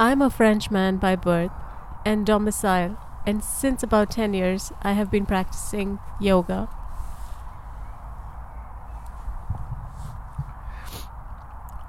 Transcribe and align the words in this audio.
I'm 0.00 0.22
a 0.22 0.30
Frenchman 0.30 0.98
by 0.98 1.16
birth 1.16 1.50
and 2.06 2.24
domicile, 2.24 2.96
and 3.26 3.42
since 3.42 3.82
about 3.82 4.12
10 4.12 4.32
years, 4.32 4.70
I 4.80 4.92
have 4.92 5.10
been 5.10 5.26
practicing 5.26 5.98
yoga. 6.20 6.68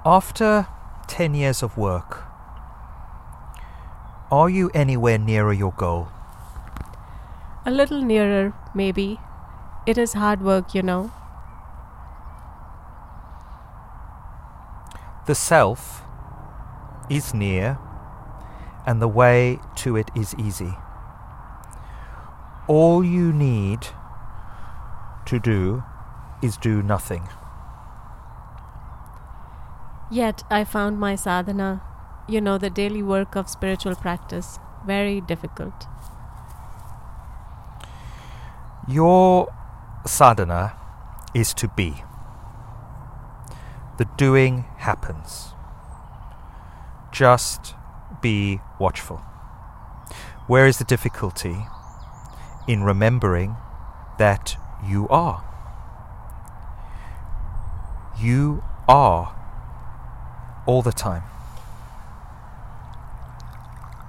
After 0.04 0.66
10 1.06 1.34
years 1.34 1.62
of 1.62 1.78
work, 1.78 2.24
are 4.32 4.50
you 4.50 4.72
anywhere 4.74 5.16
nearer 5.16 5.52
your 5.52 5.70
goal? 5.70 6.08
A 7.64 7.70
little 7.70 8.02
nearer, 8.02 8.52
maybe. 8.74 9.20
It 9.86 9.98
is 9.98 10.14
hard 10.14 10.42
work, 10.42 10.74
you 10.74 10.82
know. 10.82 11.12
The 15.26 15.36
self 15.36 16.02
is 17.08 17.32
near, 17.32 17.78
and 18.86 19.00
the 19.00 19.08
way 19.08 19.58
to 19.76 19.96
it 19.96 20.10
is 20.14 20.34
easy. 20.38 20.74
All 22.66 23.04
you 23.04 23.32
need 23.32 23.88
to 25.26 25.38
do 25.38 25.82
is 26.42 26.56
do 26.56 26.82
nothing. 26.82 27.28
Yet 30.10 30.42
I 30.50 30.64
found 30.64 30.98
my 30.98 31.14
sadhana, 31.14 31.82
you 32.28 32.40
know, 32.40 32.58
the 32.58 32.70
daily 32.70 33.02
work 33.02 33.36
of 33.36 33.48
spiritual 33.48 33.94
practice, 33.94 34.58
very 34.84 35.20
difficult. 35.20 35.86
Your 38.88 39.52
sadhana 40.06 40.72
is 41.34 41.54
to 41.54 41.68
be. 41.68 42.02
The 43.98 44.06
doing 44.16 44.64
happens. 44.78 45.54
Just 47.12 47.74
be 48.20 48.60
watchful. 48.78 49.18
Where 50.46 50.66
is 50.66 50.78
the 50.78 50.84
difficulty? 50.84 51.56
In 52.66 52.82
remembering 52.82 53.56
that 54.18 54.56
you 54.86 55.08
are. 55.08 55.44
You 58.18 58.62
are 58.88 59.34
all 60.66 60.82
the 60.82 60.92
time. 60.92 61.22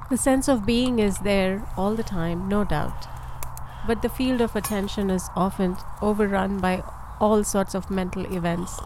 The 0.10 0.18
sense 0.18 0.50
of 0.50 0.66
being 0.66 1.00
is 1.00 1.20
there 1.20 1.64
all 1.78 1.96
the 1.96 2.04
time, 2.04 2.50
no 2.50 2.66
doubt. 2.66 3.08
But 3.88 4.02
the 4.02 4.10
field 4.10 4.42
of 4.42 4.56
attention 4.56 5.10
is 5.10 5.30
often 5.36 5.78
overrun 6.02 6.60
by 6.60 6.84
all 7.20 7.44
sorts 7.44 7.74
of 7.74 7.90
mental 7.90 8.26
events, 8.26 8.80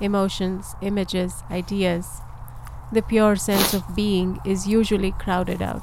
emotions, 0.00 0.74
images, 0.80 1.42
ideas. 1.50 2.22
The 2.94 3.02
pure 3.02 3.34
sense 3.34 3.74
of 3.74 3.96
being 3.96 4.38
is 4.44 4.68
usually 4.68 5.10
crowded 5.10 5.60
out. 5.60 5.82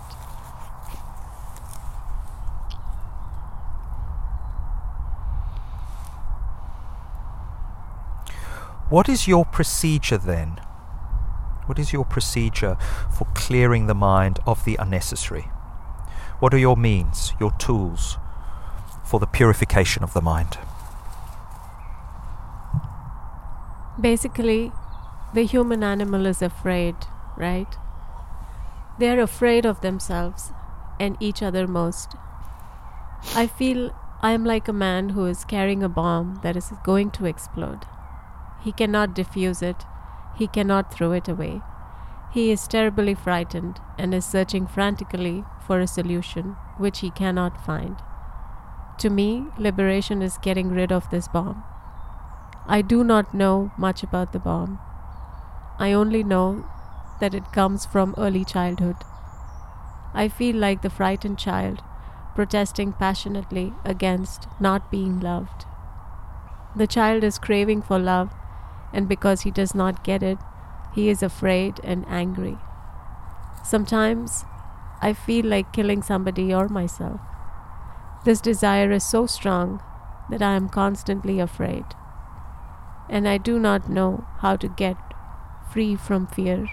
What 8.90 9.10
is 9.10 9.28
your 9.28 9.44
procedure 9.44 10.18
then? 10.18 10.62
What 11.66 11.78
is 11.78 11.92
your 11.92 12.06
procedure 12.06 12.78
for 13.12 13.26
clearing 13.34 13.88
the 13.88 13.94
mind 13.94 14.40
of 14.48 14.64
the 14.64 14.78
unnecessary? 14.78 15.52
What 16.40 16.54
are 16.54 16.58
your 16.60 16.78
means, 16.78 17.34
your 17.42 17.52
tools 17.60 18.18
for 19.04 19.20
the 19.20 19.28
purification 19.28 20.02
of 20.02 20.14
the 20.14 20.22
mind? 20.22 20.58
Basically, 24.00 24.72
the 25.34 25.44
human 25.44 25.84
animal 25.84 26.26
is 26.26 26.42
afraid, 26.42 26.96
right? 27.38 27.78
They 29.00 29.10
are 29.10 29.22
afraid 29.22 29.66
of 29.66 29.82
themselves 29.82 30.52
and 31.00 31.18
each 31.20 31.42
other 31.42 31.68
most. 31.68 32.16
I 33.36 33.48
feel 33.48 33.96
I 34.22 34.32
am 34.32 34.46
like 34.46 34.68
a 34.68 34.74
man 34.74 35.10
who 35.10 35.26
is 35.26 35.46
carrying 35.46 35.84
a 35.84 35.90
bomb 35.90 36.40
that 36.44 36.56
is 36.56 36.74
going 36.84 37.12
to 37.12 37.26
explode. 37.26 37.86
He 38.64 38.72
cannot 38.72 39.16
defuse 39.16 39.64
it, 39.64 39.86
he 40.36 40.48
cannot 40.48 40.94
throw 40.94 41.12
it 41.14 41.28
away. 41.28 41.62
He 42.32 42.52
is 42.52 42.68
terribly 42.68 43.14
frightened 43.14 43.80
and 43.98 44.14
is 44.14 44.26
searching 44.26 44.68
frantically 44.68 45.44
for 45.66 45.80
a 45.80 45.88
solution 45.88 46.56
which 46.78 47.00
he 47.00 47.10
cannot 47.10 47.66
find. 47.66 47.98
To 49.00 49.10
me, 49.10 49.48
liberation 49.58 50.22
is 50.22 50.38
getting 50.38 50.70
rid 50.70 50.92
of 50.92 51.10
this 51.10 51.28
bomb. 51.28 51.64
I 52.68 52.82
do 52.82 53.04
not 53.04 53.34
know 53.34 53.72
much 53.78 54.04
about 54.04 54.34
the 54.34 54.40
bomb. 54.40 54.80
I 55.82 55.94
only 55.94 56.24
know 56.24 56.64
that 57.20 57.34
it 57.34 57.52
comes 57.54 57.88
from 57.88 58.14
early 58.16 58.46
childhood. 58.46 58.98
I 60.14 60.28
feel 60.28 60.56
like 60.56 60.84
the 60.84 60.92
frightened 60.92 61.40
child 61.40 61.82
protesting 62.36 62.94
passionately 62.94 63.74
against 63.84 64.48
not 64.60 64.92
being 64.92 65.20
loved. 65.20 65.66
The 66.76 66.86
child 66.86 67.24
is 67.24 67.40
craving 67.40 67.82
for 67.82 67.98
love, 67.98 68.32
and 68.94 69.10
because 69.10 69.42
he 69.42 69.50
does 69.50 69.74
not 69.74 70.04
get 70.04 70.22
it, 70.22 70.38
he 70.94 71.10
is 71.10 71.24
afraid 71.24 71.80
and 71.84 72.06
angry. 72.08 72.58
Sometimes 73.64 74.46
I 75.02 75.14
feel 75.14 75.48
like 75.48 75.74
killing 75.74 76.04
somebody 76.04 76.54
or 76.54 76.70
myself. 76.70 77.20
This 78.24 78.40
desire 78.40 78.92
is 78.92 79.04
so 79.04 79.26
strong 79.26 79.82
that 80.30 80.44
I 80.44 80.54
am 80.54 80.70
constantly 80.70 81.40
afraid, 81.40 81.86
and 83.10 83.28
I 83.28 83.40
do 83.40 83.58
not 83.58 83.90
know 83.90 84.28
how 84.42 84.56
to 84.58 84.68
get 84.68 85.11
free 85.72 85.96
from 85.96 86.28
fear. 86.28 86.68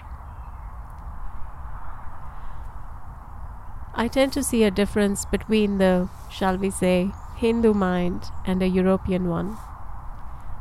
I 3.93 4.07
tend 4.07 4.33
to 4.33 4.43
see 4.43 4.63
a 4.63 4.71
difference 4.71 5.25
between 5.25 5.77
the, 5.77 6.09
shall 6.29 6.57
we 6.57 6.69
say, 6.69 7.11
Hindu 7.35 7.73
mind 7.73 8.25
and 8.45 8.61
a 8.61 8.67
European 8.67 9.29
one. 9.29 9.57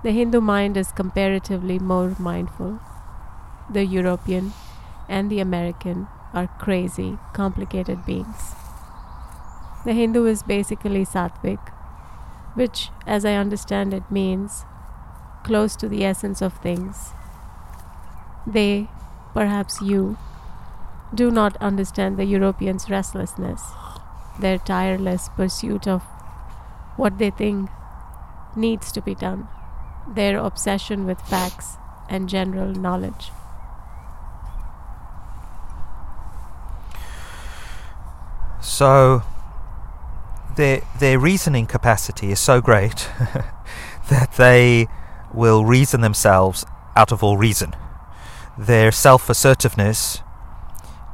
The 0.03 0.13
Hindu 0.13 0.41
mind 0.41 0.77
is 0.77 0.93
comparatively 0.93 1.79
more 1.79 2.15
mindful. 2.19 2.81
The 3.71 3.85
European 3.85 4.53
and 5.09 5.31
the 5.31 5.41
American 5.41 6.07
are 6.33 6.49
crazy, 6.59 7.19
complicated 7.33 8.05
beings. 8.07 8.55
The 9.85 9.93
Hindu 9.93 10.27
is 10.27 10.43
basically 10.43 11.05
sattvic, 11.05 11.73
which, 12.55 12.91
as 13.07 13.25
I 13.25 13.35
understand 13.35 13.95
it, 13.95 14.11
means 14.11 14.65
close 15.45 15.77
to 15.77 15.89
the 15.89 16.05
essence 16.05 16.43
of 16.43 16.55
things. 16.59 17.13
They, 18.49 18.89
perhaps 19.35 19.83
you, 19.83 20.17
do 21.15 21.31
not 21.31 21.57
understand 21.59 22.17
the 22.17 22.25
Europeans' 22.25 22.89
restlessness, 22.89 23.63
their 24.41 24.57
tireless 24.57 25.29
pursuit 25.37 25.87
of 25.87 26.03
what 26.97 27.19
they 27.19 27.31
think 27.31 27.69
needs 28.57 28.91
to 28.93 29.03
be 29.03 29.15
done, 29.15 29.49
their 30.15 30.39
obsession 30.39 31.05
with 31.05 31.21
facts 31.21 31.77
and 32.09 32.27
general 32.29 32.73
knowledge. 32.73 33.31
So 38.61 39.23
their 40.57 40.81
their 40.99 41.19
reasoning 41.19 41.67
capacity 41.67 42.31
is 42.31 42.41
so 42.41 42.61
great 42.61 43.09
that 44.09 44.33
they 44.39 44.89
will 45.35 45.65
reason 45.67 46.01
themselves 46.01 46.65
out 46.97 47.13
of 47.13 47.23
all 47.23 47.37
reason. 47.37 47.75
Their 48.59 48.91
self 48.91 49.31
assertiveness 49.31 50.21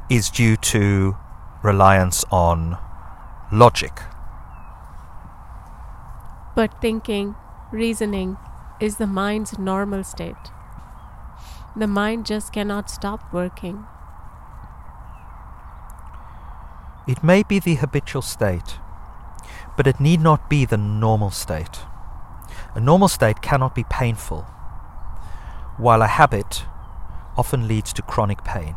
is 0.09 0.31
due 0.31 0.57
to 0.73 1.15
reliance 1.61 2.25
on 2.31 2.75
logic. 3.51 4.01
But 6.55 6.81
thinking, 6.81 7.35
reasoning, 7.71 8.37
is 8.79 8.97
the 8.97 9.05
mind's 9.05 9.59
normal 9.59 10.03
state. 10.03 10.49
The 11.75 11.85
mind 11.85 12.25
just 12.25 12.51
cannot 12.51 12.89
stop 12.89 13.31
working. 13.31 13.85
It 17.07 17.23
may 17.23 17.43
be 17.43 17.59
the 17.59 17.75
habitual 17.75 18.23
state, 18.23 18.79
but 19.77 19.85
it 19.85 19.99
need 19.99 20.19
not 20.19 20.49
be 20.49 20.65
the 20.65 20.77
normal 20.77 21.29
state. 21.29 21.81
A 22.73 22.79
normal 22.79 23.07
state 23.07 23.43
cannot 23.43 23.75
be 23.75 23.83
painful, 23.83 24.41
while 25.77 26.01
a 26.01 26.07
habit 26.07 26.65
often 27.37 27.67
leads 27.67 27.93
to 27.93 28.01
chronic 28.01 28.43
pain. 28.43 28.75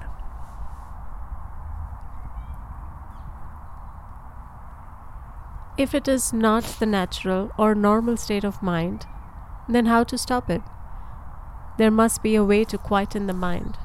If 5.76 5.94
it 5.94 6.08
is 6.08 6.32
not 6.32 6.64
the 6.64 6.87
natural 6.87 7.52
or 7.56 7.75
normal 7.75 8.16
state 8.16 8.43
of 8.43 8.62
mind, 8.62 9.06
then 9.69 9.87
how 9.87 10.02
to 10.05 10.19
stop 10.19 10.50
it? 10.50 10.62
There 11.78 11.90
must 11.90 12.22
be 12.22 12.34
a 12.34 12.43
way 12.43 12.64
to 12.64 12.76
quieten 12.76 13.28
the 13.28 13.32
mind. 13.32 13.76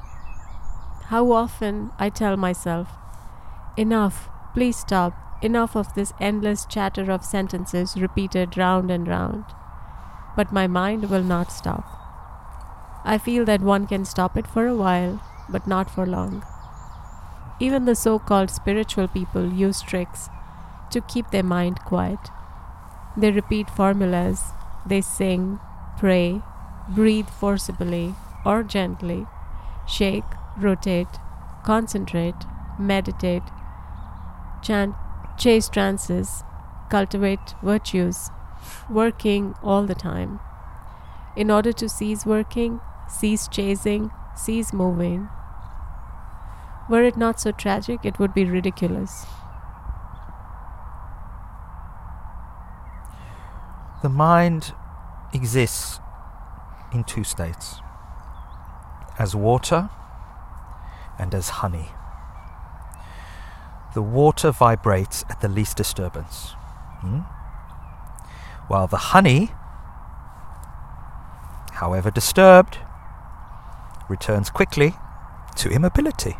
How 1.06 1.30
often 1.30 1.92
I 1.98 2.10
tell 2.10 2.36
myself, 2.36 2.88
Enough, 3.76 4.28
please 4.54 4.76
stop, 4.76 5.12
enough 5.42 5.76
of 5.76 5.94
this 5.94 6.12
endless 6.20 6.64
chatter 6.66 7.10
of 7.10 7.24
sentences 7.24 7.96
repeated 7.96 8.56
round 8.56 8.90
and 8.90 9.06
round. 9.06 9.44
But 10.36 10.52
my 10.52 10.66
mind 10.66 11.10
will 11.10 11.22
not 11.22 11.52
stop. 11.52 12.03
I 13.04 13.18
feel 13.18 13.44
that 13.44 13.60
one 13.60 13.86
can 13.86 14.04
stop 14.06 14.36
it 14.36 14.46
for 14.46 14.66
a 14.66 14.74
while, 14.74 15.20
but 15.48 15.66
not 15.66 15.90
for 15.90 16.06
long. 16.06 16.42
Even 17.60 17.84
the 17.84 17.94
so 17.94 18.18
called 18.18 18.50
spiritual 18.50 19.08
people 19.08 19.52
use 19.52 19.82
tricks 19.82 20.28
to 20.90 21.00
keep 21.02 21.30
their 21.30 21.42
mind 21.42 21.80
quiet. 21.80 22.18
They 23.16 23.30
repeat 23.30 23.68
formulas, 23.68 24.42
they 24.86 25.02
sing, 25.02 25.60
pray, 25.98 26.40
breathe 26.88 27.28
forcibly 27.28 28.14
or 28.44 28.62
gently, 28.62 29.26
shake, 29.86 30.24
rotate, 30.56 31.18
concentrate, 31.62 32.34
meditate, 32.78 33.42
chant, 34.62 34.94
chase 35.36 35.68
trances, 35.68 36.42
cultivate 36.88 37.54
virtues, 37.62 38.30
working 38.88 39.54
all 39.62 39.84
the 39.84 39.94
time. 39.94 40.40
In 41.36 41.50
order 41.50 41.72
to 41.72 41.88
cease 41.88 42.24
working, 42.24 42.80
cease 43.14 43.48
chasing, 43.48 44.10
cease 44.36 44.72
moving. 44.72 45.28
Were 46.90 47.02
it 47.02 47.16
not 47.16 47.40
so 47.40 47.52
tragic, 47.52 48.00
it 48.04 48.18
would 48.18 48.34
be 48.34 48.44
ridiculous. 48.44 49.26
The 54.02 54.08
mind 54.10 54.74
exists 55.32 56.00
in 56.92 57.04
two 57.04 57.24
states 57.24 57.80
as 59.18 59.34
water 59.34 59.88
and 61.18 61.34
as 61.34 61.48
honey. 61.48 61.88
The 63.94 64.02
water 64.02 64.50
vibrates 64.50 65.24
at 65.30 65.40
the 65.40 65.48
least 65.48 65.76
disturbance, 65.76 66.50
hmm? 67.00 67.20
while 68.66 68.88
the 68.88 69.14
honey, 69.14 69.52
however 71.74 72.10
disturbed, 72.10 72.78
returns 74.08 74.50
quickly 74.50 74.94
to 75.56 75.68
immobility. 75.70 76.36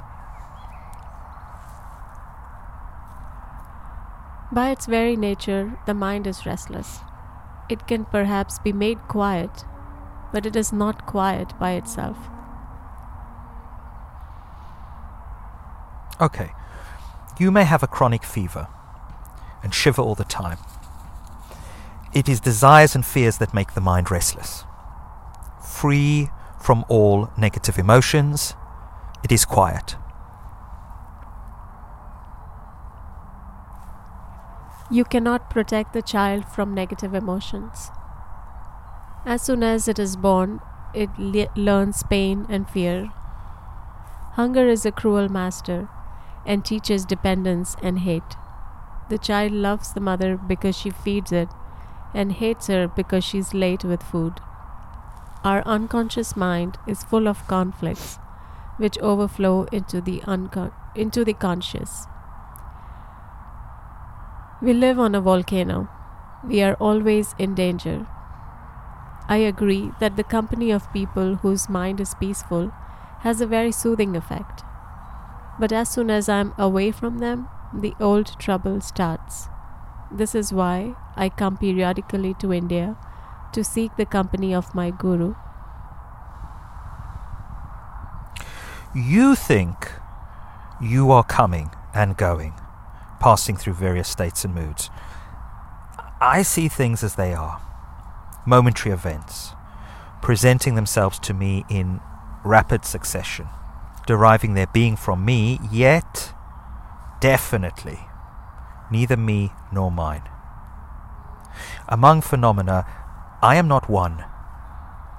By 4.52 4.70
its 4.70 4.86
very 4.86 5.16
nature, 5.16 5.78
the 5.86 5.94
mind 5.94 6.26
is 6.26 6.46
restless. 6.46 7.00
It 7.68 7.86
can 7.86 8.04
perhaps 8.04 8.58
be 8.58 8.72
made 8.72 8.98
quiet, 9.08 9.64
but 10.32 10.46
it 10.46 10.54
is 10.54 10.72
not 10.72 11.06
quiet 11.06 11.58
by 11.58 11.72
itself. 11.72 12.16
Okay, 16.20 16.50
you 17.38 17.50
may 17.50 17.64
have 17.64 17.82
a 17.82 17.88
chronic 17.88 18.22
fever 18.22 18.68
and 19.62 19.74
shiver 19.74 20.02
all 20.02 20.14
the 20.14 20.24
time. 20.24 20.58
It 22.12 22.28
is 22.28 22.38
desires 22.38 22.94
and 22.94 23.04
fears 23.04 23.38
that 23.38 23.54
make 23.54 23.74
the 23.74 23.80
mind 23.80 24.10
restless. 24.10 24.64
Free 25.60 26.30
from 26.64 26.82
all 26.88 27.28
negative 27.36 27.78
emotions, 27.78 28.54
it 29.22 29.30
is 29.30 29.44
quiet. 29.44 29.96
You 34.90 35.04
cannot 35.04 35.50
protect 35.50 35.92
the 35.92 36.00
child 36.00 36.46
from 36.46 36.72
negative 36.72 37.12
emotions. 37.12 37.90
As 39.26 39.42
soon 39.42 39.62
as 39.62 39.88
it 39.88 39.98
is 39.98 40.16
born, 40.16 40.60
it 40.94 41.10
le- 41.18 41.52
learns 41.54 42.02
pain 42.02 42.46
and 42.48 42.66
fear. 42.66 43.12
Hunger 44.32 44.66
is 44.66 44.86
a 44.86 44.92
cruel 44.92 45.28
master 45.28 45.90
and 46.46 46.64
teaches 46.64 47.04
dependence 47.04 47.76
and 47.82 47.98
hate. 47.98 48.36
The 49.10 49.18
child 49.18 49.52
loves 49.52 49.92
the 49.92 50.00
mother 50.00 50.38
because 50.38 50.78
she 50.78 50.88
feeds 50.88 51.30
it 51.30 51.50
and 52.14 52.32
hates 52.32 52.68
her 52.68 52.88
because 52.88 53.22
she's 53.22 53.52
late 53.52 53.84
with 53.84 54.02
food. 54.02 54.40
Our 55.44 55.62
unconscious 55.66 56.36
mind 56.36 56.78
is 56.86 57.04
full 57.04 57.28
of 57.28 57.46
conflicts 57.46 58.18
which 58.78 58.98
overflow 58.98 59.64
into 59.64 60.00
the, 60.00 60.22
into 60.94 61.22
the 61.22 61.34
conscious. 61.34 62.06
We 64.62 64.72
live 64.72 64.98
on 64.98 65.14
a 65.14 65.20
volcano. 65.20 65.90
We 66.42 66.62
are 66.62 66.76
always 66.80 67.34
in 67.38 67.54
danger. 67.54 68.06
I 69.28 69.36
agree 69.36 69.92
that 70.00 70.16
the 70.16 70.24
company 70.24 70.70
of 70.70 70.90
people 70.94 71.34
whose 71.36 71.68
mind 71.68 72.00
is 72.00 72.14
peaceful 72.14 72.72
has 73.20 73.42
a 73.42 73.46
very 73.46 73.70
soothing 73.70 74.16
effect. 74.16 74.62
But 75.60 75.72
as 75.72 75.90
soon 75.90 76.10
as 76.10 76.30
I 76.30 76.40
am 76.40 76.54
away 76.56 76.90
from 76.90 77.18
them, 77.18 77.48
the 77.74 77.94
old 78.00 78.38
trouble 78.38 78.80
starts. 78.80 79.48
This 80.10 80.34
is 80.34 80.54
why 80.54 80.94
I 81.16 81.28
come 81.28 81.58
periodically 81.58 82.32
to 82.34 82.52
India 82.52 82.96
to 83.54 83.64
seek 83.64 83.96
the 83.96 84.04
company 84.04 84.54
of 84.54 84.74
my 84.74 84.90
Guru. 84.90 85.34
You 88.94 89.34
think 89.34 89.90
you 90.80 91.10
are 91.10 91.24
coming 91.24 91.70
and 91.94 92.16
going, 92.16 92.54
passing 93.20 93.56
through 93.56 93.74
various 93.74 94.08
states 94.08 94.44
and 94.44 94.54
moods. 94.54 94.90
I 96.20 96.42
see 96.42 96.68
things 96.68 97.02
as 97.02 97.14
they 97.14 97.32
are 97.32 97.60
momentary 98.46 98.92
events, 98.92 99.52
presenting 100.20 100.74
themselves 100.74 101.18
to 101.20 101.32
me 101.32 101.64
in 101.70 102.00
rapid 102.44 102.84
succession, 102.84 103.46
deriving 104.06 104.54
their 104.54 104.66
being 104.66 104.96
from 104.96 105.24
me, 105.24 105.58
yet 105.70 106.34
definitely 107.20 108.00
neither 108.90 109.16
me 109.16 109.50
nor 109.72 109.90
mine. 109.90 110.22
Among 111.88 112.20
phenomena, 112.20 112.86
I 113.44 113.56
am 113.56 113.68
not 113.68 113.90
one, 113.90 114.24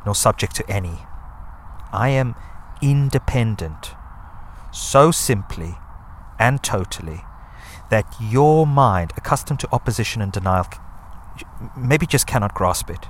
nor 0.04 0.16
subject 0.16 0.56
to 0.56 0.68
any. 0.68 0.98
I 1.94 2.10
am 2.10 2.34
independent, 2.82 3.92
so 4.72 5.12
simply 5.12 5.76
and 6.40 6.64
totally 6.64 7.22
that 7.92 8.12
your 8.20 8.66
mind, 8.66 9.14
accustomed 9.16 9.60
to 9.60 9.70
opposition 9.72 10.24
and 10.24 10.32
denial, 10.32 10.66
maybe 11.78 12.08
just 12.08 12.26
cannot 12.26 12.56
grasp 12.56 12.90
it. 12.90 13.06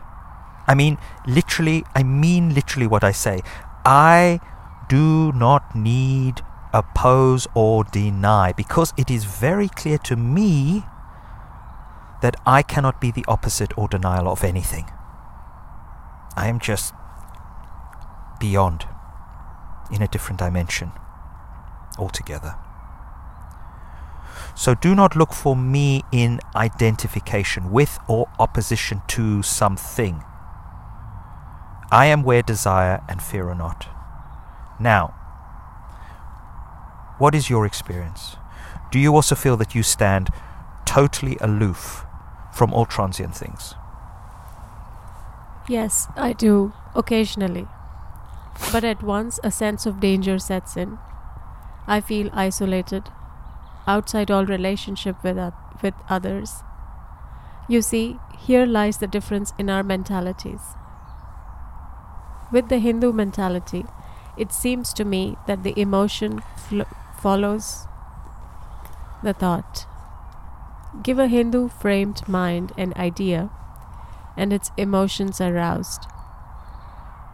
I 0.68 0.76
mean, 0.76 0.98
literally, 1.26 1.86
I 1.96 2.04
mean 2.04 2.54
literally 2.54 2.86
what 2.86 3.06
I 3.06 3.14
say. 3.14 3.40
I 3.86 4.42
do 4.90 5.32
not 5.32 5.74
need 5.74 6.42
oppose 6.74 7.48
or 7.56 7.86
deny 7.86 8.52
because 8.52 8.94
it 8.98 9.10
is 9.10 9.24
very 9.24 9.70
clear 9.70 9.98
to 10.00 10.18
me 10.18 10.84
that 12.22 12.36
I 12.46 12.64
cannot 12.64 13.00
be 13.00 13.12
the 13.12 13.24
opposite 13.30 13.72
or 13.78 13.88
denial 13.88 14.28
of 14.28 14.44
anything. 14.44 14.92
I 16.36 16.48
am 16.48 16.60
just 16.60 16.94
beyond, 18.40 18.86
in 19.92 20.02
a 20.02 20.08
different 20.08 20.40
dimension 20.40 20.92
altogether. 21.98 22.56
So 24.56 24.74
do 24.74 24.96
not 24.96 25.16
look 25.16 25.34
for 25.34 25.56
me 25.56 26.04
in 26.12 26.40
identification 26.56 27.72
with 27.72 28.00
or 28.08 28.30
opposition 28.40 29.02
to 29.10 29.44
something. 29.44 30.24
I 31.92 32.08
am 32.08 32.24
where 32.24 32.42
desire 32.42 33.04
and 33.08 33.22
fear 33.22 33.50
are 33.50 33.56
not. 33.56 33.88
Now, 34.80 35.14
what 37.18 37.36
is 37.36 37.50
your 37.50 37.66
experience? 37.66 38.36
Do 38.92 39.00
you 39.00 39.16
also 39.16 39.36
feel 39.36 39.58
that 39.58 39.76
you 39.76 39.84
stand 39.84 40.30
totally 40.86 41.38
aloof 41.40 42.06
from 42.54 42.74
all 42.74 42.86
transient 42.86 43.36
things? 43.36 43.76
Yes, 45.68 46.08
I 46.16 46.34
do, 46.34 46.74
occasionally. 46.96 47.68
But 48.72 48.84
at 48.84 49.04
once 49.04 49.40
a 49.44 49.52
sense 49.52 49.86
of 49.86 50.00
danger 50.00 50.40
sets 50.40 50.78
in. 50.78 50.98
I 51.88 52.02
feel 52.02 52.30
isolated, 52.34 53.10
outside 53.88 54.32
all 54.32 54.46
relationship 54.46 55.24
with, 55.24 55.38
with 55.82 55.94
others. 56.10 56.64
You 57.68 57.82
see, 57.84 58.20
here 58.40 58.66
lies 58.66 58.98
the 58.98 59.08
difference 59.08 59.54
in 59.60 59.70
our 59.70 59.84
mentalities. 59.84 60.62
With 62.52 62.70
the 62.70 62.80
Hindu 62.80 63.12
mentality, 63.14 63.86
it 64.36 64.52
seems 64.52 64.94
to 64.94 65.06
me 65.06 65.38
that 65.46 65.62
the 65.62 65.80
emotion 65.80 66.42
fl- 66.58 66.82
follows 67.20 67.86
the 69.24 69.34
thought. 69.34 69.86
Give 71.04 71.20
a 71.20 71.28
Hindu 71.28 71.70
framed 71.70 72.28
mind 72.28 72.74
an 72.78 72.94
idea, 72.98 73.50
and 74.38 74.52
its 74.52 74.72
emotions 74.78 75.40
are 75.40 75.54
roused. 75.54 76.08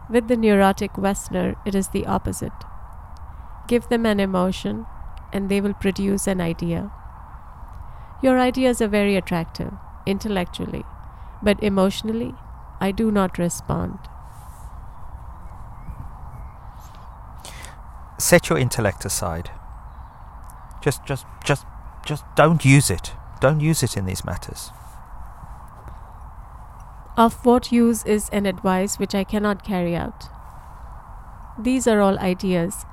With 0.08 0.28
the 0.28 0.36
neurotic 0.36 0.98
Westerner, 0.98 1.56
it 1.64 1.74
is 1.74 1.88
the 1.88 2.06
opposite. 2.06 2.52
Give 3.66 3.88
them 3.88 4.04
an 4.04 4.20
emotion, 4.20 4.86
and 5.32 5.48
they 5.48 5.60
will 5.60 5.74
produce 5.74 6.26
an 6.26 6.40
idea. 6.40 6.90
Your 8.22 8.38
ideas 8.38 8.80
are 8.82 8.88
very 8.88 9.16
attractive, 9.16 9.72
intellectually, 10.06 10.84
but 11.42 11.62
emotionally, 11.62 12.34
I 12.80 12.92
do 12.92 13.10
not 13.10 13.38
respond. 13.38 13.98
Set 18.18 18.48
your 18.48 18.58
intellect 18.58 19.04
aside. 19.04 19.50
Just 20.80 21.04
just 21.04 21.26
just 21.44 21.64
just 22.04 22.24
don't 22.36 22.64
use 22.64 22.90
it. 22.90 23.12
Don't 23.40 23.60
use 23.60 23.82
it 23.82 23.96
in 23.96 24.06
these 24.06 24.24
matters. 24.24 24.70
Of 27.16 27.44
what 27.44 27.70
use 27.70 28.04
is 28.04 28.28
an 28.30 28.46
advice 28.46 28.98
which 28.98 29.14
I 29.14 29.24
cannot 29.24 29.64
carry 29.64 29.94
out? 29.94 30.28
These 31.58 31.86
are 31.86 32.00
all 32.00 32.18
ideas, 32.18 32.86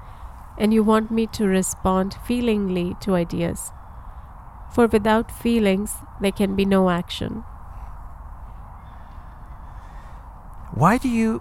and 0.58 0.74
you 0.74 0.84
want 0.84 1.10
me 1.10 1.26
to 1.28 1.46
respond 1.46 2.16
feelingly 2.26 2.98
to 3.02 3.16
ideas. 3.16 3.72
For 4.74 4.88
without 4.88 5.32
feelings, 5.32 5.96
there 6.20 6.34
can 6.34 6.56
be 6.56 6.66
no 6.66 6.90
action. 6.90 7.44
Why 10.74 10.98
do 10.98 11.08
you. 11.08 11.40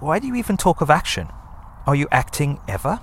Why 0.00 0.18
do 0.18 0.28
you 0.28 0.34
even 0.36 0.56
talk 0.56 0.80
of 0.80 0.90
action? 0.90 1.28
Are 1.86 1.96
you 1.96 2.06
acting 2.12 2.60
ever? 2.68 3.00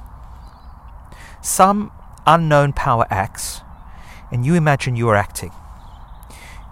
Some 1.42 1.92
unknown 2.25 2.74
power 2.74 3.06
acts, 3.10 3.62
and 4.32 4.46
you 4.46 4.54
imagine 4.54 4.96
you 4.96 5.10
are 5.10 5.16
acting. 5.16 5.52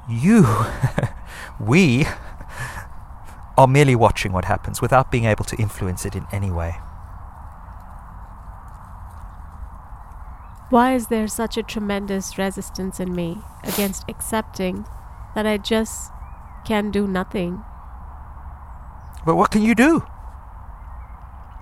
You, 0.07 0.45
we, 1.65 2.05
are 3.57 3.67
merely 3.67 3.95
watching 3.95 4.31
what 4.31 4.45
happens 4.45 4.81
without 4.81 5.11
being 5.11 5.25
able 5.25 5.45
to 5.45 5.55
influence 5.57 6.05
it 6.05 6.15
in 6.15 6.25
any 6.31 6.51
way. 6.51 6.75
Why 10.69 10.95
is 10.95 11.07
there 11.07 11.27
such 11.27 11.55
a 11.55 11.63
tremendous 11.63 12.37
resistance 12.37 12.99
in 12.99 13.13
me 13.13 13.37
against 13.63 14.09
accepting 14.09 14.85
that 15.35 15.45
I 15.45 15.57
just 15.57 16.11
can 16.65 16.89
do 16.89 17.05
nothing? 17.05 17.63
But 19.25 19.35
what 19.35 19.51
can 19.51 19.61
you 19.61 19.75
do? 19.75 19.99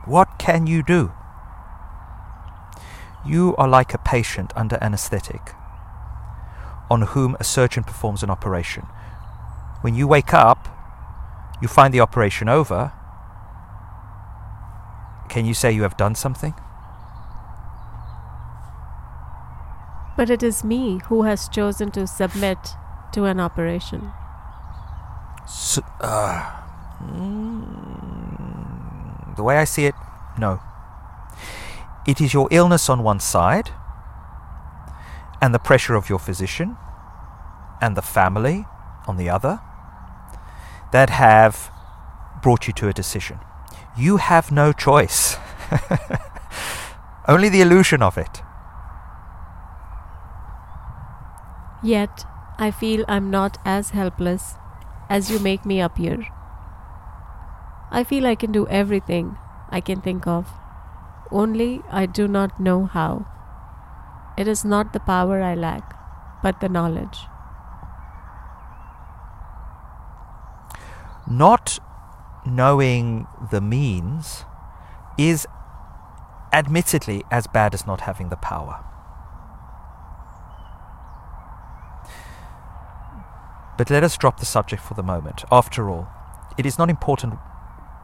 What 0.05 0.39
can 0.39 0.65
you 0.65 0.81
do? 0.81 1.12
You 3.25 3.53
are 3.58 3.67
like 3.67 3.93
a 3.93 3.98
patient 3.98 4.53
under 4.55 4.77
anesthetic 4.81 5.53
on 6.89 7.01
whom 7.01 7.36
a 7.39 7.43
surgeon 7.43 7.84
performs 7.84 8.24
an 8.24 8.29
operation. 8.29 8.88
When 9.81 9.95
you 9.95 10.07
wake 10.07 10.33
up, 10.33 10.67
you 11.61 11.67
find 11.67 11.93
the 11.93 12.00
operation 12.00 12.47
over. 12.47 12.91
Can 15.29 15.45
you 15.45 15.53
say 15.53 15.71
you 15.71 15.83
have 15.83 15.97
done 15.97 16.15
something? 16.15 16.53
But 20.17 20.29
it 20.29 20.43
is 20.43 20.63
me 20.63 21.00
who 21.05 21.23
has 21.23 21.50
chosen 21.50 21.89
to 21.91 22.05
submit 22.05 22.75
to 23.13 23.25
an 23.25 23.39
operation. 23.39 24.11
So, 25.47 25.81
uh, 26.00 26.43
mm, 27.01 28.15
the 29.35 29.43
way 29.43 29.57
I 29.57 29.63
see 29.63 29.85
it, 29.85 29.95
no. 30.38 30.59
It 32.05 32.21
is 32.21 32.33
your 32.33 32.47
illness 32.51 32.89
on 32.89 33.03
one 33.03 33.19
side, 33.19 33.71
and 35.41 35.53
the 35.53 35.59
pressure 35.59 35.95
of 35.95 36.09
your 36.09 36.19
physician, 36.19 36.77
and 37.81 37.97
the 37.97 38.01
family 38.01 38.65
on 39.07 39.17
the 39.17 39.29
other, 39.29 39.59
that 40.91 41.10
have 41.10 41.71
brought 42.41 42.67
you 42.67 42.74
to 42.74 42.88
a 42.88 42.93
decision. 42.93 43.39
You 43.98 44.17
have 44.17 44.51
no 44.51 44.71
choice, 44.71 45.38
only 47.27 47.50
the 47.50 47.62
illusion 47.62 48.01
of 48.01 48.17
it. 48.17 48.41
Yet, 51.83 52.25
I 52.57 52.71
feel 52.71 53.05
I'm 53.07 53.31
not 53.31 53.57
as 53.65 53.89
helpless 53.89 54.55
as 55.10 55.31
you 55.31 55.39
make 55.39 55.65
me 55.65 55.81
appear. 55.81 56.27
I 57.91 58.03
feel 58.03 58.25
I 58.27 58.36
can 58.36 58.51
do 58.51 58.67
everything 58.67 59.38
I 59.69 59.81
can 59.81 60.01
think 60.01 60.27
of, 60.27 60.48
only 61.31 61.81
I 61.89 62.05
do 62.05 62.27
not 62.27 62.60
know 62.60 62.86
how. 62.86 63.25
It 64.38 64.48
is 64.48 64.63
not 64.63 64.93
the 64.93 65.00
power 65.00 65.41
I 65.41 65.55
lack, 65.55 65.95
but 66.43 66.60
the 66.60 66.69
knowledge. 66.69 67.30
Not 71.30 71.80
knowing 72.46 73.28
the 73.51 73.62
means 73.62 74.46
is 75.18 75.48
admittedly 76.54 77.24
as 77.32 77.48
bad 77.48 77.74
as 77.74 77.86
not 77.86 78.01
having 78.01 78.30
the 78.30 78.36
power. 78.36 78.84
But 83.78 83.90
let 83.90 84.04
us 84.04 84.18
drop 84.18 84.40
the 84.40 84.46
subject 84.46 84.82
for 84.82 84.94
the 84.94 85.04
moment. 85.04 85.44
After 85.51 85.90
all, 85.90 86.08
it 86.58 86.66
is 86.66 86.78
not 86.78 86.90
important 86.90 87.36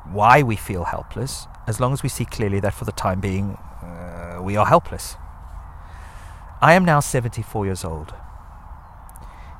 why 0.05 0.41
we 0.41 0.55
feel 0.55 0.85
helpless, 0.85 1.47
as 1.67 1.79
long 1.79 1.93
as 1.93 2.01
we 2.01 2.09
see 2.09 2.25
clearly 2.25 2.59
that 2.61 2.73
for 2.73 2.85
the 2.85 2.91
time 2.91 3.19
being 3.19 3.57
uh, 3.83 4.39
we 4.41 4.55
are 4.55 4.65
helpless. 4.65 5.17
I 6.61 6.73
am 6.73 6.85
now 6.85 6.99
74 6.99 7.65
years 7.65 7.83
old, 7.83 8.13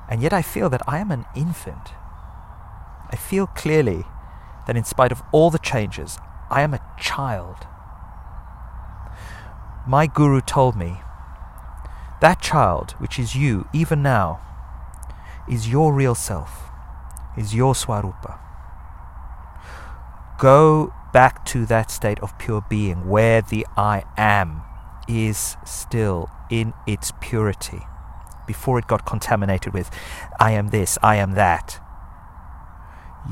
and 0.10 0.22
yet 0.22 0.34
I 0.34 0.42
feel 0.42 0.70
that 0.70 0.82
I 0.88 1.00
am 1.00 1.12
an 1.12 1.26
infant. 1.36 1.92
I 3.10 3.16
feel 3.16 3.48
clearly 3.48 4.06
that 4.66 4.78
in 4.78 4.84
spite 4.84 5.12
of 5.12 5.24
all 5.32 5.50
the 5.50 5.60
changes, 5.60 6.20
I 6.50 6.62
am 6.62 6.74
a 6.74 6.82
child. 7.00 7.68
My 9.88 10.08
guru 10.08 10.42
told 10.42 10.76
me 10.76 10.98
that 12.20 12.42
child, 12.42 12.92
which 13.00 13.18
is 13.20 13.36
you 13.36 13.68
even 13.74 14.02
now, 14.02 14.42
is 15.50 15.70
your 15.70 15.94
real 15.94 16.16
self, 16.16 16.70
is 17.38 17.56
your 17.56 17.74
Swarupa. 17.74 18.40
Go 20.38 20.94
back 21.14 21.46
to 21.46 21.66
that 21.68 21.90
state 21.90 22.20
of 22.20 22.38
pure 22.38 22.66
being 22.70 23.08
where 23.08 23.42
the 23.42 23.66
I 23.78 24.04
am 24.18 24.62
is 25.08 25.56
still 25.66 26.30
in 26.50 26.74
its 26.86 27.14
purity 27.22 27.82
before 28.46 28.80
it 28.80 28.88
got 28.88 29.06
contaminated 29.06 29.74
with 29.74 29.90
I 30.40 30.52
am 30.52 30.70
this, 30.70 30.98
I 31.04 31.18
am 31.18 31.34
that. 31.34 31.80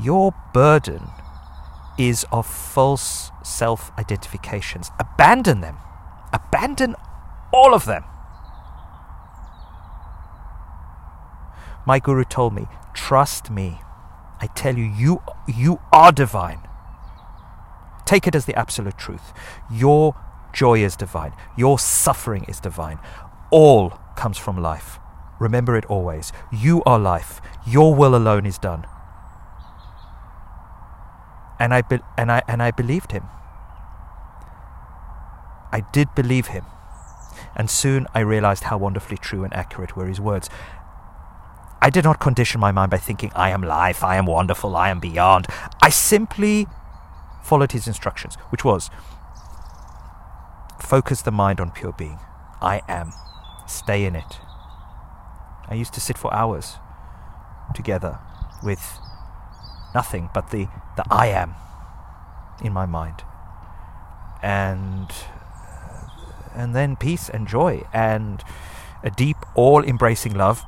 Your 0.00 0.34
burden 0.52 1.08
is 1.98 2.26
of 2.30 2.46
false 2.46 3.30
self 3.42 3.90
identifications. 3.98 4.90
Abandon 4.98 5.60
them. 5.60 5.76
Abandon 6.32 6.94
all 7.52 7.74
of 7.74 7.86
them. 7.86 8.04
My 11.86 11.98
guru 11.98 12.24
told 12.24 12.52
me, 12.52 12.66
trust 12.94 13.50
me. 13.50 13.80
I 14.40 14.48
tell 14.48 14.76
you, 14.76 14.84
you, 14.84 15.22
you 15.46 15.80
are 15.92 16.12
divine. 16.12 16.60
Take 18.04 18.26
it 18.26 18.34
as 18.34 18.44
the 18.44 18.54
absolute 18.54 18.98
truth. 18.98 19.32
Your 19.70 20.14
joy 20.52 20.82
is 20.84 20.96
divine. 20.96 21.32
Your 21.56 21.78
suffering 21.78 22.44
is 22.44 22.60
divine. 22.60 22.98
All 23.50 23.90
comes 24.16 24.36
from 24.36 24.60
life. 24.60 24.98
Remember 25.38 25.76
it 25.76 25.86
always. 25.86 26.32
You 26.52 26.82
are 26.84 26.98
life. 26.98 27.40
Your 27.66 27.94
will 27.94 28.14
alone 28.14 28.46
is 28.46 28.58
done. 28.58 28.86
And 31.58 31.72
I, 31.72 31.82
be- 31.82 32.00
and 32.18 32.30
I, 32.30 32.42
and 32.46 32.62
I 32.62 32.70
believed 32.70 33.12
him. 33.12 33.24
I 35.72 35.84
did 35.92 36.14
believe 36.14 36.48
him. 36.48 36.64
And 37.54 37.70
soon 37.70 38.06
I 38.14 38.20
realized 38.20 38.64
how 38.64 38.78
wonderfully 38.78 39.16
true 39.16 39.44
and 39.44 39.52
accurate 39.54 39.96
were 39.96 40.06
his 40.06 40.20
words. 40.20 40.50
I 41.80 41.90
did 41.90 42.04
not 42.04 42.20
condition 42.20 42.60
my 42.60 42.72
mind 42.72 42.90
by 42.90 42.98
thinking, 42.98 43.30
I 43.34 43.50
am 43.50 43.62
life, 43.62 44.02
I 44.02 44.16
am 44.16 44.26
wonderful, 44.26 44.76
I 44.76 44.90
am 44.90 45.00
beyond. 45.00 45.46
I 45.82 45.90
simply 45.90 46.66
followed 47.42 47.72
his 47.72 47.86
instructions, 47.86 48.34
which 48.50 48.64
was 48.64 48.90
focus 50.80 51.22
the 51.22 51.30
mind 51.30 51.60
on 51.60 51.70
pure 51.70 51.92
being. 51.92 52.18
I 52.60 52.82
am. 52.88 53.12
Stay 53.66 54.04
in 54.04 54.16
it. 54.16 54.38
I 55.68 55.74
used 55.74 55.94
to 55.94 56.00
sit 56.00 56.16
for 56.16 56.32
hours 56.32 56.76
together 57.74 58.18
with 58.62 58.98
nothing 59.96 60.28
but 60.34 60.50
the, 60.50 60.68
the 60.98 61.04
I 61.10 61.26
am 61.28 61.54
in 62.62 62.72
my 62.72 62.84
mind. 62.84 63.24
And 64.42 65.08
and 66.54 66.74
then 66.74 66.96
peace 66.96 67.28
and 67.30 67.48
joy 67.48 67.84
and 67.92 68.44
a 69.02 69.10
deep 69.10 69.38
all 69.54 69.82
embracing 69.84 70.34
love 70.34 70.64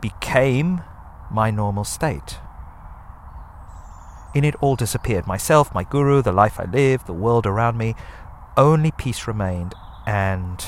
became 0.00 0.82
my 1.30 1.50
normal 1.50 1.84
state. 1.84 2.38
In 4.34 4.44
it 4.44 4.56
all 4.60 4.76
disappeared 4.76 5.26
myself, 5.26 5.72
my 5.72 5.84
guru, 5.84 6.22
the 6.22 6.32
life 6.32 6.58
I 6.60 6.64
lived, 6.64 7.06
the 7.06 7.20
world 7.24 7.46
around 7.46 7.78
me. 7.78 7.94
Only 8.56 8.90
peace 8.90 9.26
remained 9.26 9.74
and 10.06 10.58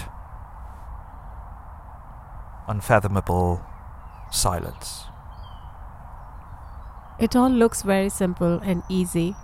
unfathomable 2.68 3.60
silence. 4.30 5.07
It 7.18 7.34
all 7.34 7.50
looks 7.50 7.82
very 7.82 8.08
simple 8.08 8.60
and 8.62 8.84
easy, 8.88 9.34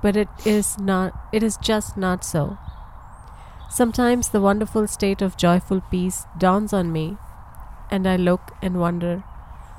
but 0.00 0.16
it 0.16 0.28
is 0.44 0.78
not 0.78 1.12
it 1.32 1.42
is 1.42 1.56
just 1.56 1.96
not 1.96 2.24
so. 2.24 2.56
Sometimes 3.68 4.28
the 4.28 4.40
wonderful 4.40 4.86
state 4.86 5.22
of 5.22 5.36
joyful 5.36 5.80
peace 5.90 6.24
dawns 6.38 6.72
on 6.72 6.92
me, 6.92 7.16
and 7.90 8.06
I 8.06 8.16
look 8.16 8.52
and 8.62 8.78
wonder 8.78 9.24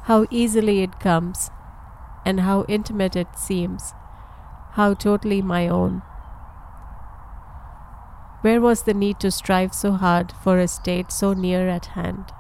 how 0.03 0.25
easily 0.29 0.81
it 0.81 0.99
comes 0.99 1.51
and 2.25 2.41
how 2.41 2.65
intimate 2.67 3.15
it 3.15 3.37
seems, 3.37 3.93
how 4.71 4.93
totally 4.93 5.41
my 5.41 5.69
own. 5.69 6.01
Where 8.41 8.59
was 8.59 8.83
the 8.83 8.93
need 8.93 9.21
to 9.21 9.31
strive 9.31 9.73
so 9.73 9.93
hard 9.93 10.33
for 10.43 10.59
a 10.59 10.67
state 10.67 11.13
so 11.13 11.31
near 11.31 11.69
at 11.69 11.85
hand? 11.97 12.33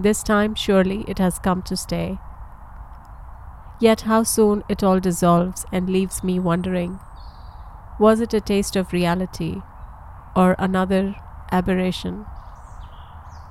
This 0.00 0.22
time, 0.22 0.54
surely, 0.54 1.04
it 1.06 1.18
has 1.18 1.38
come 1.38 1.60
to 1.64 1.76
stay. 1.76 2.18
Yet, 3.80 4.02
how 4.02 4.22
soon 4.22 4.64
it 4.66 4.82
all 4.82 4.98
dissolves 4.98 5.66
and 5.70 5.90
leaves 5.90 6.24
me 6.24 6.38
wondering 6.38 6.98
Was 7.98 8.20
it 8.20 8.32
a 8.32 8.40
taste 8.40 8.76
of 8.76 8.94
reality 8.94 9.60
or 10.34 10.56
another 10.58 11.16
aberration? 11.52 12.24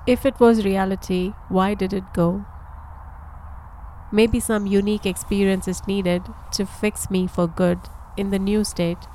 If 0.08 0.25
it 0.25 0.39
was 0.39 0.65
reality, 0.65 1.34
why 1.50 1.75
did 1.75 1.94
it 1.94 2.15
go? 2.15 2.46
Maybe 4.12 4.39
some 4.39 4.65
unique 4.65 5.06
experience 5.06 5.68
is 5.68 5.86
needed 5.86 6.24
to 6.53 6.65
fix 6.65 7.12
me 7.12 7.27
for 7.27 7.46
good 7.46 7.77
in 8.18 8.32
the 8.32 8.39
new 8.39 8.63
state. 8.63 9.06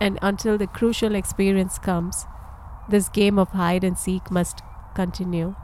And 0.00 0.18
until 0.20 0.58
the 0.58 0.66
crucial 0.66 1.14
experience 1.14 1.78
comes, 1.78 2.26
this 2.88 3.08
game 3.08 3.38
of 3.38 3.50
hide 3.50 3.84
and 3.84 3.96
seek 3.96 4.32
must 4.32 4.62
continue. 4.96 5.54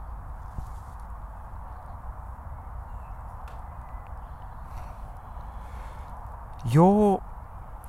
Your 6.71 7.23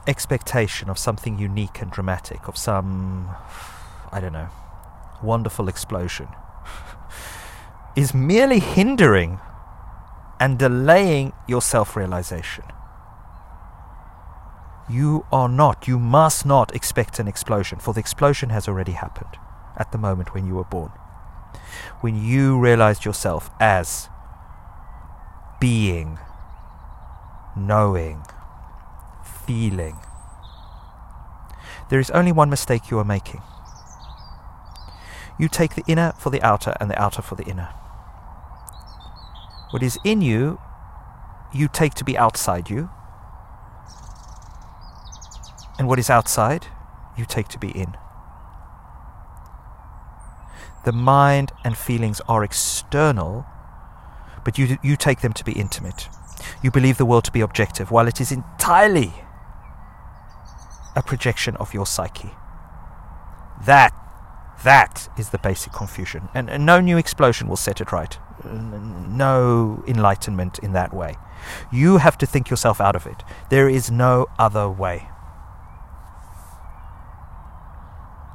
expectation 0.07 0.89
of 0.89 0.99
something 0.99 1.39
unique 1.39 1.81
and 1.81 1.91
dramatic, 1.91 2.49
of 2.49 2.57
some, 2.57 3.29
I 4.13 4.21
don't 4.21 4.33
know, 4.33 4.49
wonderful 5.23 5.69
explosion, 5.69 6.29
is 7.97 8.15
merely 8.15 8.61
hindering 8.61 9.41
and 10.41 10.59
delaying 10.59 11.33
your 11.47 11.63
self 11.63 11.97
realization. 11.97 12.65
You 14.89 15.27
are 15.31 15.49
not, 15.49 15.87
you 15.87 15.99
must 15.99 16.47
not 16.47 16.75
expect 16.75 17.19
an 17.19 17.29
explosion, 17.29 17.79
for 17.79 17.93
the 17.93 18.01
explosion 18.01 18.49
has 18.51 18.67
already 18.69 18.93
happened 18.93 19.39
at 19.77 19.93
the 19.93 19.99
moment 19.99 20.33
when 20.33 20.47
you 20.47 20.55
were 20.55 20.65
born. 20.65 20.91
When 22.01 22.17
you 22.17 22.59
realized 22.59 23.05
yourself 23.05 23.51
as 23.61 24.09
being, 25.61 26.19
knowing, 27.57 28.25
feeling. 29.49 29.97
There 31.89 31.99
is 31.99 32.11
only 32.11 32.33
one 32.33 32.51
mistake 32.51 32.91
you 32.91 32.99
are 32.99 33.05
making. 33.05 33.41
You 35.39 35.49
take 35.49 35.75
the 35.75 35.85
inner 35.87 36.13
for 36.19 36.29
the 36.29 36.43
outer 36.43 36.77
and 36.79 36.91
the 36.91 37.01
outer 37.01 37.23
for 37.23 37.35
the 37.35 37.45
inner. 37.45 37.71
What 39.71 39.83
is 39.83 39.99
in 40.05 40.21
you, 40.21 40.61
you 41.55 41.67
take 41.67 41.95
to 41.95 42.05
be 42.05 42.19
outside 42.19 42.69
you. 42.69 42.91
And 45.79 45.89
what 45.89 45.99
is 45.99 46.11
outside, 46.11 46.67
you 47.17 47.25
take 47.25 47.49
to 47.49 47.59
be 47.59 47.71
in. 47.71 47.97
The 50.85 50.93
mind 50.93 51.53
and 51.65 51.75
feelings 51.75 52.21
are 52.29 52.45
external, 52.45 53.47
but 54.45 54.59
you, 54.59 54.77
you 54.83 54.97
take 54.97 55.23
them 55.23 55.33
to 55.33 55.45
be 55.45 55.53
intimate. 55.53 56.09
You 56.63 56.71
believe 56.71 56.99
the 56.99 57.07
world 57.07 57.25
to 57.25 57.33
be 57.33 57.41
objective, 57.41 57.91
while 57.91 58.09
it 58.09 58.21
is 58.21 58.31
entirely 58.31 59.15
a 60.99 61.03
projection 61.03 61.57
of 61.57 61.73
your 61.73 61.87
psyche. 61.87 62.33
That, 63.65 63.95
that 64.65 65.09
is 65.17 65.31
the 65.31 65.39
basic 65.39 65.73
confusion. 65.73 66.29
And, 66.35 66.51
and 66.51 66.67
no 66.67 66.81
new 66.81 66.99
explosion 66.99 67.49
will 67.49 67.57
set 67.57 67.81
it 67.81 67.93
right 67.93 68.19
no 68.45 69.83
enlightenment 69.87 70.59
in 70.61 70.73
that 70.73 70.95
way. 70.95 71.17
You 71.73 71.99
have 71.99 72.19
to 72.19 72.27
think 72.27 72.51
yourself 72.51 72.81
out 72.81 72.97
of 72.97 73.07
it. 73.07 73.23
There 73.51 73.69
is 73.69 73.91
no 73.91 74.27
other 74.39 74.69
way. 74.69 75.09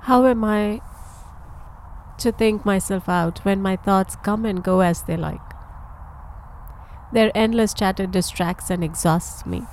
How 0.01 0.25
am 0.25 0.43
I 0.43 0.81
to 2.17 2.31
think 2.31 2.65
myself 2.65 3.07
out 3.07 3.39
when 3.45 3.61
my 3.61 3.75
thoughts 3.75 4.15
come 4.17 4.45
and 4.45 4.63
go 4.63 4.81
as 4.81 5.03
they 5.03 5.17
like? 5.17 5.39
Their 7.13 7.31
endless 7.35 7.73
chatter 7.73 8.07
distracts 8.07 8.69
and 8.69 8.83
exhausts 8.83 9.45
me. 9.45 9.63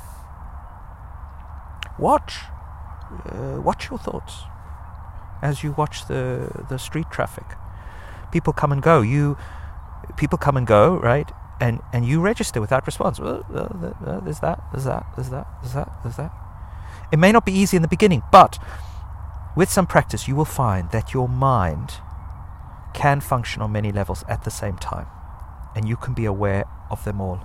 Watch. 1.99 2.37
Uh, 3.11 3.61
watch 3.61 3.91
your 3.91 3.99
thoughts 3.99 4.45
as 5.43 5.63
you 5.65 5.73
watch 5.73 6.07
the, 6.07 6.65
the 6.69 6.79
street 6.79 7.07
traffic. 7.11 7.47
People 8.31 8.53
come 8.53 8.73
and 8.73 8.83
go. 8.83 9.01
You 9.01 9.37
people 10.17 10.39
come 10.39 10.57
and 10.57 10.67
go, 10.67 10.97
right? 10.97 11.31
And 11.61 11.81
and 11.93 12.07
you 12.07 12.21
register 12.21 12.61
without 12.61 12.87
response. 12.87 13.19
Well, 13.19 13.45
uh, 13.53 14.11
uh, 14.11 14.21
there's 14.21 14.41
that, 14.41 14.63
there's 14.73 14.85
that, 14.85 15.07
there's 15.17 15.31
that, 15.31 15.47
there's 15.61 15.75
that, 15.75 15.91
there's 16.03 16.17
that. 16.17 16.33
It 17.13 17.19
may 17.19 17.33
not 17.33 17.45
be 17.45 17.53
easy 17.53 17.77
in 17.77 17.83
the 17.83 17.89
beginning, 17.89 18.23
but 18.31 18.59
with 19.57 19.71
some 19.71 19.87
practice, 19.87 20.29
you 20.29 20.37
will 20.37 20.45
find 20.45 20.91
that 20.93 21.13
your 21.13 21.29
mind 21.29 21.95
can 22.95 23.21
function 23.21 23.63
on 23.63 23.73
many 23.73 23.91
levels 23.93 24.25
at 24.29 24.45
the 24.45 24.51
same 24.51 24.77
time, 24.77 25.07
and 25.75 25.89
you 25.89 25.97
can 25.97 26.15
be 26.15 26.25
aware 26.25 26.65
of 26.91 27.05
them 27.05 27.21
all. 27.21 27.41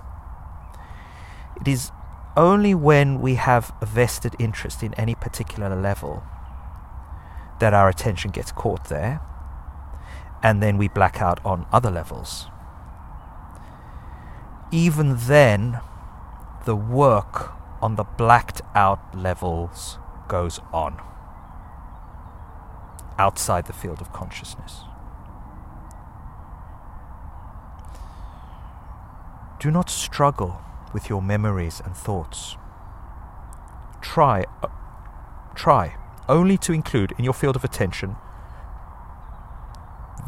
It 1.60 1.68
is 1.68 1.90
only 2.36 2.74
when 2.74 3.20
we 3.20 3.34
have 3.34 3.72
a 3.80 3.86
vested 3.86 4.34
interest 4.38 4.82
in 4.82 4.92
any 4.94 5.14
particular 5.14 5.74
level 5.74 6.22
that 7.60 7.72
our 7.72 7.88
attention 7.88 8.30
gets 8.30 8.52
caught 8.52 8.84
there, 8.88 9.20
and 10.42 10.62
then 10.62 10.76
we 10.76 10.88
black 10.88 11.20
out 11.20 11.44
on 11.44 11.66
other 11.72 11.90
levels 11.90 12.46
even 14.70 15.16
then, 15.16 15.80
the 16.64 16.76
work 16.76 17.52
on 17.80 17.94
the 17.94 18.04
blacked 18.04 18.62
out 18.74 19.16
levels 19.16 19.98
goes 20.28 20.60
on 20.72 21.00
outside 23.18 23.66
the 23.66 23.72
field 23.72 24.00
of 24.00 24.12
consciousness. 24.12 24.82
Do 29.60 29.70
not 29.70 29.88
struggle 29.88 30.60
with 30.92 31.08
your 31.08 31.22
memories 31.22 31.80
and 31.84 31.96
thoughts. 31.96 32.56
Try, 34.00 34.44
uh, 34.62 34.68
try 35.54 35.96
only 36.28 36.56
to 36.58 36.72
include 36.72 37.12
in 37.18 37.24
your 37.24 37.34
field 37.34 37.56
of 37.56 37.64
attention 37.64 38.16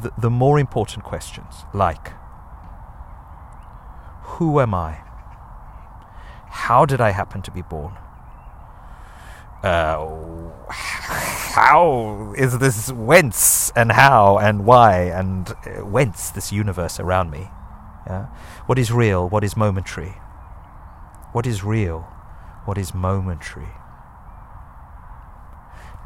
the, 0.03 0.12
the 0.18 0.31
more 0.31 0.59
important 0.59 1.05
questions 1.05 1.64
like 1.75 2.12
who 4.38 4.61
am 4.61 4.73
I? 4.73 4.99
How 6.49 6.85
did 6.85 7.01
I 7.01 7.11
happen 7.11 7.42
to 7.42 7.51
be 7.51 7.62
born? 7.62 7.94
Uh, 9.64 10.51
how 10.71 12.35
is 12.37 12.59
this 12.59 12.92
whence 12.92 13.73
and 13.75 13.90
how 13.90 14.38
and 14.38 14.64
why 14.64 15.03
and 15.03 15.51
uh, 15.51 15.85
whence 15.85 16.31
this 16.31 16.53
universe 16.53 17.01
around 17.01 17.33
me? 17.33 17.51
Yeah? 18.07 18.27
What 18.66 18.79
is 18.79 18.92
real? 18.92 19.29
What 19.29 19.42
is 19.42 19.57
momentary? 19.57 20.14
What 21.32 21.46
is 21.46 21.62
real? 21.62 22.00
What 22.64 22.78
is 22.78 22.94
momentary? 22.94 23.68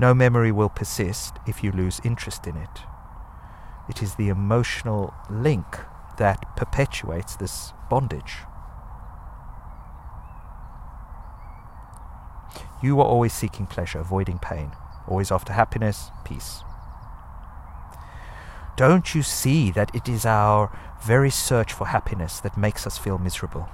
No 0.01 0.15
memory 0.15 0.51
will 0.51 0.69
persist 0.69 1.37
if 1.47 1.63
you 1.63 1.71
lose 1.71 2.01
interest 2.03 2.47
in 2.47 2.57
it. 2.57 2.81
It 3.89 4.03
is 4.03 4.17
the 4.17 4.29
emotional 4.29 5.15
link 5.31 5.65
that 6.19 6.57
perpetuates 6.57 7.37
this 7.37 7.73
bondage. 7.89 8.39
You 12.83 12.99
are 13.01 13.07
always 13.07 13.33
seeking 13.33 13.67
pleasure, 13.67 14.01
avoiding 14.01 14.41
pain, 14.41 14.73
always 15.07 15.31
after 15.31 15.53
happiness, 15.53 16.11
peace. 16.25 16.65
Don't 18.77 19.15
you 19.15 19.23
see 19.23 19.71
that 19.71 19.95
it 19.95 20.09
is 20.09 20.27
our 20.27 20.77
very 21.01 21.31
search 21.31 21.73
for 21.73 21.87
happiness 21.87 22.41
that 22.41 22.57
makes 22.57 22.87
us 22.89 22.99
feel 22.99 23.19
miserable? 23.19 23.69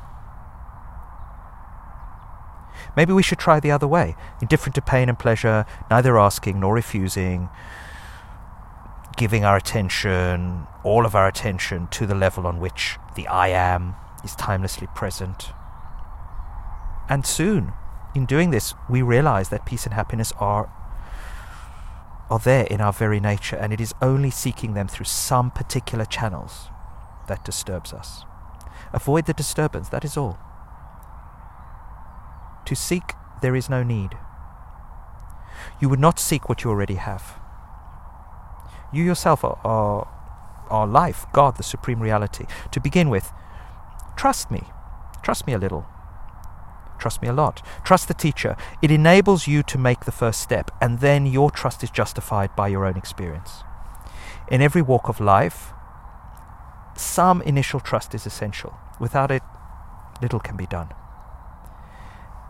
Maybe 2.98 3.12
we 3.12 3.22
should 3.22 3.38
try 3.38 3.60
the 3.60 3.70
other 3.70 3.86
way, 3.86 4.16
indifferent 4.42 4.74
to 4.74 4.82
pain 4.82 5.08
and 5.08 5.16
pleasure, 5.16 5.64
neither 5.88 6.18
asking 6.18 6.58
nor 6.58 6.74
refusing, 6.74 7.48
giving 9.16 9.44
our 9.44 9.56
attention, 9.56 10.66
all 10.82 11.06
of 11.06 11.14
our 11.14 11.28
attention, 11.28 11.86
to 11.92 12.06
the 12.06 12.16
level 12.16 12.44
on 12.44 12.58
which 12.58 12.98
the 13.14 13.28
I 13.28 13.50
am 13.50 13.94
is 14.24 14.34
timelessly 14.34 14.88
present. 14.96 15.52
And 17.08 17.24
soon, 17.24 17.72
in 18.16 18.26
doing 18.26 18.50
this, 18.50 18.74
we 18.90 19.00
realize 19.00 19.50
that 19.50 19.64
peace 19.64 19.84
and 19.84 19.94
happiness 19.94 20.32
are 20.40 20.68
are 22.28 22.40
there 22.40 22.64
in 22.64 22.80
our 22.80 22.92
very 22.92 23.20
nature, 23.20 23.54
and 23.54 23.72
it 23.72 23.80
is 23.80 23.94
only 24.02 24.30
seeking 24.30 24.74
them 24.74 24.88
through 24.88 25.06
some 25.06 25.52
particular 25.52 26.04
channels 26.04 26.66
that 27.28 27.44
disturbs 27.44 27.92
us. 27.92 28.24
Avoid 28.92 29.26
the 29.26 29.34
disturbance, 29.34 29.88
that 29.90 30.04
is 30.04 30.16
all. 30.16 30.36
To 32.68 32.74
seek, 32.74 33.14
there 33.40 33.56
is 33.56 33.70
no 33.70 33.82
need. 33.82 34.18
You 35.80 35.88
would 35.88 35.98
not 35.98 36.18
seek 36.18 36.50
what 36.50 36.62
you 36.62 36.68
already 36.68 36.96
have. 36.96 37.40
You 38.92 39.02
yourself 39.02 39.42
are, 39.42 39.58
are, 39.64 40.06
are 40.68 40.86
life, 40.86 41.24
God, 41.32 41.56
the 41.56 41.62
supreme 41.62 41.98
reality. 41.98 42.44
To 42.72 42.78
begin 42.78 43.08
with, 43.08 43.32
trust 44.18 44.50
me. 44.50 44.64
Trust 45.22 45.46
me 45.46 45.54
a 45.54 45.58
little. 45.58 45.86
Trust 46.98 47.22
me 47.22 47.28
a 47.28 47.32
lot. 47.32 47.62
Trust 47.84 48.06
the 48.06 48.12
teacher. 48.12 48.54
It 48.82 48.90
enables 48.90 49.46
you 49.46 49.62
to 49.62 49.78
make 49.78 50.04
the 50.04 50.12
first 50.12 50.42
step, 50.42 50.70
and 50.78 51.00
then 51.00 51.24
your 51.24 51.50
trust 51.50 51.82
is 51.82 51.90
justified 51.90 52.54
by 52.54 52.68
your 52.68 52.84
own 52.84 52.98
experience. 52.98 53.62
In 54.50 54.60
every 54.60 54.82
walk 54.82 55.08
of 55.08 55.20
life, 55.20 55.72
some 56.98 57.40
initial 57.40 57.80
trust 57.80 58.14
is 58.14 58.26
essential. 58.26 58.76
Without 59.00 59.30
it, 59.30 59.42
little 60.20 60.38
can 60.38 60.58
be 60.58 60.66
done. 60.66 60.92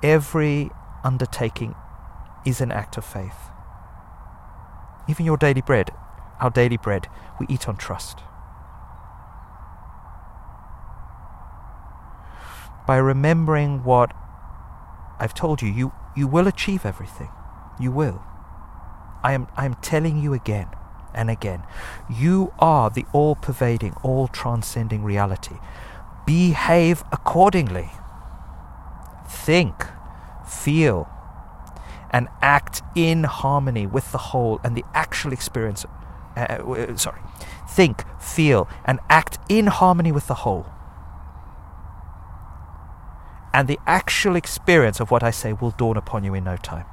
Every 0.02 0.70
undertaking 1.02 1.74
is 2.44 2.60
an 2.60 2.70
act 2.70 2.96
of 2.96 3.04
faith. 3.04 3.50
Even 5.08 5.26
your 5.26 5.36
daily 5.36 5.60
bread, 5.60 5.90
our 6.40 6.50
daily 6.50 6.76
bread, 6.76 7.08
we 7.40 7.46
eat 7.48 7.68
on 7.68 7.76
trust. 7.76 8.20
By 12.86 12.96
remembering 12.96 13.84
what 13.84 14.12
I've 15.18 15.34
told 15.34 15.62
you, 15.62 15.68
you, 15.68 15.92
you 16.16 16.26
will 16.26 16.46
achieve 16.46 16.86
everything. 16.86 17.30
You 17.80 17.90
will. 17.90 18.22
I 19.22 19.32
am, 19.32 19.48
I 19.56 19.66
am 19.66 19.74
telling 19.74 20.22
you 20.22 20.32
again 20.32 20.68
and 21.12 21.28
again. 21.28 21.64
You 22.08 22.52
are 22.58 22.88
the 22.88 23.04
all 23.12 23.34
pervading, 23.34 23.94
all 24.02 24.28
transcending 24.28 25.02
reality. 25.02 25.56
Behave 26.24 27.02
accordingly. 27.10 27.90
Think, 29.28 29.84
feel, 30.46 31.08
and 32.10 32.28
act 32.40 32.82
in 32.94 33.24
harmony 33.24 33.86
with 33.86 34.10
the 34.12 34.18
whole 34.18 34.60
and 34.64 34.76
the 34.76 34.84
actual 34.94 35.32
experience. 35.32 35.84
Uh, 36.36 36.40
uh, 36.40 36.96
sorry. 36.96 37.20
Think, 37.68 38.04
feel, 38.20 38.68
and 38.84 38.98
act 39.08 39.38
in 39.48 39.66
harmony 39.66 40.12
with 40.12 40.26
the 40.26 40.34
whole. 40.34 40.66
And 43.52 43.68
the 43.68 43.78
actual 43.86 44.36
experience 44.36 45.00
of 45.00 45.10
what 45.10 45.22
I 45.22 45.30
say 45.30 45.52
will 45.52 45.72
dawn 45.72 45.96
upon 45.96 46.24
you 46.24 46.34
in 46.34 46.44
no 46.44 46.56
time. 46.56 46.86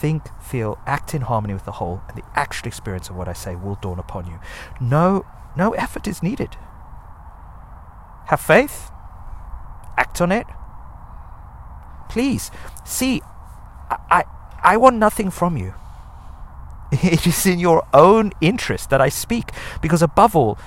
think, 0.00 0.30
feel, 0.40 0.78
act 0.86 1.14
in 1.14 1.20
harmony 1.22 1.52
with 1.52 1.66
the 1.66 1.72
whole, 1.72 2.02
and 2.08 2.16
the 2.16 2.24
actual 2.34 2.66
experience 2.68 3.10
of 3.10 3.16
what 3.16 3.28
I 3.28 3.34
say 3.34 3.54
will 3.54 3.74
dawn 3.74 3.98
upon 3.98 4.26
you. 4.26 4.38
No, 4.80 5.26
no 5.56 5.72
effort 5.72 6.08
is 6.08 6.22
needed. 6.22 6.56
Have 8.30 8.40
faith, 8.40 8.92
act 9.96 10.20
on 10.20 10.30
it. 10.30 10.46
Please, 12.08 12.52
see, 12.84 13.20
I, 13.90 13.96
I, 14.08 14.24
I 14.62 14.76
want 14.76 14.98
nothing 14.98 15.30
from 15.32 15.56
you. 15.56 15.74
It 16.92 17.26
is 17.26 17.44
in 17.44 17.58
your 17.58 17.84
own 17.92 18.30
interest 18.40 18.90
that 18.90 19.00
I 19.00 19.08
speak, 19.08 19.50
because 19.82 20.00
above 20.00 20.36
all, 20.36 20.60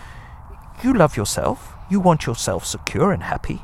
you 0.84 0.94
love 0.94 1.16
yourself. 1.16 1.74
You 1.90 2.02
want 2.02 2.26
yourself 2.26 2.66
secure 2.66 3.14
and 3.14 3.24
happy. 3.24 3.62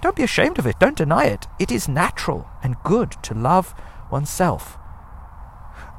Don't 0.00 0.16
be 0.16 0.22
ashamed 0.22 0.58
of 0.58 0.66
it. 0.66 0.78
Don't 0.78 0.96
deny 0.96 1.24
it. 1.26 1.46
It 1.58 1.70
is 1.70 1.86
natural 1.86 2.48
and 2.62 2.82
good 2.82 3.10
to 3.24 3.34
love 3.34 3.74
oneself. 4.10 4.78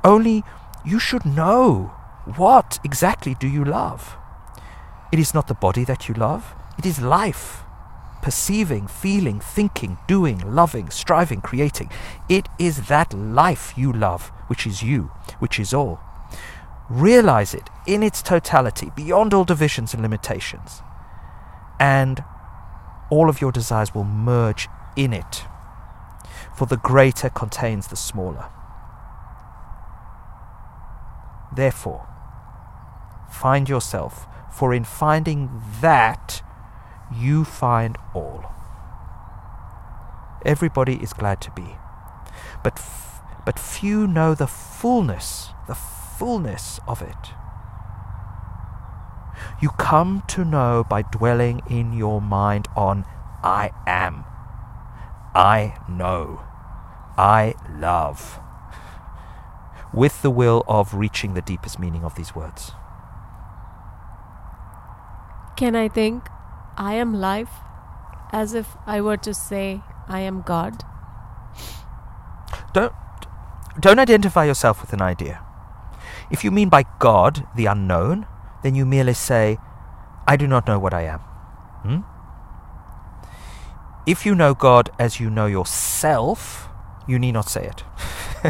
Only 0.03 0.43
you 0.83 0.97
should 0.97 1.25
know 1.27 1.93
what 2.37 2.79
exactly 2.83 3.35
do 3.35 3.47
you 3.47 3.63
love. 3.63 4.17
It 5.11 5.19
is 5.19 5.35
not 5.35 5.45
the 5.45 5.53
body 5.53 5.83
that 5.83 6.09
you 6.09 6.15
love, 6.15 6.55
it 6.77 6.85
is 6.85 7.01
life. 7.01 7.61
Perceiving, 8.21 8.87
feeling, 8.87 9.39
thinking, 9.39 9.99
doing, 10.07 10.39
loving, 10.39 10.89
striving, 10.89 11.41
creating. 11.41 11.91
It 12.27 12.49
is 12.57 12.87
that 12.87 13.13
life 13.13 13.73
you 13.77 13.93
love, 13.93 14.31
which 14.47 14.65
is 14.65 14.81
you, 14.81 15.11
which 15.37 15.59
is 15.59 15.73
all. 15.73 15.99
Realize 16.89 17.53
it 17.53 17.69
in 17.85 18.01
its 18.01 18.23
totality, 18.23 18.91
beyond 18.95 19.33
all 19.33 19.43
divisions 19.43 19.93
and 19.93 20.01
limitations. 20.01 20.81
And 21.79 22.23
all 23.11 23.29
of 23.29 23.41
your 23.41 23.51
desires 23.51 23.93
will 23.93 24.03
merge 24.03 24.69
in 24.95 25.13
it, 25.13 25.43
for 26.55 26.65
the 26.65 26.77
greater 26.77 27.29
contains 27.29 27.87
the 27.87 27.95
smaller. 27.95 28.45
Therefore, 31.55 32.07
find 33.29 33.69
yourself, 33.69 34.25
for 34.51 34.73
in 34.73 34.83
finding 34.83 35.61
that, 35.81 36.41
you 37.13 37.43
find 37.43 37.97
all. 38.13 38.45
Everybody 40.45 40.95
is 41.01 41.13
glad 41.13 41.41
to 41.41 41.51
be, 41.51 41.75
but, 42.63 42.73
f- 42.77 43.21
but 43.45 43.57
few 43.57 44.07
know 44.07 44.35
the 44.35 44.47
fullness, 44.47 45.49
the 45.67 45.75
fullness 45.75 46.79
of 46.87 47.01
it. 47.01 47.33
You 49.61 49.69
come 49.69 50.23
to 50.29 50.45
know 50.45 50.85
by 50.87 51.01
dwelling 51.03 51.61
in 51.69 51.93
your 51.93 52.21
mind 52.21 52.67
on 52.75 53.05
I 53.43 53.71
am, 53.87 54.25
I 55.33 55.77
know, 55.87 56.41
I 57.17 57.55
love 57.77 58.39
with 59.93 60.21
the 60.21 60.29
will 60.29 60.63
of 60.67 60.93
reaching 60.93 61.33
the 61.33 61.41
deepest 61.41 61.79
meaning 61.79 62.03
of 62.03 62.15
these 62.15 62.35
words. 62.35 62.73
Can 65.55 65.75
I 65.75 65.87
think 65.87 66.27
I 66.77 66.95
am 66.95 67.13
life 67.13 67.51
as 68.31 68.53
if 68.53 68.75
I 68.85 69.01
were 69.01 69.17
to 69.17 69.33
say 69.33 69.81
I 70.07 70.19
am 70.19 70.41
God? 70.41 70.83
Don't 72.73 72.93
don't 73.79 73.99
identify 73.99 74.45
yourself 74.45 74.81
with 74.81 74.93
an 74.93 75.01
idea. 75.01 75.43
If 76.31 76.43
you 76.43 76.51
mean 76.51 76.69
by 76.69 76.85
God 76.99 77.45
the 77.55 77.65
unknown, 77.65 78.25
then 78.63 78.73
you 78.75 78.85
merely 78.85 79.13
say, 79.13 79.57
I 80.27 80.37
do 80.37 80.47
not 80.47 80.65
know 80.65 80.79
what 80.79 80.93
I 80.93 81.03
am. 81.03 81.19
Hmm? 81.83 81.99
If 84.05 84.25
you 84.25 84.33
know 84.33 84.53
God 84.53 84.89
as 84.97 85.19
you 85.19 85.29
know 85.29 85.45
yourself, 85.45 86.69
you 87.07 87.19
need 87.19 87.33
not 87.33 87.49
say 87.49 87.65
it. 87.65 87.83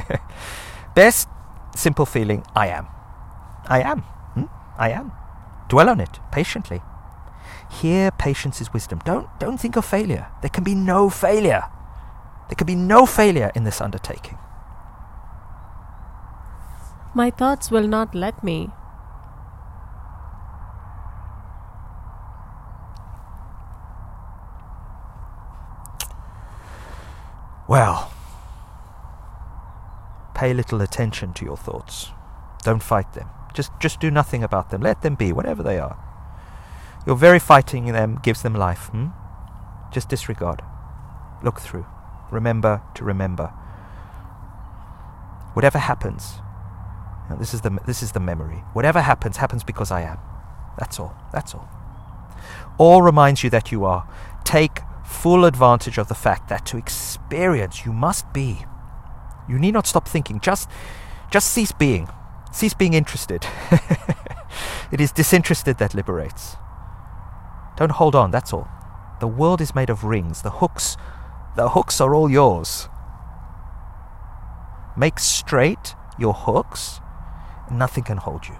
Best 0.95 1.27
simple 1.75 2.05
feeling 2.05 2.43
I 2.55 2.67
am. 2.67 2.87
I 3.67 3.81
am. 3.81 3.99
Hmm? 4.01 4.45
I 4.77 4.89
am. 4.91 5.11
Dwell 5.69 5.89
on 5.89 5.99
it 5.99 6.19
patiently. 6.31 6.81
Here, 7.81 8.11
patience 8.11 8.61
is 8.61 8.71
wisdom. 8.73 9.01
Don't, 9.03 9.27
don't 9.39 9.57
think 9.57 9.75
of 9.75 9.85
failure. 9.85 10.27
There 10.41 10.49
can 10.49 10.63
be 10.63 10.75
no 10.75 11.09
failure. 11.09 11.63
There 12.47 12.55
can 12.55 12.67
be 12.67 12.75
no 12.75 13.05
failure 13.05 13.51
in 13.53 13.63
this 13.63 13.81
undertaking. 13.81 14.37
My 17.13 17.31
thoughts 17.31 17.71
will 17.71 17.87
not 17.87 18.15
let 18.15 18.43
me. 18.43 18.69
Well, 27.67 28.11
pay 30.33 30.53
little 30.53 30.81
attention 30.81 31.33
to 31.33 31.45
your 31.45 31.57
thoughts. 31.57 32.11
Don't 32.63 32.83
fight 32.83 33.13
them. 33.13 33.29
Just, 33.53 33.71
just 33.79 33.99
do 33.99 34.11
nothing 34.11 34.43
about 34.43 34.69
them. 34.69 34.81
Let 34.81 35.01
them 35.01 35.15
be, 35.15 35.33
whatever 35.33 35.63
they 35.63 35.79
are. 35.79 36.04
Your 37.05 37.15
very 37.15 37.39
fighting 37.39 37.85
them 37.91 38.19
gives 38.23 38.41
them 38.41 38.53
life. 38.53 38.87
Hmm? 38.87 39.07
Just 39.91 40.09
disregard. 40.09 40.61
Look 41.43 41.59
through. 41.59 41.85
Remember 42.31 42.81
to 42.95 43.03
remember. 43.03 43.47
Whatever 45.53 45.77
happens, 45.77 46.35
this 47.39 47.53
is 47.53 47.61
the 47.61 47.79
this 47.85 48.03
is 48.03 48.11
the 48.11 48.19
memory. 48.19 48.63
Whatever 48.73 49.01
happens 49.01 49.37
happens 49.37 49.63
because 49.63 49.91
I 49.91 50.01
am. 50.01 50.17
That's 50.77 50.99
all. 50.99 51.15
That's 51.31 51.53
all. 51.53 51.69
All 52.77 53.01
reminds 53.01 53.43
you 53.43 53.49
that 53.51 53.71
you 53.71 53.85
are. 53.85 54.07
Take 54.43 54.79
full 55.05 55.45
advantage 55.45 55.97
of 55.97 56.07
the 56.07 56.15
fact 56.15 56.49
that 56.49 56.65
to 56.67 56.77
experience 56.77 57.85
you 57.85 57.93
must 57.93 58.31
be. 58.33 58.65
You 59.47 59.59
need 59.59 59.73
not 59.73 59.87
stop 59.87 60.07
thinking. 60.07 60.39
Just, 60.39 60.69
just 61.31 61.51
cease 61.51 61.71
being. 61.71 62.09
Cease 62.51 62.73
being 62.73 62.93
interested. 62.93 63.45
it 64.91 64.99
is 64.99 65.11
disinterested 65.11 65.77
that 65.77 65.93
liberates. 65.93 66.57
Don't 67.77 67.91
hold 67.91 68.15
on, 68.15 68.31
that's 68.31 68.53
all. 68.53 68.67
The 69.19 69.27
world 69.27 69.61
is 69.61 69.75
made 69.75 69.89
of 69.89 70.03
rings. 70.03 70.41
The 70.41 70.49
hooks, 70.49 70.97
the 71.55 71.69
hooks 71.69 72.01
are 72.01 72.15
all 72.15 72.29
yours. 72.29 72.87
Make 74.97 75.19
straight 75.19 75.95
your 76.17 76.33
hooks, 76.33 77.01
nothing 77.71 78.03
can 78.03 78.17
hold 78.17 78.47
you. 78.47 78.55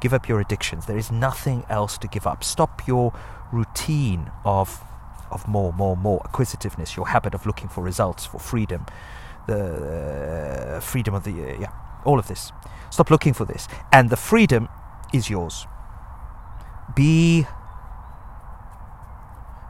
Give 0.00 0.14
up 0.14 0.28
your 0.28 0.40
addictions. 0.40 0.86
There 0.86 0.96
is 0.98 1.12
nothing 1.12 1.64
else 1.68 1.98
to 1.98 2.08
give 2.08 2.26
up. 2.26 2.42
Stop 2.42 2.86
your 2.86 3.12
routine 3.52 4.30
of 4.44 4.82
of 5.30 5.48
more, 5.48 5.72
more, 5.72 5.96
more 5.96 6.20
acquisitiveness, 6.26 6.94
your 6.94 7.08
habit 7.08 7.32
of 7.32 7.46
looking 7.46 7.66
for 7.66 7.82
results, 7.82 8.26
for 8.26 8.38
freedom, 8.38 8.84
the 9.46 10.76
uh, 10.76 10.80
freedom 10.80 11.14
of 11.14 11.24
the 11.24 11.32
uh, 11.32 11.60
yeah 11.60 11.72
all 12.04 12.18
of 12.18 12.28
this 12.28 12.52
stop 12.90 13.10
looking 13.10 13.32
for 13.32 13.44
this 13.44 13.68
and 13.92 14.10
the 14.10 14.16
freedom 14.16 14.68
is 15.12 15.28
yours 15.28 15.66
be 16.94 17.46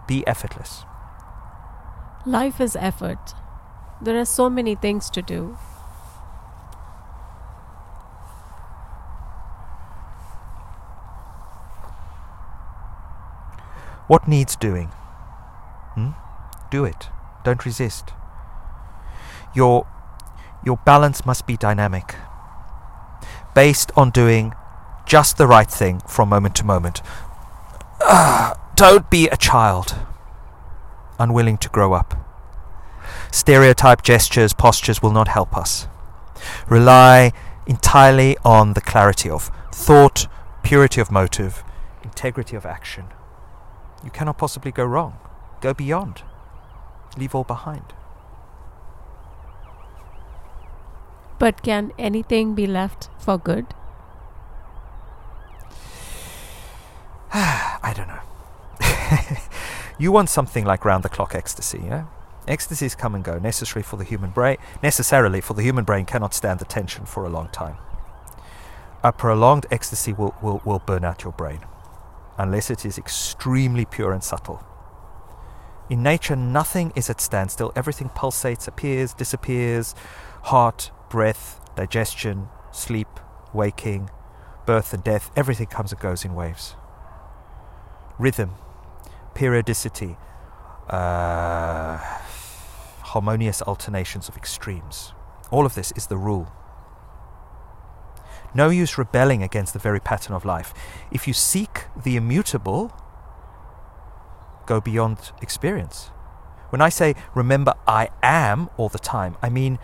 be 0.07 0.27
effortless 0.27 0.85
Life 2.25 2.61
is 2.61 2.77
effort. 2.77 3.35
There 4.01 4.17
are 4.17 4.25
so 4.25 4.49
many 4.49 4.77
things 4.77 5.11
to 5.11 5.23
do. 5.23 5.57
what 14.09 14.29
needs 14.29 14.57
doing 14.57 14.89
hmm? 15.95 16.11
do 16.71 16.85
it 16.85 17.09
don't 17.45 17.65
resist 17.65 18.13
your 19.55 19.87
your 20.63 20.77
balance 20.85 21.25
must 21.25 21.47
be 21.47 21.57
dynamic 21.57 22.17
based 23.55 23.91
on 23.97 24.11
doing 24.11 24.53
just 25.07 25.39
the 25.39 25.47
right 25.47 25.71
thing 25.71 26.01
from 26.01 26.29
moment 26.29 26.55
to 26.57 26.65
moment 26.65 27.01
uh, 28.03 28.53
don't 28.75 29.11
be 29.11 29.29
a 29.29 29.37
child 29.37 29.97
unwilling 31.19 31.59
to 31.59 31.69
grow 31.69 31.93
up 31.93 32.23
Stereotype 33.31 34.03
gestures, 34.03 34.53
postures 34.53 35.03
will 35.03 35.11
not 35.11 35.29
help 35.29 35.57
us. 35.57 35.89
Rely 36.69 37.33
entirely 37.67 38.37
on 38.45 38.75
the 38.75 38.81
clarity 38.81 39.31
of 39.31 39.51
thought, 39.73 40.27
purity 40.63 41.01
of 41.01 41.11
motive, 41.11 41.65
integrity 42.03 42.57
of 42.57 42.67
action. 42.67 43.07
You 44.05 44.11
cannot 44.11 44.37
possibly 44.39 44.71
go 44.71 44.85
wrong. 44.85 45.19
Go 45.61 45.73
beyond. 45.73 46.23
Leave 47.17 47.35
all 47.35 47.45
behind. 47.45 47.95
But 51.39 51.63
can 51.63 51.93
anything 51.99 52.55
be 52.55 52.67
left 52.67 53.09
for 53.19 53.39
good? 53.39 53.75
I 57.33 57.95
don't 57.97 58.09
know. 58.09 58.21
you 59.99 60.13
want 60.13 60.29
something 60.29 60.65
like 60.65 60.85
round 60.85 61.03
the 61.03 61.09
clock 61.09 61.35
ecstasy? 61.35 61.91
Ecstasies 62.49 62.95
come 62.95 63.15
and 63.15 63.23
go, 63.25 63.39
necessary 63.39 63.83
for 63.83 63.97
the 63.97 64.05
human 64.05 64.31
brain. 64.31 64.57
Necessarily, 64.83 65.41
for 65.41 65.55
the 65.55 65.63
human 65.63 65.85
brain 65.85 66.05
cannot 66.05 66.35
stand 66.35 66.59
the 66.59 66.65
tension 66.65 67.05
for 67.05 67.25
a 67.25 67.29
long 67.29 67.49
time. 67.49 67.77
A 69.05 69.13
prolonged 69.13 69.67
ecstasy 69.71 70.13
will, 70.13 70.35
will, 70.43 70.61
will 70.65 70.79
burn 70.81 71.05
out 71.05 71.23
your 71.25 71.33
brain, 71.33 71.61
unless 72.39 72.71
it 72.71 72.85
is 72.85 72.99
extremely 72.99 73.85
pure 73.85 74.13
and 74.13 74.23
subtle. 74.23 74.65
In 75.91 76.03
nature, 76.03 76.37
nothing 76.37 76.93
is 76.97 77.11
at 77.11 77.21
standstill. 77.21 77.73
Everything 77.77 78.09
pulsates, 78.09 78.67
appears, 78.67 79.13
disappears. 79.13 79.95
Heart, 80.45 80.91
breath, 81.11 81.61
digestion, 81.77 82.49
sleep, 82.71 83.09
waking, 83.53 84.11
birth 84.67 84.93
and 84.93 85.05
death, 85.05 85.31
everything 85.37 85.67
comes 85.67 85.93
and 85.93 86.01
goes 86.01 86.25
in 86.25 86.35
waves. 86.35 86.75
Rhythm, 88.19 88.55
periodicity, 89.35 90.17
uh, 90.89 91.99
harmonious 93.13 93.63
alternations 93.63 94.29
of 94.29 94.37
extremes. 94.37 95.13
All 95.51 95.67
of 95.67 95.75
this 95.75 95.93
is 95.97 96.07
the 96.07 96.17
rule. 96.17 96.51
No 98.55 98.69
use 98.69 98.99
rebelling 98.99 99.43
against 99.43 99.73
the 99.73 99.79
very 99.79 100.01
pattern 100.01 100.35
of 100.35 100.45
life. 100.45 100.75
If 101.11 101.27
you 101.27 101.33
seek 101.33 101.85
the 101.97 102.17
immutable, 102.17 102.93
go 104.67 104.81
beyond 104.81 105.33
experience. 105.41 106.11
When 106.71 106.81
I 106.81 106.89
say 106.89 107.15
remember 107.35 107.75
I 107.87 108.09
am 108.23 108.71
all 108.77 108.89
the 108.89 108.99
time, 108.99 109.37
I 109.43 109.49
mean 109.49 109.79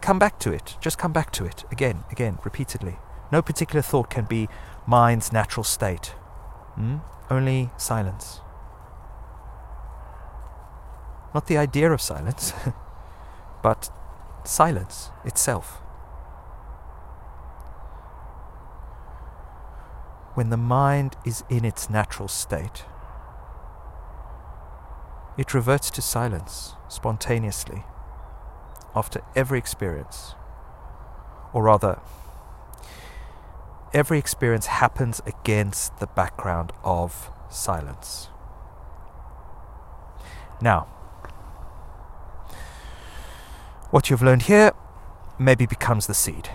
come 0.00 0.18
back 0.18 0.38
to 0.40 0.52
it. 0.52 0.76
Just 0.80 0.98
come 0.98 1.12
back 1.12 1.30
to 1.32 1.44
it 1.44 1.64
again, 1.70 2.04
again, 2.10 2.38
repeatedly. 2.44 2.98
No 3.32 3.42
particular 3.42 3.82
thought 3.82 4.10
can 4.10 4.24
be 4.24 4.48
mind's 4.86 5.32
natural 5.32 5.64
state. 5.64 6.14
Hmm? 6.78 6.98
Only 7.28 7.70
silence. 7.76 8.40
Not 11.34 11.48
the 11.48 11.58
idea 11.58 11.90
of 11.90 12.00
silence, 12.00 12.52
but 13.62 13.90
silence 14.44 15.10
itself. 15.24 15.78
When 20.34 20.50
the 20.50 20.56
mind 20.56 21.16
is 21.24 21.42
in 21.50 21.64
its 21.64 21.90
natural 21.90 22.28
state, 22.28 22.84
it 25.36 25.52
reverts 25.52 25.90
to 25.90 26.00
silence 26.00 26.74
spontaneously 26.88 27.82
after 28.94 29.20
every 29.34 29.58
experience. 29.58 30.36
Or 31.52 31.64
rather, 31.64 31.98
every 33.92 34.18
experience 34.18 34.66
happens 34.66 35.20
against 35.26 35.98
the 35.98 36.06
background 36.06 36.72
of 36.84 37.30
silence. 37.48 38.28
Now, 40.60 40.88
what 43.90 44.10
you've 44.10 44.22
learned 44.22 44.42
here 44.42 44.72
maybe 45.38 45.66
becomes 45.66 46.06
the 46.06 46.14
seed. 46.14 46.50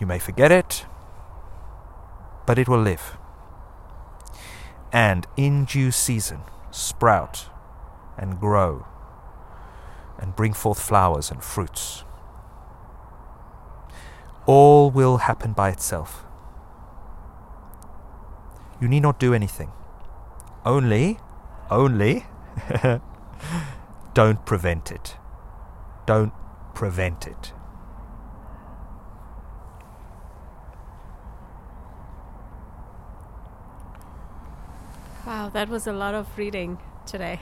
You 0.00 0.06
may 0.06 0.18
forget 0.18 0.50
it, 0.50 0.84
but 2.46 2.58
it 2.58 2.68
will 2.68 2.80
live. 2.80 3.16
And 4.92 5.26
in 5.36 5.64
due 5.66 5.90
season, 5.90 6.40
sprout 6.70 7.46
and 8.18 8.40
grow 8.40 8.86
and 10.18 10.34
bring 10.34 10.52
forth 10.52 10.80
flowers 10.80 11.30
and 11.30 11.42
fruits. 11.42 12.04
All 14.46 14.90
will 14.90 15.18
happen 15.18 15.52
by 15.52 15.70
itself. 15.70 16.25
You 18.80 18.88
need 18.88 19.00
not 19.00 19.18
do 19.18 19.32
anything. 19.32 19.72
Only, 20.64 21.18
only, 21.70 22.26
don't 24.14 24.44
prevent 24.44 24.90
it. 24.90 25.16
Don't 26.06 26.32
prevent 26.74 27.26
it. 27.26 27.52
Wow, 35.26 35.48
that 35.48 35.68
was 35.68 35.86
a 35.86 35.92
lot 35.92 36.14
of 36.14 36.26
reading 36.38 36.78
today. 37.04 37.40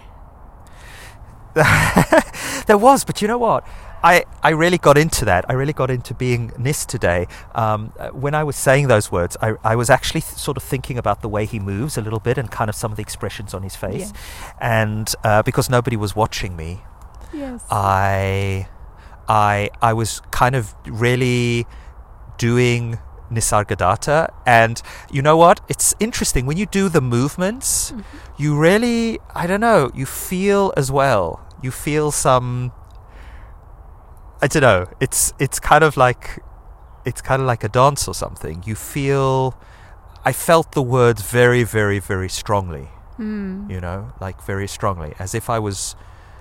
there 2.67 2.79
was, 2.79 3.05
but 3.05 3.21
you 3.21 3.29
know 3.29 3.39
what? 3.39 3.67
I, 4.05 4.25
I 4.43 4.51
really 4.51 4.77
got 4.79 4.99
into 4.99 5.25
that. 5.25 5.47
I 5.49 5.55
really 5.55 5.73
got 5.73 5.91
into 5.91 6.13
being 6.15 6.53
Nis 6.59 6.85
today. 6.85 7.27
Um, 7.55 7.93
uh, 7.99 8.09
when 8.11 8.35
I 8.35 8.45
was 8.45 8.55
saying 8.55 8.89
those 8.89 9.11
words, 9.11 9.37
I, 9.41 9.55
I 9.65 9.77
was 9.77 9.89
actually 9.89 10.21
th- 10.21 10.35
sort 10.35 10.57
of 10.59 10.63
thinking 10.63 10.99
about 10.99 11.23
the 11.23 11.29
way 11.29 11.47
he 11.47 11.59
moves 11.59 11.97
a 11.97 12.03
little 12.03 12.21
bit 12.21 12.37
and 12.37 12.51
kind 12.51 12.69
of 12.69 12.75
some 12.77 12.91
of 12.93 12.97
the 12.97 13.03
expressions 13.03 13.55
on 13.55 13.63
his 13.63 13.75
face. 13.77 14.13
Yeah. 14.13 14.53
And 14.61 15.15
uh, 15.25 15.43
because 15.43 15.71
nobody 15.71 15.97
was 15.97 16.15
watching 16.15 16.55
me, 16.55 16.83
Yes. 17.33 17.65
I, 17.71 18.69
I, 19.27 19.71
I 19.83 19.93
was 19.95 20.21
kind 20.31 20.55
of 20.55 20.75
really 20.87 21.67
doing 22.39 22.99
Nisargadatta. 23.33 24.29
And 24.47 24.81
you 25.11 25.23
know 25.23 25.37
what? 25.37 25.61
It's 25.69 25.95
interesting. 25.99 26.47
When 26.47 26.57
you 26.59 26.67
do 26.67 26.89
the 26.89 27.01
movements, 27.01 27.91
Mhm. 27.93 28.05
you 28.37 28.57
really, 28.57 29.19
I 29.35 29.47
don't 29.47 29.61
know, 29.61 29.91
you 29.95 30.07
feel 30.07 30.73
as 30.77 30.93
well. 30.93 31.41
You 31.63 31.71
feel 31.71 32.11
some. 32.13 32.73
I 34.45 34.47
don't 34.47 34.63
know. 34.63 34.87
It's 35.01 35.33
it's 35.39 35.59
kind 35.59 35.83
of 35.83 35.97
like, 35.97 36.25
it's 37.07 37.23
kind 37.23 37.41
of 37.43 37.49
like 37.53 37.65
a 37.65 37.69
dance 37.81 38.07
or 38.11 38.15
something. 38.15 38.63
You 38.67 38.75
feel. 38.75 39.55
I 40.27 40.33
felt 40.33 40.73
the 40.73 40.83
words 40.83 41.23
very, 41.23 41.65
very, 41.65 41.99
very 41.99 42.29
strongly. 42.29 42.89
Hmm. 43.17 43.71
You 43.71 43.81
know, 43.81 44.13
like 44.21 44.43
very 44.45 44.69
strongly, 44.69 45.15
as 45.19 45.35
if 45.35 45.49
I 45.49 45.59
was, 45.59 45.97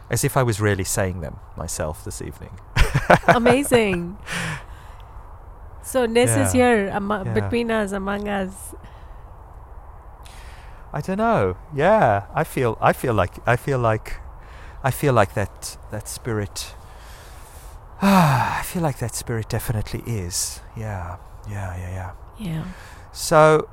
as 0.09 0.23
if 0.23 0.35
I 0.35 0.43
was 0.43 0.59
really 0.59 0.83
saying 0.83 1.21
them 1.21 1.35
myself 1.55 2.03
this 2.03 2.21
evening. 2.21 2.53
Amazing. 3.27 4.17
So 5.81 6.05
Nis 6.05 6.31
is 6.31 6.51
here 6.51 6.89
amo- 6.93 7.23
Yeah. 7.25 7.33
between 7.39 7.71
us, 7.71 7.91
among 7.93 8.27
us. 8.27 8.73
I 10.91 11.01
don't 11.01 11.17
know. 11.17 11.55
Yeah, 11.73 12.23
I 12.35 12.43
feel. 12.43 12.77
I 12.81 12.91
feel 12.93 13.13
like. 13.13 13.33
I 13.47 13.55
feel 13.55 13.79
like. 13.79 14.17
I 14.83 14.91
feel 14.91 15.13
like 15.13 15.33
that. 15.35 15.77
That 15.91 16.07
spirit. 16.09 16.75
Ah, 18.05 18.59
I 18.59 18.63
feel 18.63 18.81
like 18.81 18.99
that 18.99 19.15
spirit 19.15 19.47
definitely 19.47 20.03
is. 20.05 20.59
Yeah. 20.75 21.15
Yeah. 21.49 21.77
Yeah. 21.77 21.89
Yeah. 21.89 22.11
Yeah. 22.37 22.65
So. 23.13 23.69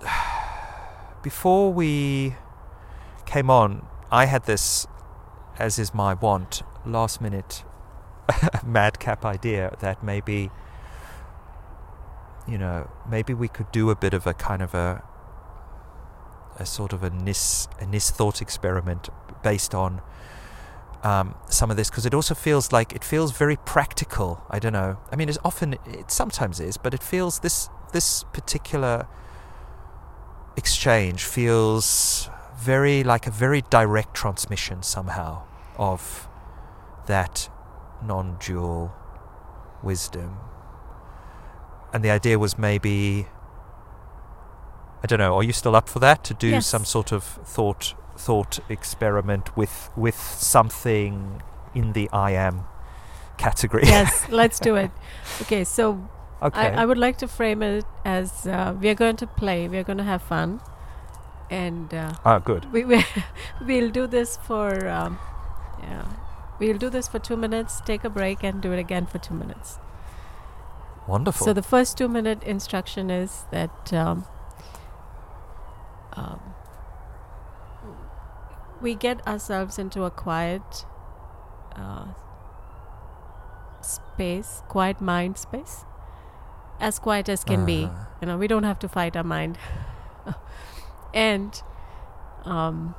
Before 1.22 1.72
we 1.72 2.36
came 3.26 3.50
on, 3.50 3.84
I 4.12 4.26
had 4.26 4.44
this, 4.44 4.86
as 5.58 5.80
is 5.80 5.92
my 5.92 6.14
wont, 6.14 6.62
last 6.86 7.20
minute 7.20 7.64
madcap 8.64 9.24
idea 9.24 9.76
that 9.80 10.04
maybe, 10.04 10.50
you 12.46 12.56
know, 12.56 12.88
maybe 13.10 13.34
we 13.34 13.48
could 13.48 13.72
do 13.72 13.90
a 13.90 13.96
bit 13.96 14.14
of 14.14 14.24
a 14.24 14.34
kind 14.34 14.62
of 14.62 14.72
a 14.74 15.02
a 16.60 16.66
sort 16.66 16.92
of 16.92 17.02
a 17.02 17.10
nis 17.10 17.68
a 17.80 17.86
nis 17.86 18.10
thought 18.10 18.40
experiment 18.40 19.08
based 19.42 19.74
on 19.74 20.00
um, 21.02 21.34
some 21.48 21.70
of 21.70 21.76
this 21.76 21.90
because 21.90 22.06
it 22.06 22.14
also 22.14 22.34
feels 22.34 22.72
like 22.72 22.92
it 22.92 23.04
feels 23.04 23.32
very 23.32 23.56
practical. 23.56 24.44
I 24.50 24.58
don't 24.58 24.72
know. 24.72 24.98
I 25.12 25.16
mean, 25.16 25.28
it's 25.28 25.38
often 25.44 25.74
it 25.86 26.10
sometimes 26.10 26.60
is, 26.60 26.76
but 26.76 26.94
it 26.94 27.02
feels 27.02 27.40
this 27.40 27.68
this 27.92 28.24
particular 28.32 29.06
exchange 30.56 31.24
feels 31.24 32.28
very 32.58 33.04
like 33.04 33.26
a 33.26 33.30
very 33.30 33.62
direct 33.70 34.14
transmission 34.14 34.82
somehow 34.82 35.42
of 35.78 36.28
that 37.06 37.48
non-dual 38.04 38.92
wisdom. 39.82 40.36
And 41.92 42.04
the 42.04 42.10
idea 42.10 42.38
was 42.38 42.58
maybe 42.58 43.26
I 45.02 45.06
don't 45.06 45.20
know, 45.20 45.36
are 45.36 45.44
you 45.44 45.52
still 45.52 45.76
up 45.76 45.88
for 45.88 46.00
that 46.00 46.24
to 46.24 46.34
do 46.34 46.48
Yes. 46.48 46.66
some 46.66 46.84
sort 46.84 47.12
of 47.12 47.22
thought 47.22 47.94
thought 48.18 48.58
experiment 48.68 49.56
with 49.56 49.90
with 49.96 50.20
something 50.20 51.42
in 51.74 51.92
the 51.92 52.08
I 52.12 52.32
am 52.32 52.64
category? 53.36 53.84
yes, 53.86 54.28
let's 54.40 54.58
do 54.58 54.76
it. 54.76 54.90
Okay, 55.42 55.64
so 55.64 56.08
okay. 56.42 56.60
I, 56.60 56.82
I 56.82 56.86
would 56.86 56.98
like 56.98 57.18
to 57.18 57.28
frame 57.28 57.62
it 57.62 57.84
as 58.04 58.46
uh, 58.46 58.74
we 58.80 58.88
are 58.88 58.94
going 58.94 59.16
to 59.16 59.26
play, 59.26 59.68
we 59.68 59.78
are 59.78 59.84
going 59.84 59.98
to 59.98 60.04
have 60.04 60.22
fun, 60.22 60.60
and 61.50 61.94
uh, 61.94 62.14
ah, 62.24 62.38
good. 62.38 62.72
we, 62.72 62.84
we 62.84 63.04
we'll 63.64 63.90
do 63.90 64.06
this 64.06 64.36
for 64.36 64.88
um, 64.88 65.18
Yeah. 65.82 66.04
We'll 66.58 66.78
do 66.78 66.90
this 66.90 67.06
for 67.06 67.18
two 67.18 67.36
minutes, 67.36 67.80
take 67.80 68.04
a 68.04 68.10
break, 68.10 68.42
and 68.42 68.60
do 68.60 68.72
it 68.72 68.78
again 68.78 69.06
for 69.06 69.18
two 69.18 69.34
minutes. 69.34 69.78
Wonderful. 71.06 71.46
So 71.46 71.52
the 71.52 71.62
first 71.62 71.96
two 71.96 72.08
minute 72.08 72.42
instruction 72.42 73.10
is 73.10 73.44
that 73.52 73.92
um, 73.92 74.26
um, 76.14 76.40
we 78.80 78.94
get 78.94 79.26
ourselves 79.26 79.78
into 79.78 80.04
a 80.04 80.10
quiet 80.10 80.84
uh, 81.74 82.06
space, 83.80 84.62
quiet 84.68 85.00
mind 85.00 85.38
space, 85.38 85.84
as 86.80 86.98
quiet 86.98 87.28
as 87.28 87.44
can 87.44 87.64
be. 87.64 87.84
Uh-huh. 87.84 88.04
You 88.20 88.26
know, 88.28 88.38
we 88.38 88.48
don't 88.48 88.64
have 88.64 88.78
to 88.80 88.88
fight 88.88 89.16
our 89.16 89.24
mind. 89.24 89.58
and 91.14 91.62
um, 92.44 92.94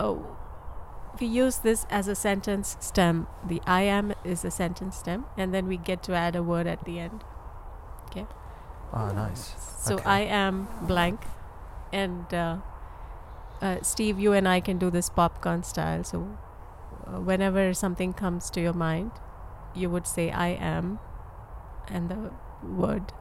oh, 0.00 0.36
we 1.20 1.26
use 1.26 1.58
this 1.58 1.86
as 1.90 2.08
a 2.08 2.14
sentence 2.14 2.76
stem. 2.80 3.26
The 3.46 3.60
I 3.66 3.82
am 3.82 4.14
is 4.24 4.44
a 4.44 4.50
sentence 4.50 4.96
stem, 4.96 5.26
and 5.36 5.54
then 5.54 5.66
we 5.66 5.76
get 5.76 6.02
to 6.04 6.14
add 6.14 6.36
a 6.36 6.42
word 6.42 6.66
at 6.66 6.84
the 6.84 6.98
end. 6.98 7.24
Okay. 8.06 8.26
Ah, 8.92 9.10
oh, 9.10 9.14
nice. 9.14 9.54
So 9.78 9.94
Okay. 9.96 10.04
I 10.04 10.20
am 10.20 10.68
blank, 10.82 11.20
and 11.92 12.32
uh, 12.32 12.58
uh, 13.60 13.78
Steve, 13.82 14.18
you 14.18 14.32
and 14.32 14.48
I 14.48 14.60
can 14.60 14.78
do 14.78 14.90
this 14.90 15.08
popcorn 15.08 15.62
style. 15.62 16.04
So 16.04 16.36
uh, 17.06 17.20
whenever 17.20 17.74
something 17.74 18.12
comes 18.12 18.50
to 18.50 18.60
your 18.60 18.72
mind, 18.72 19.12
you 19.74 19.90
would 19.90 20.06
say 20.06 20.30
I 20.30 20.48
am, 20.48 20.98
and 21.88 22.08
the 22.08 22.30
word. 22.66 23.12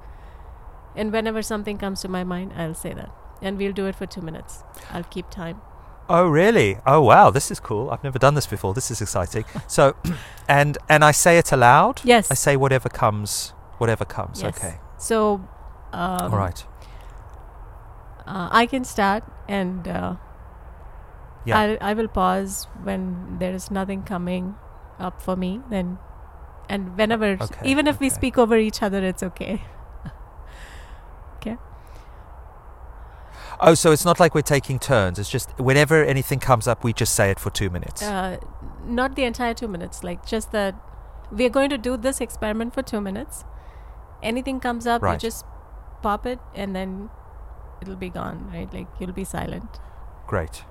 And 0.96 1.12
whenever 1.12 1.41
something 1.41 1.78
comes 1.78 2.02
to 2.02 2.08
my 2.08 2.24
mind, 2.24 2.54
I'll 2.56 2.76
say 2.76 2.93
that, 2.93 3.12
and 3.41 3.58
we'll 3.58 3.74
do 3.74 3.88
it 3.88 3.96
for 3.96 4.06
two 4.06 4.22
minutes. 4.22 4.63
I'll 4.91 5.04
keep 5.04 5.30
time. 5.30 5.62
Oh, 6.10 6.28
really? 6.28 6.78
Oh, 6.86 7.02
wow. 7.02 7.30
This 7.30 7.50
is 7.50 7.60
cool. 7.60 7.89
I've 7.89 8.04
never 8.04 8.19
done 8.19 8.34
this 8.36 8.46
before. 8.46 8.74
This 8.74 8.91
is 8.91 9.02
exciting. 9.02 9.46
So, 9.67 9.96
and 10.48 10.78
and 10.89 11.04
I 11.04 11.12
say 11.12 11.38
it 11.38 11.52
aloud. 11.52 12.02
Yes. 12.04 12.30
I 12.30 12.34
say 12.34 12.58
whatever 12.58 12.89
comes. 12.89 13.54
Whatever 13.78 14.06
comes. 14.06 14.41
Yes. 14.41 14.58
Okay. 14.58 14.80
So. 14.98 15.48
Um, 15.93 16.32
All 16.34 16.38
right. 16.38 16.65
Uh, 18.25 18.47
I 18.51 18.65
can 18.65 18.83
start, 18.83 19.23
and 19.47 19.88
uh, 19.88 20.15
Yeah. 21.45 21.59
I'll, 21.59 21.77
I 21.81 21.93
will 21.93 22.07
pause 22.07 22.67
when 22.83 23.38
there 23.39 23.53
is 23.53 23.69
nothing 23.69 24.03
coming 24.03 24.55
up 24.99 25.21
for 25.21 25.36
me. 25.36 25.59
Then, 25.69 25.97
and 26.69 26.97
whenever, 26.97 27.38
Okay, 27.41 27.69
even 27.69 27.88
if 27.88 27.99
we 27.99 28.09
speak 28.09 28.38
over 28.38 28.57
each 28.57 28.81
other, 28.81 29.03
it's 29.03 29.23
okay. 29.23 29.62
Okay. 31.38 31.57
Oh, 33.59 33.73
so 33.73 33.91
it's 33.91 34.05
not 34.05 34.19
like 34.19 34.33
we're 34.33 34.41
taking 34.41 34.79
turns. 34.79 35.19
It's 35.19 35.29
just 35.29 35.49
whenever 35.59 36.03
anything 36.03 36.39
comes 36.39 36.67
up, 36.67 36.83
we 36.83 36.93
just 36.93 37.13
say 37.15 37.29
it 37.31 37.39
for 37.39 37.49
two 37.49 37.69
minutes. 37.69 38.01
Uh, 38.01 38.38
not 38.86 39.15
the 39.17 39.25
entire 39.25 39.53
two 39.53 39.67
minutes. 39.67 40.03
Like 40.03 40.25
just 40.25 40.51
that 40.53 40.75
we 41.31 41.45
are 41.45 41.49
going 41.49 41.69
to 41.69 41.77
do 41.77 41.97
this 41.97 42.21
experiment 42.21 42.73
for 42.73 42.81
two 42.81 43.01
minutes. 43.01 43.43
Anything 44.21 44.62
comes 44.62 44.88
up, 44.88 45.01
you 45.01 45.17
just 45.17 45.45
pop 46.01 46.25
it, 46.25 46.39
and 46.55 46.73
then 46.73 47.09
it'll 47.81 47.95
be 47.95 48.09
gone. 48.09 48.49
Right? 48.53 48.71
Like 48.73 48.88
you'll 48.99 49.13
be 49.13 49.23
silent. 49.23 49.79
Great. 50.27 50.63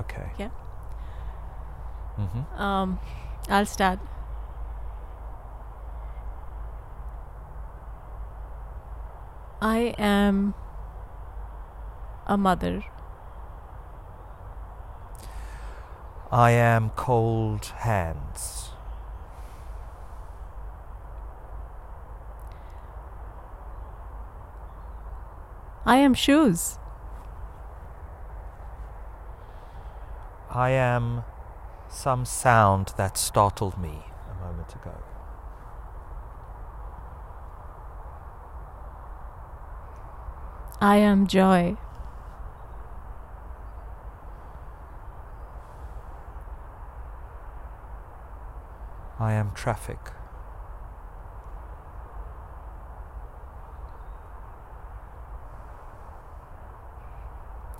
Okay. 0.00 0.30
Yeah. 0.38 0.50
Mm-hmm. 2.18 2.62
Um, 2.62 2.98
I'll 3.48 3.66
start. 3.66 3.98
I 9.60 9.94
am 9.98 10.54
a 12.26 12.36
mother. 12.36 12.84
I 16.30 16.50
am 16.50 16.90
cold 16.90 17.66
hands. 17.66 18.70
I 25.86 25.98
am 25.98 26.14
shoes. 26.14 26.78
I 30.50 30.70
am 30.70 31.22
some 31.88 32.24
sound 32.24 32.92
that 32.96 33.16
startled 33.16 33.78
me 33.78 34.02
a 34.28 34.44
moment 34.44 34.74
ago. 34.74 34.94
I 40.80 40.96
am 40.96 41.28
joy. 41.28 41.76
I 49.20 49.34
am 49.34 49.52
traffic. 49.54 50.15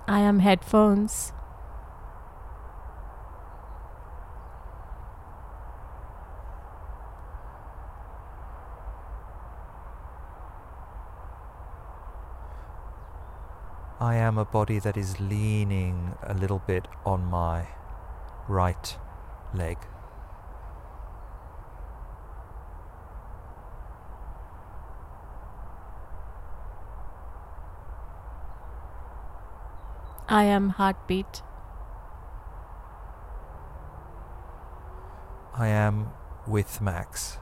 I 0.09 0.21
am 0.21 0.39
headphones. 0.39 1.33
I 13.99 14.15
am 14.15 14.37
a 14.37 14.45
body 14.45 14.79
that 14.79 14.95
is 14.95 15.19
leaning 15.19 16.15
a 16.23 16.33
little 16.33 16.59
bit 16.59 16.87
on 17.05 17.25
my 17.25 17.67
right 18.47 18.97
leg. 19.53 19.77
I 30.29 30.43
am 30.43 30.69
heartbeat. 30.71 31.41
I 35.55 35.67
am 35.69 36.09
with 36.45 36.81
Max. 36.81 37.37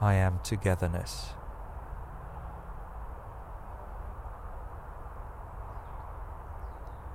I 0.00 0.14
am 0.14 0.38
togetherness. 0.44 1.30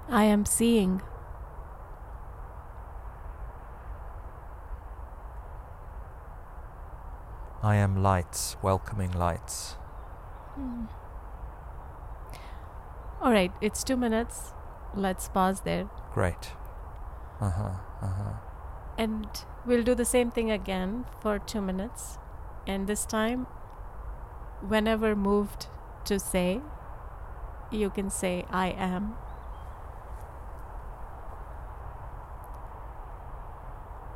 I 0.09 0.25
am 0.25 0.45
seeing. 0.45 1.01
I 7.65 7.77
am 7.77 8.03
lights, 8.03 8.57
welcoming 8.61 9.11
lights. 9.11 9.75
All 13.19 13.31
right, 13.31 13.51
it's 13.59 13.83
two 13.83 13.97
minutes. 13.97 14.53
Let's 14.93 15.29
pause 15.29 15.61
there. 15.61 15.89
Great. 16.13 16.51
Uh 17.41 17.49
huh, 17.49 17.71
uh 18.03 18.07
huh. 18.07 18.33
And 18.99 19.27
we'll 19.65 19.81
do 19.81 19.95
the 19.95 20.05
same 20.05 20.29
thing 20.29 20.51
again 20.51 21.05
for 21.23 21.39
two 21.39 21.59
minutes. 21.59 22.19
And 22.67 22.85
this 22.85 23.03
time, 23.03 23.47
whenever 24.61 25.15
moved 25.15 25.65
to 26.05 26.19
say, 26.19 26.61
you 27.71 27.89
can 27.89 28.11
say, 28.11 28.45
I 28.51 28.67
am. 28.77 29.15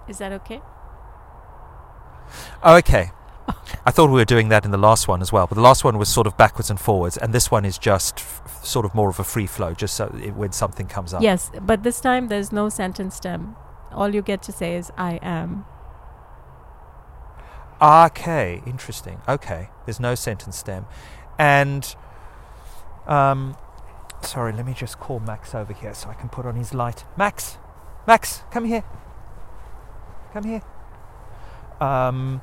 Is 0.08 0.20
that 0.20 0.32
okay? 0.34 0.62
Oh, 2.62 2.76
okay. 2.76 3.10
I 3.86 3.92
thought 3.92 4.08
we 4.08 4.16
were 4.16 4.26
doing 4.26 4.50
that 4.50 4.66
in 4.66 4.72
the 4.72 4.78
last 4.78 5.08
one 5.08 5.22
as 5.22 5.32
well, 5.32 5.48
but 5.48 5.56
the 5.56 5.62
last 5.62 5.84
one 5.84 5.98
was 5.98 6.10
sort 6.10 6.28
of 6.28 6.38
backwards 6.38 6.70
and 6.70 6.80
forwards, 6.80 7.18
and 7.18 7.34
this 7.34 7.52
one 7.52 7.66
is 7.66 7.78
just 7.78 8.20
f- 8.20 8.64
sort 8.64 8.86
of 8.86 8.94
more 8.94 9.10
of 9.10 9.20
a 9.20 9.24
free 9.24 9.48
flow, 9.48 9.74
just 9.74 9.96
so 9.96 10.14
it, 10.22 10.36
when 10.36 10.52
something 10.52 10.88
comes 10.88 11.14
up. 11.14 11.22
Yes, 11.22 11.52
but 11.62 11.84
this 11.84 12.00
time 12.00 12.28
there's 12.28 12.52
no 12.52 12.70
sentence 12.70 13.16
stem. 13.16 13.56
All 13.92 14.14
you 14.14 14.22
get 14.22 14.42
to 14.44 14.52
say 14.52 14.76
is, 14.76 14.92
I 14.98 15.20
am. 15.22 15.66
Okay, 17.82 18.62
interesting. 18.66 19.22
Okay, 19.28 19.70
there's 19.86 20.00
no 20.00 20.14
sentence 20.16 20.58
stem, 20.58 20.86
and 21.38 21.96
um, 23.08 23.56
sorry, 24.22 24.52
let 24.54 24.66
me 24.66 24.74
just 24.74 25.00
call 25.00 25.20
Max 25.20 25.56
over 25.56 25.74
here 25.74 25.94
so 25.94 26.10
I 26.10 26.14
can 26.14 26.30
put 26.30 26.46
on 26.46 26.56
his 26.56 26.74
light. 26.74 27.06
Max, 27.18 27.58
Max, 28.06 28.44
come 28.52 28.66
here. 28.66 28.84
Come 30.34 30.44
here. 30.44 30.62
Um, 31.82 32.42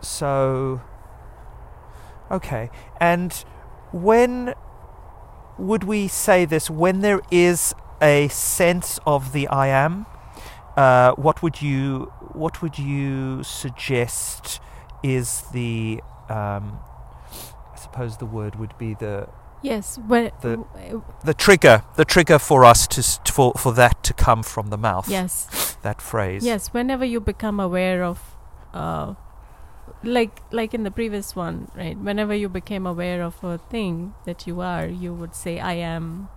so 0.00 0.80
okay, 2.30 2.70
and 3.00 3.32
when 3.92 4.54
would 5.58 5.84
we 5.84 6.08
say 6.08 6.44
this? 6.44 6.70
When 6.70 7.00
there 7.00 7.20
is 7.30 7.74
a 8.00 8.28
sense 8.28 9.00
of 9.06 9.32
the 9.32 9.48
I 9.48 9.68
am. 9.68 10.06
uh, 10.76 11.12
what 11.16 11.42
would 11.42 11.60
you 11.60 12.12
what 12.34 12.62
would 12.62 12.78
you 12.78 13.42
suggest 13.42 14.60
is 15.02 15.42
the 15.52 16.00
um, 16.28 16.78
I 17.74 17.76
suppose 17.76 18.18
the 18.18 18.26
word 18.26 18.54
would 18.56 18.76
be 18.78 18.94
the 18.94 19.28
Yes, 19.60 19.98
when 20.06 20.30
The- 20.40 20.62
the 21.24 21.34
trigger 21.34 21.82
the 21.96 22.04
trigger 22.04 22.38
for 22.38 22.64
us 22.64 22.86
to 22.94 23.02
for 23.32 23.52
for 23.56 23.72
that 23.74 24.04
to 24.04 24.14
come 24.14 24.44
from 24.44 24.68
the 24.70 24.76
mouth. 24.78 25.08
yes, 25.08 25.76
that 25.82 26.00
phrase. 26.00 26.44
yes. 26.44 26.68
Whenever 26.72 27.04
you 27.04 27.18
become 27.20 27.58
aware 27.58 28.04
of, 28.04 28.18
uh, 28.72 29.14
like 30.02 30.42
like 30.52 30.74
in 30.74 30.84
the 30.84 30.90
previous 30.90 31.34
one, 31.36 31.70
right? 31.74 31.96
Whenever 31.98 32.34
you 32.34 32.48
became 32.48 32.86
aware 32.86 33.22
of 33.22 33.42
a 33.42 33.58
thing 33.58 34.14
that 34.24 34.46
you 34.46 34.60
are, 34.60 34.86
you 34.86 35.12
would 35.14 35.34
say, 35.34 35.58
"I 35.60 35.72
am 35.74 36.28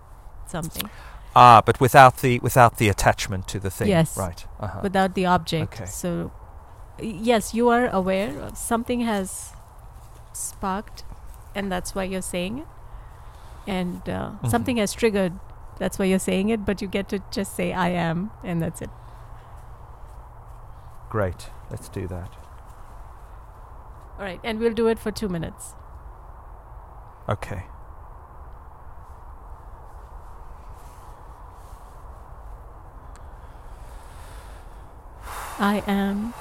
something," 0.46 0.90
Ah, 1.36 1.62
but 1.64 1.80
without 1.80 2.18
the 2.18 2.38
without 2.40 2.76
the 2.78 2.88
attachment 2.88 3.46
to 3.48 3.58
the 3.60 3.70
thing. 3.70 3.88
Yes. 3.88 4.16
Right. 4.18 4.44
Uh-huh. 4.60 4.80
without 4.82 5.14
the 5.14 5.26
object. 5.26 5.74
Okay. 5.74 5.86
So, 5.86 6.30
yes, 7.00 7.54
you 7.54 7.68
are 7.68 7.88
aware 7.88 8.38
of 8.40 8.56
something 8.58 9.00
has 9.00 9.52
sparked, 10.32 11.04
and 11.54 11.70
that's 11.70 11.94
why 11.94 12.04
you're 12.04 12.22
saying 12.22 12.58
it. 12.58 12.66
And 13.66 14.02
uh, 14.08 14.32
Mhm. 14.42 14.50
something 14.50 14.76
has 14.78 14.92
triggered. 14.92 15.32
That's 15.78 15.98
why 15.98 16.06
you're 16.06 16.18
saying 16.18 16.48
it. 16.50 16.64
But 16.66 16.82
you 16.82 16.88
get 16.88 17.08
to 17.10 17.20
just 17.30 17.54
say 17.54 17.72
"I 17.72 17.88
am," 17.90 18.30
and 18.42 18.60
that's 18.60 18.82
it. 18.82 18.90
Great. 21.10 21.50
Let's 21.70 21.88
do 21.88 22.06
that. 22.08 22.30
All 24.22 24.28
right, 24.28 24.38
and 24.44 24.60
we'll 24.60 24.72
do 24.72 24.86
it 24.86 25.00
for 25.00 25.10
two 25.10 25.28
minutes. 25.28 25.74
Okay. 27.28 27.64
I 35.58 35.82
am. 35.88 36.34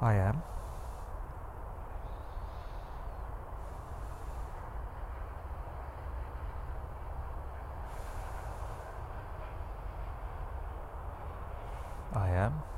I 0.00 0.14
am. 0.14 0.42
I 12.12 12.28
am. 12.28 12.73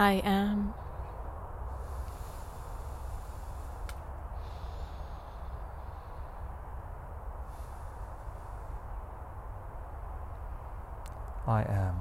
I 0.00 0.14
am. 0.24 0.72
I 11.46 11.60
am. 11.64 11.96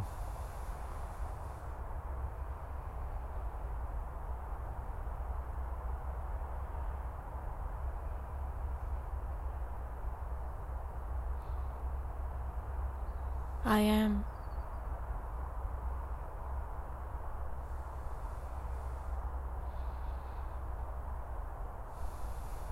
I 13.65 13.79
am. 13.81 14.23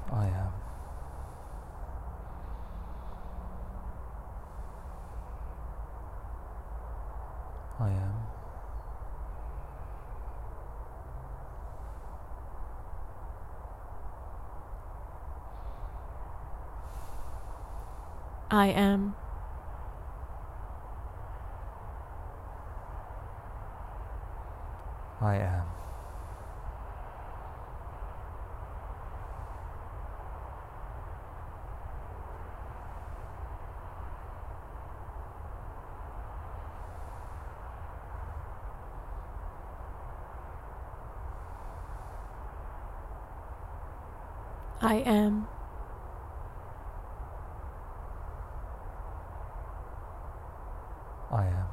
I 0.09 0.25
am. 0.25 0.53
I 7.79 7.89
am. 7.89 8.13
I 18.49 18.67
am. 18.69 19.15
I 25.21 25.35
am. 25.35 25.66
I 44.87 44.99
am. 44.99 45.45
I 51.29 51.45
am. 51.45 51.67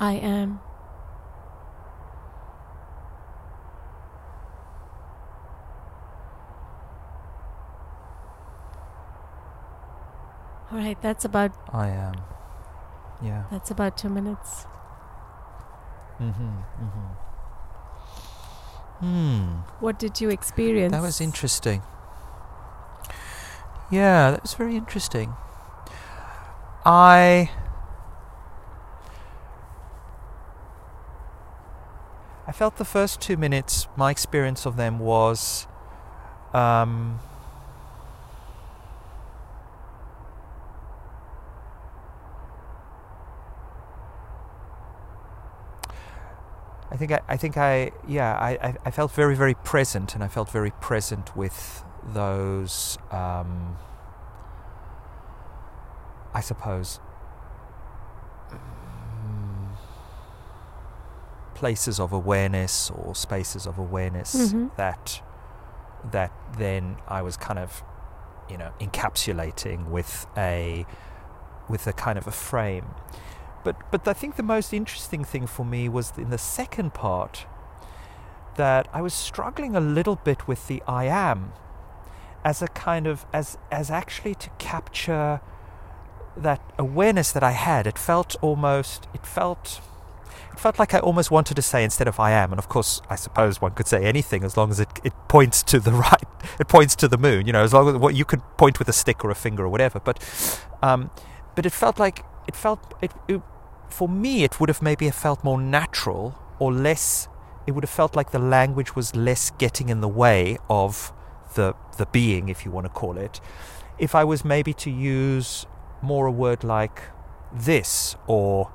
I 0.00 0.14
am. 0.14 0.65
All 10.76 10.82
right, 10.82 11.00
that's 11.00 11.24
about 11.24 11.52
I 11.72 11.88
am. 11.88 12.16
Yeah. 13.22 13.44
that's 13.50 13.70
about 13.70 13.96
two 13.96 14.10
minutes. 14.10 14.66
Mm-hmm. 16.20 16.58
Mm-hmm. 16.84 17.06
Hmm. 19.00 19.44
What 19.80 19.98
did 19.98 20.20
you 20.20 20.28
experience? 20.28 20.92
That 20.92 21.00
was 21.00 21.18
interesting. 21.18 21.80
Yeah, 23.90 24.32
that 24.32 24.42
was 24.42 24.52
very 24.52 24.76
interesting. 24.76 25.32
I 26.84 27.50
I 32.46 32.52
felt 32.52 32.76
the 32.76 32.84
first 32.84 33.22
two 33.22 33.38
minutes, 33.38 33.88
my 33.96 34.10
experience 34.10 34.66
of 34.66 34.76
them 34.76 34.98
was 34.98 35.66
um, 36.52 37.20
I 46.90 46.96
think 46.96 47.12
I, 47.12 47.20
I 47.28 47.36
think 47.36 47.56
I 47.56 47.90
yeah 48.06 48.34
I, 48.34 48.76
I, 48.84 48.90
felt 48.90 49.12
very 49.12 49.34
very 49.34 49.54
present 49.54 50.14
and 50.14 50.22
I 50.22 50.28
felt 50.28 50.50
very 50.50 50.70
present 50.80 51.36
with 51.36 51.82
those 52.04 52.96
um, 53.10 53.76
I 56.32 56.40
suppose 56.40 57.00
mm, 58.50 59.76
places 61.54 61.98
of 61.98 62.12
awareness 62.12 62.90
or 62.90 63.14
spaces 63.14 63.66
of 63.66 63.78
awareness 63.78 64.52
Mhm. 64.52 64.74
that 64.76 65.22
that 66.12 66.32
then 66.56 66.96
I 67.08 67.22
was 67.22 67.36
kind 67.36 67.58
of 67.58 67.82
you 68.48 68.56
know 68.56 68.70
encapsulating 68.80 69.88
with 69.88 70.26
a 70.36 70.86
with 71.68 71.86
a 71.88 71.92
kind 71.92 72.16
of 72.16 72.26
a 72.28 72.32
frame 72.32 72.86
but 73.66 73.90
but 73.90 74.06
I 74.06 74.12
think 74.12 74.36
the 74.36 74.44
most 74.44 74.72
interesting 74.72 75.24
thing 75.24 75.44
for 75.48 75.66
me 75.66 75.88
was 75.88 76.12
in 76.16 76.30
the 76.30 76.38
second 76.38 76.94
part 76.94 77.46
that 78.54 78.86
I 78.92 79.02
was 79.02 79.12
struggling 79.12 79.74
a 79.74 79.80
little 79.80 80.14
bit 80.14 80.46
with 80.46 80.68
the 80.68 80.80
I 80.86 81.06
am 81.06 81.52
as 82.44 82.62
a 82.62 82.68
kind 82.68 83.08
of 83.08 83.26
as 83.32 83.58
as 83.72 83.90
actually 83.90 84.36
to 84.36 84.50
capture 84.58 85.40
that 86.36 86.60
awareness 86.78 87.32
that 87.32 87.42
I 87.42 87.50
had. 87.50 87.88
It 87.88 87.98
felt 87.98 88.36
almost 88.40 89.08
it 89.12 89.26
felt 89.26 89.80
it 90.52 90.60
felt 90.60 90.78
like 90.78 90.94
I 90.94 91.00
almost 91.00 91.32
wanted 91.32 91.54
to 91.54 91.62
say 91.62 91.82
instead 91.82 92.06
of 92.06 92.20
I 92.20 92.30
am. 92.30 92.52
And 92.52 92.60
of 92.60 92.68
course 92.68 93.02
I 93.10 93.16
suppose 93.16 93.60
one 93.60 93.72
could 93.72 93.88
say 93.88 94.04
anything 94.04 94.44
as 94.44 94.56
long 94.56 94.70
as 94.70 94.78
it, 94.78 94.90
it 95.02 95.14
points 95.26 95.64
to 95.64 95.80
the 95.80 95.92
right 96.06 96.30
it 96.60 96.68
points 96.68 96.94
to 97.02 97.08
the 97.08 97.18
moon 97.18 97.48
you 97.48 97.52
know 97.52 97.64
as 97.64 97.74
long 97.74 97.88
as 97.88 97.96
what 97.96 98.14
you 98.14 98.24
could 98.24 98.42
point 98.56 98.78
with 98.78 98.88
a 98.88 98.92
stick 99.02 99.24
or 99.24 99.30
a 99.30 99.34
finger 99.34 99.64
or 99.64 99.68
whatever. 99.68 99.98
But 99.98 100.16
um, 100.84 101.10
but 101.56 101.66
it 101.66 101.72
felt 101.72 101.98
like 101.98 102.24
it 102.46 102.54
felt 102.54 102.94
it, 103.02 103.10
it 103.26 103.42
for 103.98 104.08
me 104.08 104.32
it 104.44 104.52
would 104.58 104.68
have 104.68 104.82
maybe 104.82 105.08
felt 105.10 105.42
more 105.44 105.60
natural 105.60 106.24
or 106.58 106.72
less 106.72 107.28
it 107.66 107.72
would 107.72 107.84
have 107.84 107.96
felt 108.02 108.14
like 108.14 108.30
the 108.30 108.38
language 108.56 108.94
was 108.94 109.16
less 109.28 109.50
getting 109.58 109.88
in 109.88 110.00
the 110.00 110.12
way 110.22 110.56
of 110.68 111.12
the 111.54 111.74
the 111.96 112.06
being, 112.06 112.48
if 112.48 112.58
you 112.64 112.70
want 112.70 112.84
to 112.86 112.92
call 113.02 113.16
it. 113.26 113.40
If 113.98 114.14
I 114.14 114.24
was 114.32 114.44
maybe 114.44 114.72
to 114.84 114.90
use 114.90 115.66
more 116.02 116.26
a 116.26 116.30
word 116.44 116.62
like 116.62 117.02
this 117.52 118.16
or 118.26 118.70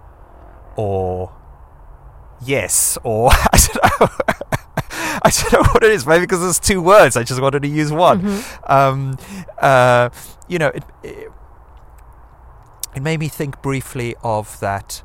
or 0.75 1.31
yes 2.43 2.97
or 3.03 3.29
I 3.53 3.57
don't 3.65 3.83
know. 4.01 4.07
I 5.23 5.29
don't 5.29 5.53
know 5.53 5.69
what 5.73 5.83
it 5.83 5.91
is. 5.91 6.05
Maybe 6.07 6.21
because 6.25 6.41
there's 6.41 6.59
two 6.59 6.81
words. 6.81 7.15
I 7.15 7.23
just 7.23 7.39
wanted 7.41 7.61
to 7.61 7.67
use 7.67 7.91
one. 7.91 8.21
Mhm. 8.21 8.69
Um, 8.77 9.17
uh, 9.59 10.09
you 10.47 10.57
know, 10.57 10.69
it, 10.69 10.83
it, 11.03 11.31
it 12.95 13.01
made 13.01 13.19
me 13.19 13.27
think 13.27 13.61
briefly 13.61 14.15
of 14.23 14.59
that. 14.59 15.03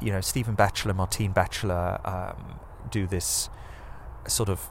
You 0.00 0.12
know, 0.12 0.20
Stephen 0.20 0.54
Batchelor, 0.54 0.94
Martine 0.94 1.32
Batchelor 1.32 2.00
um, 2.04 2.60
do 2.90 3.06
this 3.06 3.48
sort 4.26 4.48
of, 4.48 4.70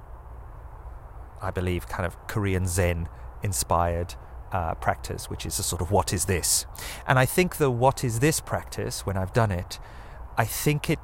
I 1.42 1.52
believe, 1.52 1.88
kind 1.88 2.06
of 2.06 2.16
Korean 2.28 2.68
Zen 2.68 3.08
inspired 3.42 4.16
uh, 4.52 4.76
practice, 4.76 5.30
which 5.30 5.46
is 5.46 5.58
a 5.60 5.64
sort 5.64 5.82
of 5.82 5.92
what 5.92 6.14
is 6.14 6.26
this? 6.26 6.66
And 7.08 7.18
I 7.18 7.26
think 7.26 7.58
the 7.58 7.72
what 7.72 8.04
is 8.04 8.20
this 8.20 8.40
practice, 8.40 9.06
when 9.06 9.18
I've 9.18 9.34
done 9.34 9.52
it, 9.52 9.80
I 10.38 10.46
think 10.46 10.90
it, 10.90 11.00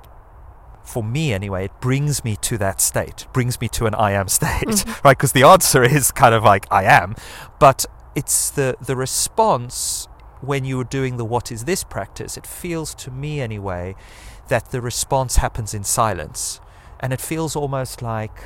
for 0.83 1.03
me 1.03 1.33
anyway, 1.33 1.65
it 1.65 1.81
brings 1.81 2.23
me 2.23 2.35
to 2.41 2.57
that 2.59 2.79
state, 2.81 3.27
brings 3.33 3.59
me 3.59 3.67
to 3.69 3.85
an 3.87 3.95
I 3.95 4.11
am 4.11 4.27
state, 4.27 4.67
Mhm. 4.67 5.03
right? 5.03 5.17
Because 5.17 5.31
the 5.33 5.43
answer 5.43 5.83
is 5.83 6.11
kind 6.11 6.33
of 6.35 6.43
like 6.43 6.67
I 6.71 6.83
am, 6.83 7.15
but 7.59 7.85
it's 8.15 8.49
the 8.51 8.75
the 8.81 8.95
response 8.95 10.07
when 10.41 10.65
you're 10.65 10.83
doing 10.83 11.17
the 11.17 11.25
what 11.25 11.51
is 11.51 11.65
this 11.65 11.83
practice. 11.83 12.37
It 12.37 12.47
feels 12.47 12.95
to 12.95 13.11
me 13.11 13.41
anyway 13.41 13.95
that 14.47 14.71
the 14.71 14.81
response 14.81 15.37
happens 15.37 15.73
in 15.73 15.83
silence, 15.83 16.59
and 16.99 17.11
it 17.13 17.21
feels 17.21 17.55
almost 17.55 18.01
like. 18.01 18.37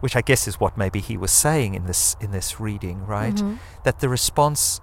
Which 0.00 0.16
I 0.16 0.20
guess 0.20 0.46
is 0.46 0.60
what 0.60 0.76
maybe 0.76 1.00
he 1.00 1.16
was 1.16 1.32
saying 1.32 1.74
in 1.74 1.86
this 1.86 2.14
in 2.20 2.30
this 2.30 2.60
reading, 2.60 3.06
right? 3.06 3.34
Mhm. 3.36 3.58
That 3.84 4.00
the 4.00 4.08
response 4.08 4.80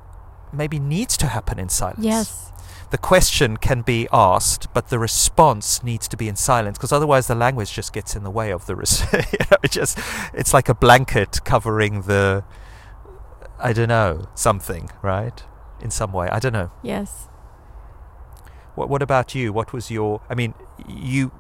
maybe 0.52 0.80
needs 0.80 1.16
to 1.18 1.28
happen 1.28 1.60
in 1.60 1.70
silence 1.70 2.04
Yes. 2.04 2.52
the 2.90 2.98
question 2.98 3.56
can 3.56 3.84
be 3.84 4.06
asked, 4.12 4.68
but 4.74 4.90
the 4.90 5.00
response 5.00 5.82
needs 5.84 6.08
to 6.10 6.18
be 6.18 6.28
in 6.28 6.36
silence 6.36 6.78
because 6.78 6.92
otherwise 6.92 7.28
the 7.28 7.36
language 7.36 7.72
just 7.72 7.94
gets 7.94 8.16
in 8.18 8.24
the 8.24 8.30
way 8.32 8.52
of 8.52 8.66
the 8.66 8.76
res- 8.76 9.02
you 9.14 9.40
know, 9.50 9.58
it 9.64 9.72
just 9.72 9.98
it's 10.34 10.54
like 10.54 10.68
a 10.68 10.74
blanket 10.74 11.40
covering 11.46 12.02
the 12.02 12.44
I 13.60 13.72
don't 13.74 13.88
know 13.90 14.26
something 14.34 14.90
right 15.04 15.42
in 15.82 15.92
some 15.92 16.12
way. 16.14 16.28
I 16.30 16.40
don't 16.40 16.54
know. 16.54 16.72
Yes. 16.84 17.28
what 18.76 18.90
what 18.90 19.02
about 19.02 19.36
you? 19.36 19.52
What 19.54 19.74
was 19.74 19.92
your 19.92 20.22
I 20.30 20.36
mean 20.36 20.54
you 20.88 21.32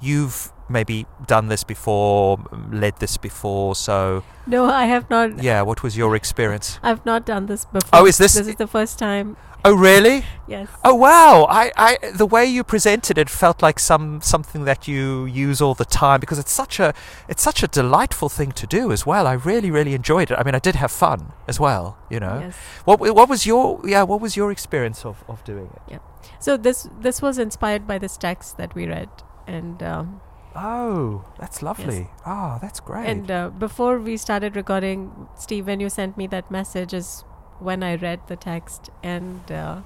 you've 0.00 0.52
maybe 0.68 1.06
done 1.26 1.48
this 1.48 1.64
before 1.64 2.38
led 2.70 2.96
this 2.98 3.16
before 3.16 3.74
so 3.74 4.22
No, 4.46 4.64
I 4.66 4.84
have 4.86 5.08
not. 5.10 5.42
yeah 5.42 5.62
what 5.62 5.82
was 5.82 5.96
your 5.96 6.14
experience 6.16 6.78
I've 6.82 7.04
not 7.06 7.24
done 7.26 7.46
this 7.46 7.64
before. 7.64 7.88
Oh, 7.92 8.06
is 8.06 8.18
this- 8.18 8.34
This 8.34 8.46
is 8.48 8.56
the 8.56 8.66
first 8.66 8.98
time. 8.98 9.36
oh 9.64 9.74
really 9.74 10.24
Yes. 10.46 10.68
Oh 10.82 10.94
wow! 10.94 11.46
I, 11.50 11.70
I, 11.76 11.98
the 12.16 12.24
way 12.24 12.46
you 12.46 12.64
presented 12.64 13.18
it 13.18 13.28
felt 13.28 13.60
like 13.60 13.78
some 13.78 14.20
something 14.22 14.64
that 14.64 14.88
you 14.88 15.26
use 15.26 15.60
all 15.60 15.74
the 15.74 15.84
time 15.84 16.20
because 16.20 16.38
it's 16.38 16.52
such 16.62 16.80
a 16.80 16.94
it's 17.28 17.42
such 17.42 17.62
a 17.62 17.68
delightful 17.68 18.30
thing 18.30 18.52
to 18.52 18.66
do 18.66 18.90
as 18.92 19.04
well. 19.04 19.26
I 19.26 19.34
really 19.34 19.70
really 19.70 19.92
enjoyed 19.94 20.30
it. 20.30 20.36
I 20.40 20.42
mean, 20.42 20.54
I 20.54 20.58
did 20.68 20.74
have 20.76 20.90
fun 20.90 21.32
as 21.46 21.60
well. 21.60 21.84
You 22.08 22.20
know, 22.20 22.36
Yes. 22.44 22.56
what 22.86 22.96
what 23.00 23.28
was 23.28 23.44
your 23.44 23.64
yeah 23.84 24.04
what 24.10 24.20
was 24.22 24.36
your 24.36 24.50
experience 24.50 25.04
of, 25.04 25.16
of 25.28 25.44
doing 25.44 25.68
it? 25.76 25.82
Yeah. 25.92 25.98
So 26.40 26.56
this 26.56 26.88
this 27.04 27.20
was 27.20 27.38
inspired 27.38 27.86
by 27.86 27.98
this 27.98 28.16
text 28.16 28.56
that 28.56 28.74
we 28.74 28.86
read, 28.86 29.10
and 29.46 29.82
um, 29.82 30.20
Oh, 30.56 31.24
that's 31.38 31.62
lovely. 31.62 32.08
Ah, 32.24 32.58
that's 32.60 32.80
great. 32.80 33.06
and 33.06 33.30
uh, 33.30 33.50
before 33.50 33.98
we 33.98 34.16
started 34.16 34.56
recording, 34.56 35.28
Steve, 35.36 35.66
when 35.66 35.80
you 35.80 35.88
sent 35.88 36.16
me 36.16 36.26
that 36.28 36.50
message, 36.50 36.92
is 36.92 37.24
when 37.58 37.82
I 37.82 37.94
read 37.96 38.20
the 38.26 38.36
text, 38.36 38.90
and 39.02 39.50
uh, 39.52 39.82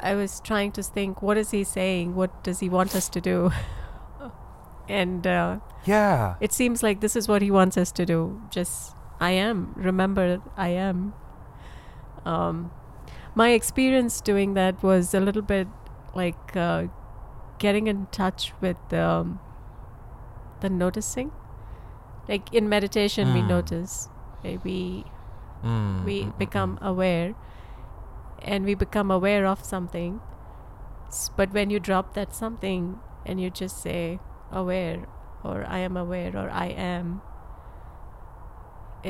I 0.00 0.14
was 0.14 0.40
trying 0.40 0.72
to 0.72 0.82
think, 0.82 1.22
what 1.22 1.36
is 1.36 1.50
he 1.50 1.64
saying? 1.64 2.14
What 2.14 2.42
does 2.42 2.60
he 2.60 2.68
want 2.68 2.94
us 2.94 3.08
to 3.10 3.20
do? 3.20 3.50
and 4.88 5.26
uh, 5.26 5.58
yeah, 5.84 6.34
it 6.40 6.52
seems 6.52 6.82
like 6.82 7.00
this 7.00 7.14
is 7.16 7.28
what 7.28 7.42
he 7.42 7.50
wants 7.50 7.76
us 7.76 7.92
to 7.92 8.06
do. 8.06 8.40
Just 8.50 8.94
I 9.20 9.30
am. 9.32 9.72
Remember, 9.76 10.40
I 10.56 10.68
am. 10.68 11.14
Um, 12.24 12.70
my 13.34 13.50
experience 13.50 14.20
doing 14.20 14.54
that 14.54 14.82
was 14.82 15.12
a 15.14 15.20
little 15.20 15.42
bit 15.42 15.68
like 16.14 16.56
uh, 16.56 16.84
getting 17.58 17.86
in 17.86 18.06
touch 18.12 18.52
with 18.60 18.92
um, 18.92 19.40
the 20.64 20.70
noticing. 20.70 21.30
Like 22.28 22.52
in 22.60 22.68
meditation, 22.74 23.32
we 23.36 23.42
Mm. 23.42 23.48
notice, 23.56 24.08
eh, 24.44 24.56
we 24.68 24.78
Mm, 25.62 26.04
we 26.04 26.14
mm, 26.22 26.30
mm, 26.32 26.38
become 26.38 26.72
mm. 26.76 26.86
aware, 26.92 27.34
and 28.54 28.64
we 28.70 28.74
become 28.84 29.10
aware 29.16 29.46
of 29.50 29.64
something. 29.64 30.20
But 31.36 31.52
when 31.58 31.70
you 31.74 31.80
drop 31.88 32.14
that 32.14 32.34
something 32.34 32.88
and 33.24 33.40
you 33.40 33.50
just 33.60 33.80
say 33.86 34.18
aware, 34.62 35.06
or 35.42 35.64
I 35.76 35.78
am 35.88 35.96
aware, 35.96 36.32
or 36.42 36.50
I 36.64 36.66
am, 36.86 37.22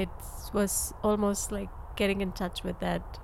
it 0.02 0.08
was 0.52 0.92
almost 1.02 1.50
like 1.52 1.70
getting 1.96 2.20
in 2.20 2.32
touch 2.42 2.62
with 2.68 2.78
that 2.80 3.18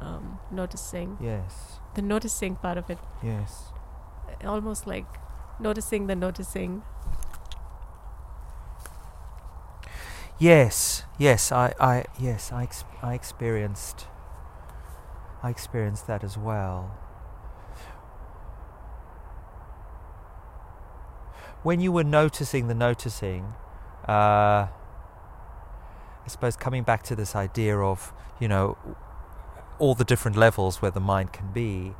um, 0.00 0.38
noticing, 0.50 1.16
yes, 1.20 1.80
the 1.94 2.02
noticing 2.02 2.56
part 2.56 2.78
of 2.78 2.90
it, 2.90 2.98
yes. 3.22 3.72
almost 4.44 4.86
like 4.86 5.06
noticing 5.58 6.06
the 6.06 6.14
noticing. 6.14 6.82
Yes, 10.38 11.04
yes, 11.16 11.52
I, 11.52 11.74
I, 11.78 12.04
yes, 12.18 12.50
I, 12.52 12.64
ex- 12.64 12.84
I 13.02 13.14
experienced, 13.14 14.06
I 15.42 15.50
experienced 15.50 16.06
that 16.08 16.24
as 16.24 16.36
well. 16.36 16.96
When 21.62 21.80
you 21.80 21.92
were 21.92 22.04
noticing 22.04 22.68
the 22.68 22.74
noticing, 22.74 23.54
uh, 24.06 24.68
I 26.24 26.26
suppose 26.26 26.56
coming 26.56 26.82
back 26.82 27.02
to 27.04 27.16
this 27.16 27.34
idea 27.36 27.78
of, 27.78 28.12
you 28.40 28.48
know, 28.48 28.76
all 29.78 29.94
the 29.94 30.04
different 30.04 30.36
levels 30.36 30.82
where 30.82 30.90
the 30.90 31.00
mind 31.00 31.32
can 31.32 31.52
be, 31.52 31.94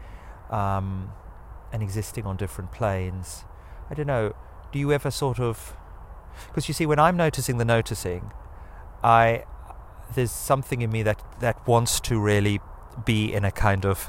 um, 0.50 1.12
and 1.74 1.82
existing 1.82 2.24
on 2.24 2.36
different 2.36 2.70
planes. 2.70 3.44
I 3.90 3.94
don't 3.94 4.06
know. 4.06 4.32
Do 4.72 4.78
you 4.78 4.92
ever 4.92 5.10
sort 5.10 5.40
of 5.40 5.76
because 6.46 6.68
you 6.68 6.74
see, 6.74 6.86
when 6.86 6.98
I'm 6.98 7.16
noticing 7.16 7.58
the 7.58 7.64
noticing, 7.64 8.32
I 9.02 9.44
there's 10.14 10.30
something 10.30 10.82
in 10.82 10.90
me 10.90 11.02
that 11.02 11.20
that 11.40 11.66
wants 11.66 12.00
to 12.00 12.18
really 12.18 12.60
be 13.04 13.32
in 13.32 13.44
a 13.44 13.50
kind 13.50 13.84
of 13.84 14.08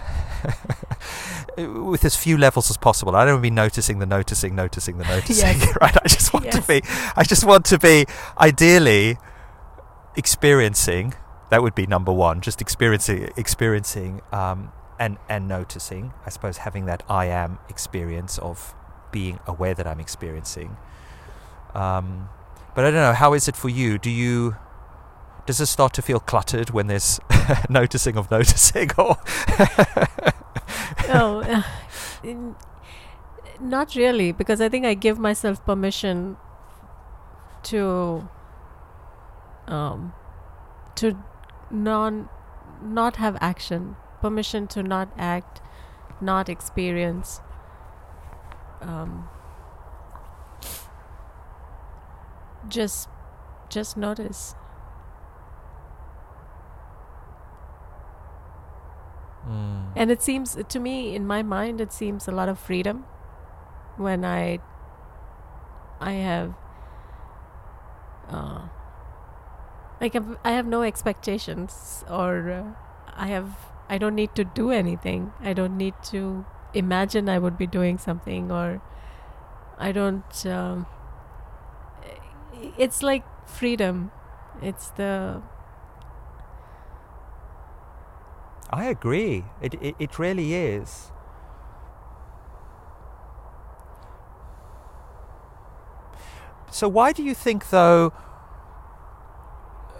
with 1.57 2.05
as 2.05 2.15
few 2.15 2.37
levels 2.37 2.69
as 2.69 2.77
possible. 2.77 3.15
I 3.15 3.25
don't 3.25 3.35
want 3.35 3.39
to 3.39 3.49
be 3.49 3.55
noticing 3.55 3.97
the 3.97 4.05
noticing, 4.05 4.55
noticing 4.55 4.99
the 4.99 5.03
noticing. 5.15 5.59
Yes. 5.59 5.75
right? 5.81 5.97
I 6.03 6.07
just 6.07 6.33
want 6.33 6.51
to 6.51 6.61
be. 6.61 6.81
I 7.15 7.23
just 7.23 7.43
want 7.43 7.65
to 7.65 7.79
be 7.79 8.05
ideally 8.39 9.17
experiencing. 10.15 11.15
That 11.49 11.63
would 11.63 11.75
be 11.75 11.87
number 11.87 12.11
one. 12.11 12.41
Just 12.41 12.61
experiencing, 12.61 13.31
experiencing, 13.37 14.21
um, 14.31 14.71
and 14.99 15.17
and 15.29 15.47
noticing. 15.47 16.13
I 16.25 16.29
suppose 16.29 16.57
having 16.57 16.85
that 16.85 17.03
I 17.09 17.25
am 17.25 17.59
experience 17.69 18.37
of 18.37 18.73
being 19.11 19.39
aware 19.47 19.73
that 19.73 19.87
I'm 19.87 19.99
experiencing. 19.99 20.77
Um, 21.73 22.29
but 22.73 22.85
I 22.85 22.91
don't 22.91 23.01
know. 23.01 23.13
How 23.13 23.33
is 23.33 23.47
it 23.47 23.55
for 23.55 23.69
you? 23.69 23.97
Do 23.97 24.09
you 24.09 24.55
does 25.45 25.61
it 25.61 25.67
start 25.67 25.93
to 25.93 26.01
feel 26.01 26.19
cluttered 26.19 26.71
when 26.71 26.87
there's 26.87 27.19
noticing 27.69 28.17
of 28.17 28.31
noticing, 28.31 28.89
or 28.97 29.17
oh, 31.09 31.43
uh, 31.47 31.63
in- 32.23 32.55
not 33.59 33.95
really, 33.95 34.31
because 34.31 34.59
I 34.59 34.69
think 34.69 34.85
I 34.85 34.93
give 34.95 35.19
myself 35.19 35.63
permission 35.65 36.37
to 37.63 38.27
um, 39.67 40.13
to 40.95 41.17
non 41.69 42.29
not 42.83 43.17
have 43.17 43.37
action, 43.41 43.95
permission 44.25 44.65
to 44.67 44.81
not 44.81 45.09
act, 45.19 45.61
not 46.19 46.49
experience. 46.49 47.41
Um, 48.81 49.29
just 52.67 53.07
just 53.69 53.95
notice 53.97 54.55
Mm. 59.47 59.91
and 59.95 60.09
it 60.09 60.23
seems 60.23 60.57
to 60.67 60.79
me 60.79 61.15
in 61.15 61.27
my 61.27 61.43
mind 61.43 61.79
it 61.79 61.93
seems 61.93 62.27
a 62.27 62.31
lot 62.31 62.49
of 62.49 62.57
freedom 62.57 63.05
when 63.95 64.25
i 64.25 64.57
i 66.01 66.13
have 66.13 66.55
uh, 68.29 68.61
like 70.01 70.15
I've, 70.15 70.37
i 70.43 70.51
have 70.51 70.65
no 70.65 70.81
expectations 70.81 72.03
or 72.09 72.49
uh, 72.49 72.63
i 73.15 73.27
have 73.27 73.53
i 73.89 73.97
don't 73.97 74.15
need 74.15 74.33
to 74.35 74.43
do 74.43 74.71
anything 74.71 75.31
i 75.41 75.53
don't 75.53 75.77
need 75.77 75.93
to 76.03 76.45
imagine 76.75 77.29
I 77.29 77.39
would 77.39 77.57
be 77.57 77.67
doing 77.67 77.97
something, 77.97 78.51
or 78.51 78.81
I 79.77 79.91
don't. 79.91 80.45
Um, 80.45 80.85
it's 82.77 83.03
like 83.03 83.23
freedom. 83.47 84.11
It's 84.61 84.89
the 84.91 85.41
I 88.69 88.85
agree. 88.85 89.45
It, 89.61 89.75
it, 89.75 89.95
it 89.99 90.19
really 90.19 90.53
is. 90.53 91.11
So, 96.71 96.87
why 96.89 97.13
do 97.13 97.23
you 97.23 97.33
think, 97.33 97.69
though, 97.69 98.11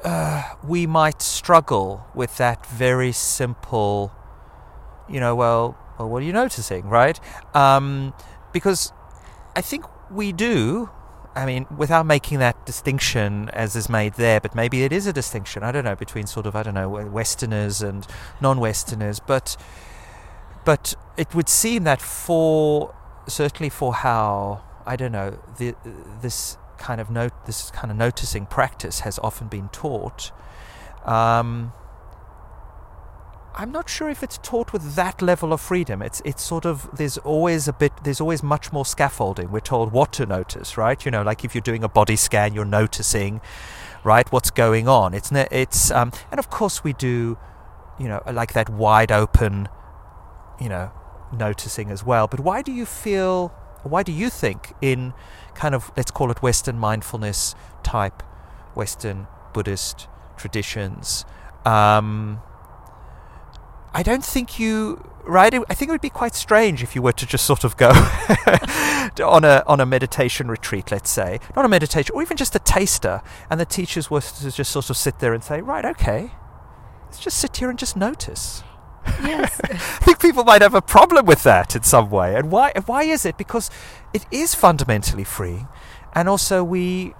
uh, 0.05 0.43
we 0.63 0.85
might 0.85 1.21
struggle 1.21 2.05
with 2.13 2.37
that 2.37 2.65
very 2.67 3.11
simple, 3.11 4.11
you 5.09 5.19
know, 5.19 5.35
well, 5.35 5.75
well 5.97 6.07
what 6.07 6.21
are 6.21 6.25
you 6.25 6.33
noticing, 6.33 6.87
right? 6.87 7.19
Um, 7.55 8.13
because 8.53 8.93
I 9.55 9.61
think 9.61 9.85
we 10.11 10.31
do. 10.31 10.91
I 11.35 11.45
mean, 11.45 11.65
without 11.75 12.05
making 12.05 12.39
that 12.39 12.65
distinction 12.65 13.49
as 13.49 13.75
is 13.75 13.89
made 13.89 14.13
there, 14.13 14.39
but 14.39 14.55
maybe 14.55 14.83
it 14.83 14.93
is 14.93 15.05
a 15.07 15.11
distinction. 15.11 15.63
I 15.63 15.71
don't 15.71 15.83
know 15.83 15.95
between 15.95 16.27
sort 16.27 16.45
of 16.45 16.55
I 16.55 16.63
don't 16.63 16.75
know 16.75 16.87
Westerners 16.87 17.81
and 17.81 18.07
non-Westerners, 18.39 19.19
but 19.19 19.57
but 20.63 20.93
it 21.17 21.35
would 21.35 21.49
seem 21.49 21.83
that 21.83 22.01
for 22.01 22.95
certainly 23.27 23.69
for 23.69 23.95
how 23.95 24.63
I 24.85 24.95
don't 24.95 25.11
know 25.11 25.39
the, 25.57 25.75
this 26.21 26.57
kind 26.77 27.01
of 27.01 27.09
note 27.09 27.33
this 27.45 27.71
kind 27.71 27.91
of 27.91 27.97
noticing 27.97 28.45
practice 28.45 29.01
has 29.01 29.19
often 29.19 29.47
been 29.47 29.69
taught. 29.69 30.31
Um, 31.05 31.71
I'm 33.57 33.71
not 33.71 33.89
sure 33.89 34.09
if 34.09 34.21
it's 34.21 34.37
taught 34.39 34.73
with 34.73 34.95
that 34.95 35.21
level 35.21 35.53
of 35.53 35.61
freedom. 35.61 36.01
It's 36.01 36.21
it's 36.25 36.43
sort 36.43 36.65
of 36.65 36.89
there's 36.97 37.17
always 37.19 37.67
a 37.69 37.73
bit 37.73 37.93
there's 38.03 38.19
always 38.19 38.43
much 38.43 38.73
more 38.73 38.85
scaffolding. 38.85 39.49
We're 39.49 39.61
told 39.61 39.93
what 39.93 40.11
to 40.13 40.25
notice, 40.25 40.77
right? 40.77 41.03
You 41.05 41.11
know, 41.11 41.21
like 41.21 41.45
if 41.45 41.55
you're 41.55 41.61
doing 41.61 41.83
a 41.83 41.87
body 41.87 42.17
scan, 42.17 42.53
you're 42.53 42.65
noticing, 42.65 43.39
right, 44.03 44.29
what's 44.31 44.51
going 44.51 44.89
on. 44.89 45.13
It's 45.13 45.31
it's 45.31 45.89
um, 45.91 46.11
and 46.31 46.39
of 46.39 46.49
course 46.49 46.83
we 46.83 46.91
do, 46.93 47.37
you 47.97 48.09
know, 48.09 48.21
like 48.29 48.51
that 48.53 48.69
wide 48.69 49.11
open, 49.11 49.69
you 50.59 50.67
know, 50.67 50.91
noticing 51.31 51.91
as 51.91 52.03
well. 52.03 52.27
But 52.27 52.41
why 52.41 52.61
do 52.61 52.73
you 52.73 52.85
feel? 52.85 53.49
Why 53.83 54.03
do 54.03 54.11
you 54.11 54.29
think 54.29 54.73
in 54.81 55.13
kind 55.55 55.73
of 55.73 55.91
let's 55.97 56.11
call 56.11 56.31
it 56.31 56.41
Western 56.41 56.77
mindfulness 56.77 57.55
type, 57.83 58.23
Western 58.75 59.27
Buddhist 59.53 60.07
traditions? 60.37 61.25
Um, 61.65 62.41
I 63.93 64.03
don't 64.03 64.23
think 64.23 64.59
you 64.59 65.09
right. 65.23 65.53
I 65.53 65.73
think 65.73 65.89
it 65.89 65.91
would 65.91 66.01
be 66.01 66.09
quite 66.09 66.35
strange 66.35 66.83
if 66.83 66.95
you 66.95 67.01
were 67.01 67.13
to 67.13 67.25
just 67.25 67.45
sort 67.45 67.63
of 67.63 67.77
go 67.77 67.89
on 69.23 69.43
a 69.43 69.63
on 69.65 69.79
a 69.79 69.85
meditation 69.85 70.49
retreat, 70.49 70.91
let's 70.91 71.09
say, 71.09 71.39
not 71.55 71.65
a 71.65 71.69
meditation, 71.69 72.13
or 72.15 72.21
even 72.21 72.37
just 72.37 72.55
a 72.55 72.59
taster, 72.59 73.21
and 73.49 73.59
the 73.59 73.65
teachers 73.65 74.11
were 74.11 74.21
to 74.21 74.51
just 74.51 74.71
sort 74.71 74.89
of 74.89 74.97
sit 74.97 75.19
there 75.19 75.33
and 75.33 75.43
say, 75.43 75.61
right, 75.61 75.85
okay, 75.85 76.31
let's 77.05 77.19
just 77.19 77.37
sit 77.37 77.57
here 77.57 77.69
and 77.69 77.79
just 77.79 77.95
notice. 77.95 78.63
Yes. 79.23 79.59
I 79.63 79.77
think 80.05 80.19
people 80.19 80.43
might 80.43 80.61
have 80.61 80.73
a 80.73 80.81
problem 80.81 81.25
with 81.25 81.43
that 81.43 81.75
in 81.75 81.83
some 81.83 82.09
way, 82.09 82.35
and 82.35 82.51
why? 82.51 82.73
Why 82.85 83.03
is 83.03 83.25
it? 83.25 83.37
Because 83.37 83.69
it 84.13 84.25
is 84.31 84.55
fundamentally 84.55 85.23
free, 85.23 85.65
and 86.13 86.29
also 86.29 86.63
we 86.63 87.13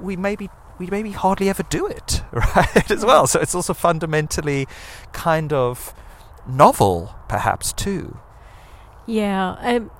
we 0.00 0.16
maybe 0.16 0.48
we 0.78 0.86
maybe 0.86 1.10
hardly 1.12 1.48
ever 1.48 1.62
do 1.62 1.86
it, 1.86 2.22
right? 2.32 2.90
As 2.90 3.04
well. 3.04 3.26
So 3.26 3.40
it's 3.40 3.54
also 3.54 3.74
fundamentally 3.74 4.66
kind 5.12 5.52
of 5.52 5.94
novel, 6.46 7.14
perhaps 7.28 7.72
too. 7.72 8.18
Yeah, 9.06 9.56
um, 9.60 9.90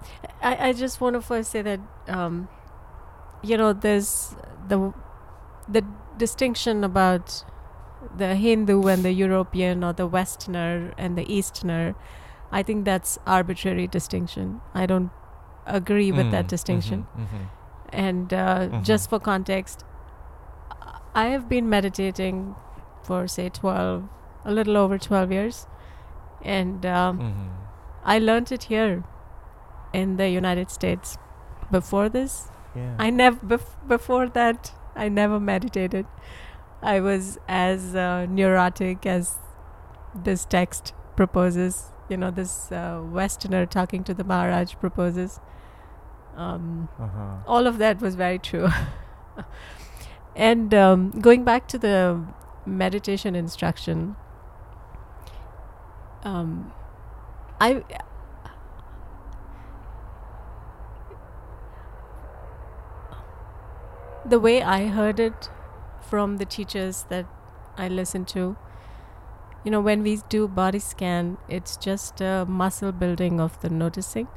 I 0.42 0.68
I 0.68 0.72
just 0.72 1.00
want 1.00 1.14
to 1.14 1.20
first 1.20 1.50
say 1.50 1.62
that 1.62 1.80
um, 2.08 2.48
you 3.42 3.56
know 3.56 3.72
there's 3.72 4.34
the 4.68 4.92
the 5.68 5.84
distinction 6.16 6.84
about 6.84 7.44
the 8.16 8.34
Hindu 8.34 8.86
and 8.86 9.05
the 9.05 9.12
European 9.12 9.84
or 9.84 9.92
the 9.92 10.07
Westerner 10.07 10.92
and 10.98 11.16
the 11.18 11.24
Easterner. 11.32 11.94
I 12.53 12.62
think 12.62 12.84
that's 12.84 13.18
arbitrary 13.26 13.86
distinction. 13.86 14.61
I 14.74 14.86
don't 14.86 15.11
agree 15.66 16.11
with 16.12 16.30
that 16.32 16.44
Mm, 16.46 16.48
distinction. 16.48 17.07
mhm, 17.16 17.22
mhm. 17.26 17.46
And 17.92 18.32
uh, 18.32 18.68
Mhm. 18.68 18.82
just 18.84 19.11
for 19.11 19.18
context, 19.20 19.84
I 21.14 21.26
have 21.28 21.48
been 21.48 21.68
meditating 21.68 22.55
for 23.03 23.26
say 23.26 23.48
twelve, 23.48 24.05
a 24.44 24.53
little 24.53 24.76
over 24.76 24.98
twelve 24.98 25.32
years, 25.32 25.66
and 26.42 26.86
um. 26.86 27.32
I 28.03 28.18
learned 28.18 28.51
it 28.51 28.62
here 28.64 29.05
in 29.92 30.16
the 30.16 30.26
United 30.30 30.70
States. 30.70 31.18
Before 31.70 32.09
this, 32.09 32.36
Yeah. 32.74 32.94
I 32.98 33.11
never 33.11 33.36
bef- 33.46 33.76
before 33.86 34.26
that 34.36 34.70
I 34.96 35.09
never 35.11 35.38
meditated. 35.38 36.07
I 36.83 37.01
was 37.01 37.39
as 37.49 37.95
uh, 37.95 38.26
neurotic 38.26 39.05
as 39.07 39.37
this 40.14 40.45
text 40.45 40.93
proposes. 41.16 41.93
You 42.09 42.16
know, 42.16 42.31
this 42.31 42.72
uh, 42.72 43.03
Westerner 43.05 43.66
talking 43.66 44.03
to 44.05 44.14
the 44.14 44.24
Maharaj 44.24 44.74
proposes. 44.81 45.41
Um, 46.37 46.89
uh-huh. 46.99 47.39
all 47.47 47.66
of 47.66 47.78
that 47.78 48.01
was 48.01 48.14
very 48.14 48.39
true. 48.39 48.68
and 50.37 50.72
um, 50.72 51.11
going 51.20 51.45
back 51.45 51.68
to 51.68 51.78
the 51.78 52.24
meditation 52.64 53.35
instruction, 53.35 54.16
um, 56.22 56.72
I 57.61 57.83
the 64.24 64.41
way 64.41 64.62
I 64.62 64.87
heard 64.87 65.20
it 65.20 65.51
from 66.11 66.36
the 66.38 66.44
teachers 66.44 67.04
that 67.08 67.26
I 67.78 67.88
listen 67.88 68.24
to, 68.36 68.56
you 69.64 69.70
know, 69.70 69.80
when 69.80 70.02
we 70.02 70.18
do 70.28 70.48
body 70.48 70.78
scan, 70.78 71.38
it's 71.48 71.76
just 71.76 72.20
a 72.20 72.44
muscle 72.48 72.92
building 72.92 73.40
of 73.40 73.61
the 73.61 73.70
noticing. 73.70 74.28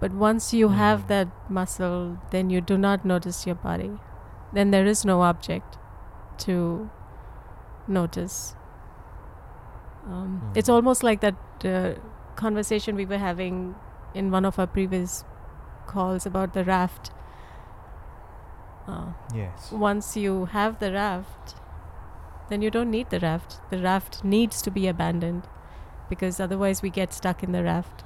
But 0.00 0.12
once 0.22 0.52
you 0.60 0.70
have 0.78 1.02
Mhm. 1.02 1.08
that 1.08 1.28
muscle, 1.58 2.18
then 2.30 2.50
you 2.50 2.60
do 2.72 2.78
not 2.78 3.04
notice 3.12 3.46
your 3.46 3.54
body. 3.66 3.92
Then 4.52 4.70
there 4.70 4.86
is 4.94 5.04
no 5.04 5.22
object 5.22 5.78
to 6.46 6.56
notice. 7.98 8.56
Um, 10.06 10.40
It's 10.54 10.68
Mhm. 10.68 10.74
almost 10.74 11.04
like 11.08 11.20
that 11.20 11.34
uh, 11.64 11.94
conversation 12.36 12.96
we 12.96 13.06
were 13.06 13.18
having 13.18 13.74
in 14.14 14.30
one 14.36 14.44
of 14.44 14.58
our 14.58 14.66
previous 14.66 15.24
calls 15.86 16.26
about 16.26 16.52
the 16.54 16.64
raft. 16.64 17.12
Uh, 18.88 19.12
Yes. 19.34 19.70
once 19.72 20.16
you 20.16 20.46
have 20.46 20.78
the 20.80 20.92
raft, 20.92 21.54
then 22.48 22.62
you 22.62 22.70
don't 22.70 22.90
need 22.90 23.10
the 23.10 23.20
raft. 23.20 23.60
The 23.70 23.78
raft 23.78 24.24
needs 24.24 24.60
to 24.62 24.70
be 24.70 24.88
abandoned 24.88 25.46
because 26.08 26.40
otherwise 26.40 26.82
we 26.82 26.90
get 26.90 27.12
stuck 27.12 27.42
in 27.42 27.52
the 27.52 27.62
raft. 27.62 28.04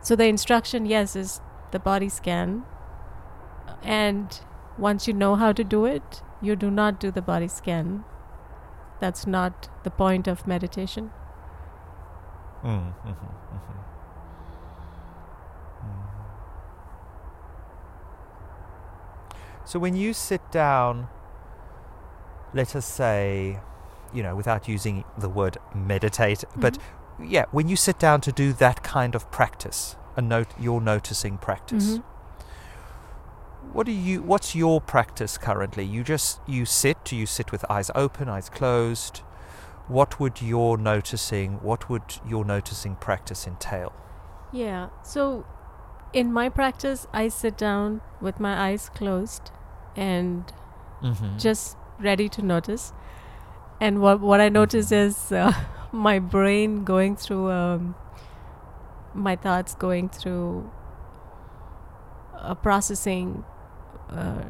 So 0.00 0.14
the 0.16 0.26
instruction, 0.26 0.86
yes, 0.86 1.16
is 1.16 1.40
the 1.72 1.78
body 1.78 2.08
scan. 2.08 2.62
And 3.82 4.40
once 4.78 5.08
you 5.08 5.14
know 5.14 5.34
how 5.34 5.52
to 5.52 5.64
do 5.64 5.84
it, 5.84 6.22
you 6.40 6.54
do 6.56 6.70
not 6.70 7.00
do 7.00 7.10
the 7.10 7.22
body 7.22 7.48
scan. 7.48 8.04
That's 9.00 9.26
not 9.26 9.68
the 9.82 9.90
point 9.90 10.28
of 10.28 10.46
meditation. 10.46 11.10
Mm, 12.64 12.92
mhm, 13.04 13.14
mhm. 13.52 13.76
So 19.66 19.80
when 19.80 19.96
you 19.96 20.14
sit 20.14 20.52
down, 20.52 21.08
let 22.54 22.76
us 22.76 22.86
say, 22.86 23.58
you 24.14 24.22
know, 24.22 24.36
without 24.36 24.68
using 24.68 25.02
the 25.18 25.28
word 25.28 25.58
meditate, 25.74 26.44
but 26.54 26.78
yeah, 27.20 27.46
when 27.50 27.68
you 27.68 27.74
sit 27.74 27.98
down 27.98 28.20
to 28.22 28.32
do 28.32 28.52
that 28.54 28.84
kind 28.84 29.16
of 29.16 29.28
practice, 29.32 29.96
a 30.14 30.22
note 30.22 30.46
you're 30.58 30.80
noticing 30.80 31.36
practice. 31.36 31.98
Mhm. 31.98 32.02
What 33.72 33.86
do 33.86 33.92
you 33.92 34.22
what's 34.22 34.54
your 34.54 34.80
practice 34.80 35.36
currently? 35.36 35.84
You 35.84 36.04
just 36.04 36.40
you 36.46 36.64
sit, 36.64 37.02
do 37.04 37.16
you 37.16 37.26
sit 37.26 37.50
with 37.50 37.64
eyes 37.68 37.90
open, 37.96 38.28
eyes 38.28 38.48
closed? 38.48 39.22
What 39.88 40.20
would 40.20 40.40
your 40.40 40.78
noticing 40.78 41.58
what 41.60 41.90
would 41.90 42.20
your 42.24 42.44
noticing 42.44 42.94
practice 42.94 43.48
entail? 43.48 43.92
Yeah. 44.52 44.90
So 45.02 45.44
in 46.12 46.32
my 46.32 46.48
practice, 46.48 47.08
I 47.12 47.26
sit 47.28 47.58
down 47.58 48.00
with 48.20 48.38
my 48.38 48.68
eyes 48.68 48.88
closed 48.88 49.50
and 49.96 50.52
Mm-hmm. 51.02 51.36
just 51.38 51.76
ready 52.00 52.28
to 52.30 52.42
notice. 52.42 52.92
And 53.80 54.00
what 54.00 54.20
what 54.20 54.40
I 54.40 54.48
notice 54.48 54.90
Mhm. 54.90 55.06
is 55.06 55.32
uh, 55.32 55.52
my 55.92 56.18
brain 56.18 56.84
going 56.84 57.16
through 57.16 57.50
um, 57.50 57.94
my 59.14 59.36
thoughts 59.36 59.74
going 59.74 60.08
through 60.08 60.70
a 62.34 62.54
processing 62.54 63.44
uh, 64.10 64.42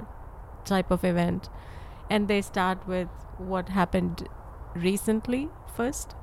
type 0.64 0.90
of 0.90 1.04
event, 1.04 1.48
and 2.10 2.28
they 2.28 2.42
start 2.42 2.86
with 2.86 3.08
what 3.38 3.68
happened 3.68 4.28
recently 4.74 5.48
first. 5.76 6.14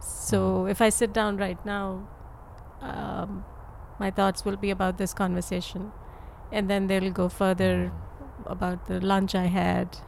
So 0.00 0.66
if 0.66 0.80
I 0.80 0.88
sit 0.88 1.12
down 1.12 1.36
right 1.36 1.64
now, 1.66 2.08
um, 2.80 3.44
my 3.98 4.10
thoughts 4.10 4.44
will 4.44 4.56
be 4.56 4.70
about 4.70 4.98
this 4.98 5.12
conversation, 5.14 5.92
and 6.52 6.70
then 6.70 6.86
they'll 6.86 7.10
go 7.12 7.28
further 7.28 7.92
about 8.46 8.86
the 8.86 9.00
lunch 9.00 9.34
I 9.34 9.46
had, 9.46 9.98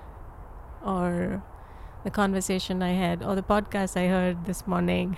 or 0.85 1.43
the 2.05 2.11
conversation 2.11 2.83
I 2.83 2.93
had, 2.93 3.23
or 3.23 3.35
the 3.35 3.43
podcast 3.43 3.97
I 3.97 4.09
heard 4.09 4.45
this 4.47 4.67
morning, 4.67 5.17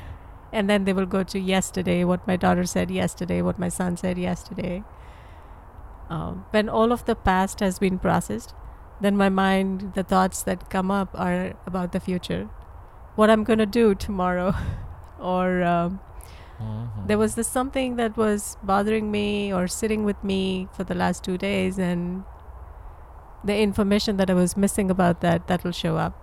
and 0.52 0.68
then 0.68 0.84
they 0.84 0.92
will 0.92 1.06
go 1.06 1.22
to 1.24 1.38
yesterday, 1.38 2.04
what 2.04 2.26
my 2.26 2.36
daughter 2.36 2.64
said 2.64 2.90
yesterday, 2.90 3.42
what 3.42 3.58
my 3.58 3.68
son 3.68 3.96
said 3.96 4.18
yesterday. 4.18 4.84
Um, 6.10 6.44
when 6.50 6.68
all 6.68 6.92
of 6.92 7.04
the 7.06 7.14
past 7.16 7.60
has 7.60 7.78
been 7.78 7.98
processed, 7.98 8.54
then 9.00 9.16
my 9.16 9.28
mind, 9.28 9.92
the 9.94 10.02
thoughts 10.04 10.42
that 10.42 10.70
come 10.70 10.90
up 10.90 11.08
are 11.14 11.54
about 11.66 11.92
the 11.92 12.00
future, 12.00 12.48
what 13.16 13.30
I'm 13.30 13.42
gonna 13.44 13.66
do 13.66 13.94
tomorrow, 13.94 14.54
or 15.20 15.62
um, 15.62 16.00
Mhm. 16.60 17.06
there 17.08 17.18
was 17.18 17.34
this 17.34 17.48
something 17.48 17.96
that 17.96 18.16
was 18.16 18.56
bothering 18.62 19.10
me 19.10 19.52
or 19.52 19.66
sitting 19.66 20.04
with 20.04 20.22
me 20.22 20.68
for 20.72 20.84
the 20.84 20.94
last 20.94 21.24
two 21.24 21.36
days, 21.36 21.78
and 21.78 22.22
the 23.44 23.56
information 23.58 24.16
that 24.16 24.30
I 24.30 24.34
was 24.34 24.56
missing 24.56 24.90
about 24.90 25.20
that 25.20 25.46
that 25.46 25.64
will 25.64 25.72
show 25.72 25.96
up. 25.96 26.20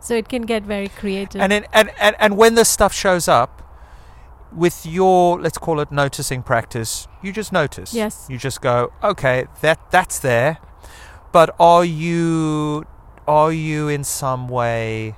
So 0.00 0.14
it 0.14 0.28
can 0.28 0.42
get 0.42 0.64
very 0.64 0.88
creative. 0.88 1.40
And, 1.40 1.52
in, 1.52 1.66
and 1.72 1.90
and 1.98 2.14
and 2.18 2.36
when 2.36 2.54
this 2.54 2.68
stuff 2.68 2.92
shows 2.92 3.28
up, 3.28 3.62
with 4.52 4.86
your 4.86 5.40
let's 5.40 5.58
call 5.58 5.80
it 5.80 5.90
noticing 5.90 6.42
practice, 6.42 7.08
you 7.22 7.32
just 7.32 7.52
notice. 7.52 7.94
Yes. 7.94 8.26
You 8.28 8.38
just 8.38 8.60
go, 8.60 8.92
okay, 9.02 9.46
that 9.62 9.90
that's 9.90 10.18
there, 10.18 10.58
but 11.32 11.54
are 11.58 11.84
you 11.84 12.84
are 13.26 13.52
you 13.52 13.88
in 13.88 14.04
some 14.04 14.48
way? 14.48 15.16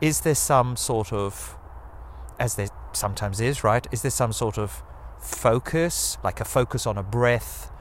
Is 0.00 0.20
there 0.20 0.36
some 0.36 0.76
sort 0.76 1.12
of, 1.12 1.56
as 2.38 2.54
there 2.54 2.68
sometimes 2.92 3.40
is, 3.40 3.64
right? 3.64 3.86
Is 3.90 4.02
there 4.02 4.12
some 4.12 4.32
sort 4.32 4.58
of 4.58 4.82
focus, 5.20 6.18
like 6.22 6.40
a 6.40 6.44
focus 6.44 6.86
on 6.86 6.96
a 6.96 7.02
breath, 7.02 7.72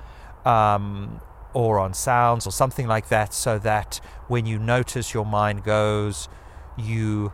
um, 0.43 1.21
or 1.57 1.79
on 1.79 1.93
sounds, 1.93 2.45
or 2.45 2.51
something 2.51 2.87
like 2.87 3.09
that, 3.09 3.33
so 3.33 3.57
that 3.59 3.99
when 4.27 4.45
you 4.45 4.59
notice 4.59 5.13
your 5.13 5.25
mind 5.25 5.63
goes, 5.63 6.29
you 6.77 7.31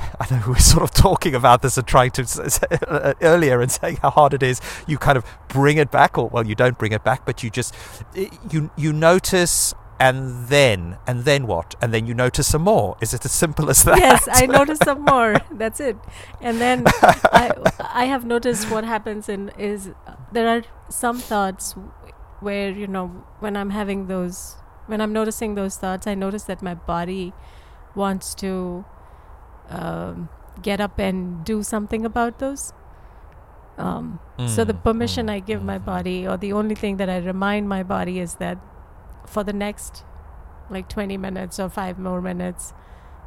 I 0.20 0.26
know 0.30 0.42
we're 0.46 0.58
sort 0.58 0.82
of 0.82 0.90
talking 0.92 1.34
about 1.34 1.62
this 1.62 1.76
and 1.76 1.86
trying 1.86 2.10
to 2.12 2.22
uh, 2.88 3.14
earlier 3.20 3.60
and 3.60 3.70
saying 3.70 3.96
how 3.96 4.10
hard 4.10 4.34
it 4.34 4.42
is. 4.42 4.60
You 4.86 4.98
kind 4.98 5.18
of 5.18 5.24
bring 5.48 5.76
it 5.78 5.90
back, 5.90 6.18
or 6.18 6.28
well, 6.28 6.46
you 6.46 6.54
don't 6.54 6.78
bring 6.78 6.92
it 6.92 7.04
back, 7.04 7.24
but 7.24 7.42
you 7.42 7.50
just 7.50 7.74
you 8.50 8.70
you 8.76 8.92
notice, 8.92 9.74
and 9.98 10.48
then 10.48 10.98
and 11.06 11.24
then 11.24 11.46
what? 11.46 11.74
And 11.80 11.92
then 11.92 12.06
you 12.06 12.14
notice 12.14 12.48
some 12.48 12.62
more. 12.62 12.96
Is 13.00 13.14
it 13.14 13.24
as 13.24 13.32
simple 13.32 13.70
as 13.70 13.84
that? 13.84 13.98
yes, 13.98 14.28
I 14.30 14.46
noticed 14.58 14.84
some 14.84 15.02
more. 15.04 15.36
That's 15.50 15.80
it. 15.80 15.96
And 16.40 16.60
then 16.60 16.84
I, 16.86 17.52
I 17.78 18.04
have 18.06 18.24
noticed 18.24 18.70
what 18.70 18.84
happens 18.84 19.28
in 19.28 19.50
is 19.58 19.90
uh, 20.06 20.14
there 20.32 20.48
are 20.48 20.62
some 20.88 21.18
thoughts 21.18 21.74
where 22.42 22.70
you 22.70 22.86
know 22.86 23.08
when 23.40 23.56
I'm 23.56 23.70
having 23.70 24.06
those 24.08 24.56
when 24.86 25.00
I'm 25.00 25.12
noticing 25.12 25.54
those 25.54 25.76
thoughts, 25.76 26.06
I 26.06 26.14
notice 26.14 26.44
that 26.44 26.62
my 26.62 26.74
body 26.74 27.32
wants 27.94 28.34
to 28.36 28.84
um, 29.70 30.28
get 30.62 30.80
up 30.80 30.98
and 30.98 31.44
do 31.44 31.62
something 31.62 32.04
about 32.04 32.38
those. 32.38 32.72
Um, 33.78 34.20
so 34.44 34.64
the 34.64 34.74
Mm, 34.74 34.82
permission 34.82 35.26
mm, 35.26 35.30
I 35.30 35.40
give 35.40 35.62
my 35.62 35.78
mhm. 35.78 35.84
body, 35.84 36.26
or 36.26 36.36
the 36.36 36.52
only 36.52 36.74
thing 36.74 36.96
that 36.98 37.08
I 37.08 37.18
remind 37.18 37.68
my 37.68 37.82
body 37.82 38.18
is 38.20 38.36
that 38.36 38.58
for 39.26 39.44
the 39.44 39.52
next 39.52 40.04
like 40.70 40.88
20 40.88 41.16
minutes 41.16 41.58
or 41.60 41.68
five 41.68 41.98
more 41.98 42.20
minutes, 42.20 42.72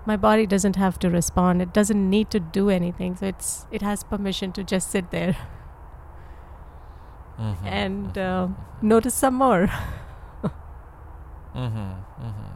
my 0.06 0.18
body 0.18 0.46
doesn't 0.46 0.76
have 0.76 1.00
to 1.00 1.10
respond. 1.10 1.62
It 1.62 1.74
doesn't 1.74 2.10
need 2.10 2.30
to 2.32 2.40
do 2.40 2.70
anything. 2.70 3.16
So 3.16 3.28
it's 3.28 3.68
it 3.72 3.82
has 3.82 4.04
permission 4.04 4.52
to 4.54 4.64
just 4.64 4.92
sit 4.92 5.12
there 5.12 5.36
Mhm, 7.40 7.58
and 7.66 8.14
mhm, 8.14 8.18
uh, 8.18 8.48
notice 8.82 9.14
some 9.14 9.36
more. 9.36 9.68
mhm, 10.44 10.54
mhm, 11.56 11.96
mhm. 12.20 12.52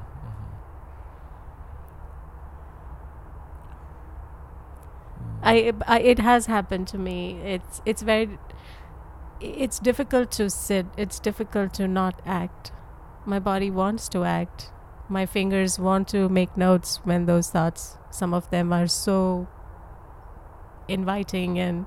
I, 5.43 5.73
I 5.87 5.99
it 5.99 6.19
has 6.19 6.45
happened 6.47 6.87
to 6.89 6.97
me. 6.97 7.39
It's 7.43 7.81
it's 7.85 8.01
very 8.01 8.37
it's 9.41 9.79
difficult 9.79 10.31
to 10.31 10.49
sit. 10.49 10.85
It's 10.97 11.19
difficult 11.19 11.73
to 11.75 11.87
not 11.87 12.21
act. 12.25 12.71
My 13.25 13.39
body 13.39 13.71
wants 13.71 14.09
to 14.09 14.23
act. 14.23 14.71
My 15.07 15.25
fingers 15.25 15.79
want 15.79 16.07
to 16.09 16.29
make 16.29 16.55
notes 16.57 16.99
when 17.03 17.25
those 17.25 17.49
thoughts. 17.49 17.97
Some 18.11 18.33
of 18.33 18.49
them 18.49 18.73
are 18.73 18.87
so 18.87 19.47
inviting 20.87 21.59
and. 21.59 21.85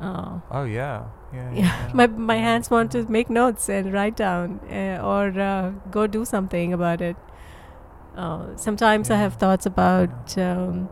Uh, 0.00 0.40
Oh 0.50 0.64
yeah, 0.64 1.04
yeah. 1.32 1.52
yeah, 1.52 1.60
yeah, 1.60 1.90
my 1.94 2.06
my 2.06 2.36
hands 2.36 2.70
want 2.70 2.92
to 2.92 3.04
make 3.10 3.30
notes 3.30 3.68
and 3.68 3.92
write 3.92 4.16
down 4.16 4.60
uh, 4.70 5.00
or 5.02 5.40
uh, 5.40 5.70
go 5.90 6.06
do 6.06 6.24
something 6.24 6.72
about 6.72 7.00
it. 7.00 7.16
Uh, 8.16 8.56
sometimes 8.56 9.10
I 9.10 9.16
have 9.16 9.34
thoughts 9.34 9.66
about 9.66 10.36
um, 10.38 10.88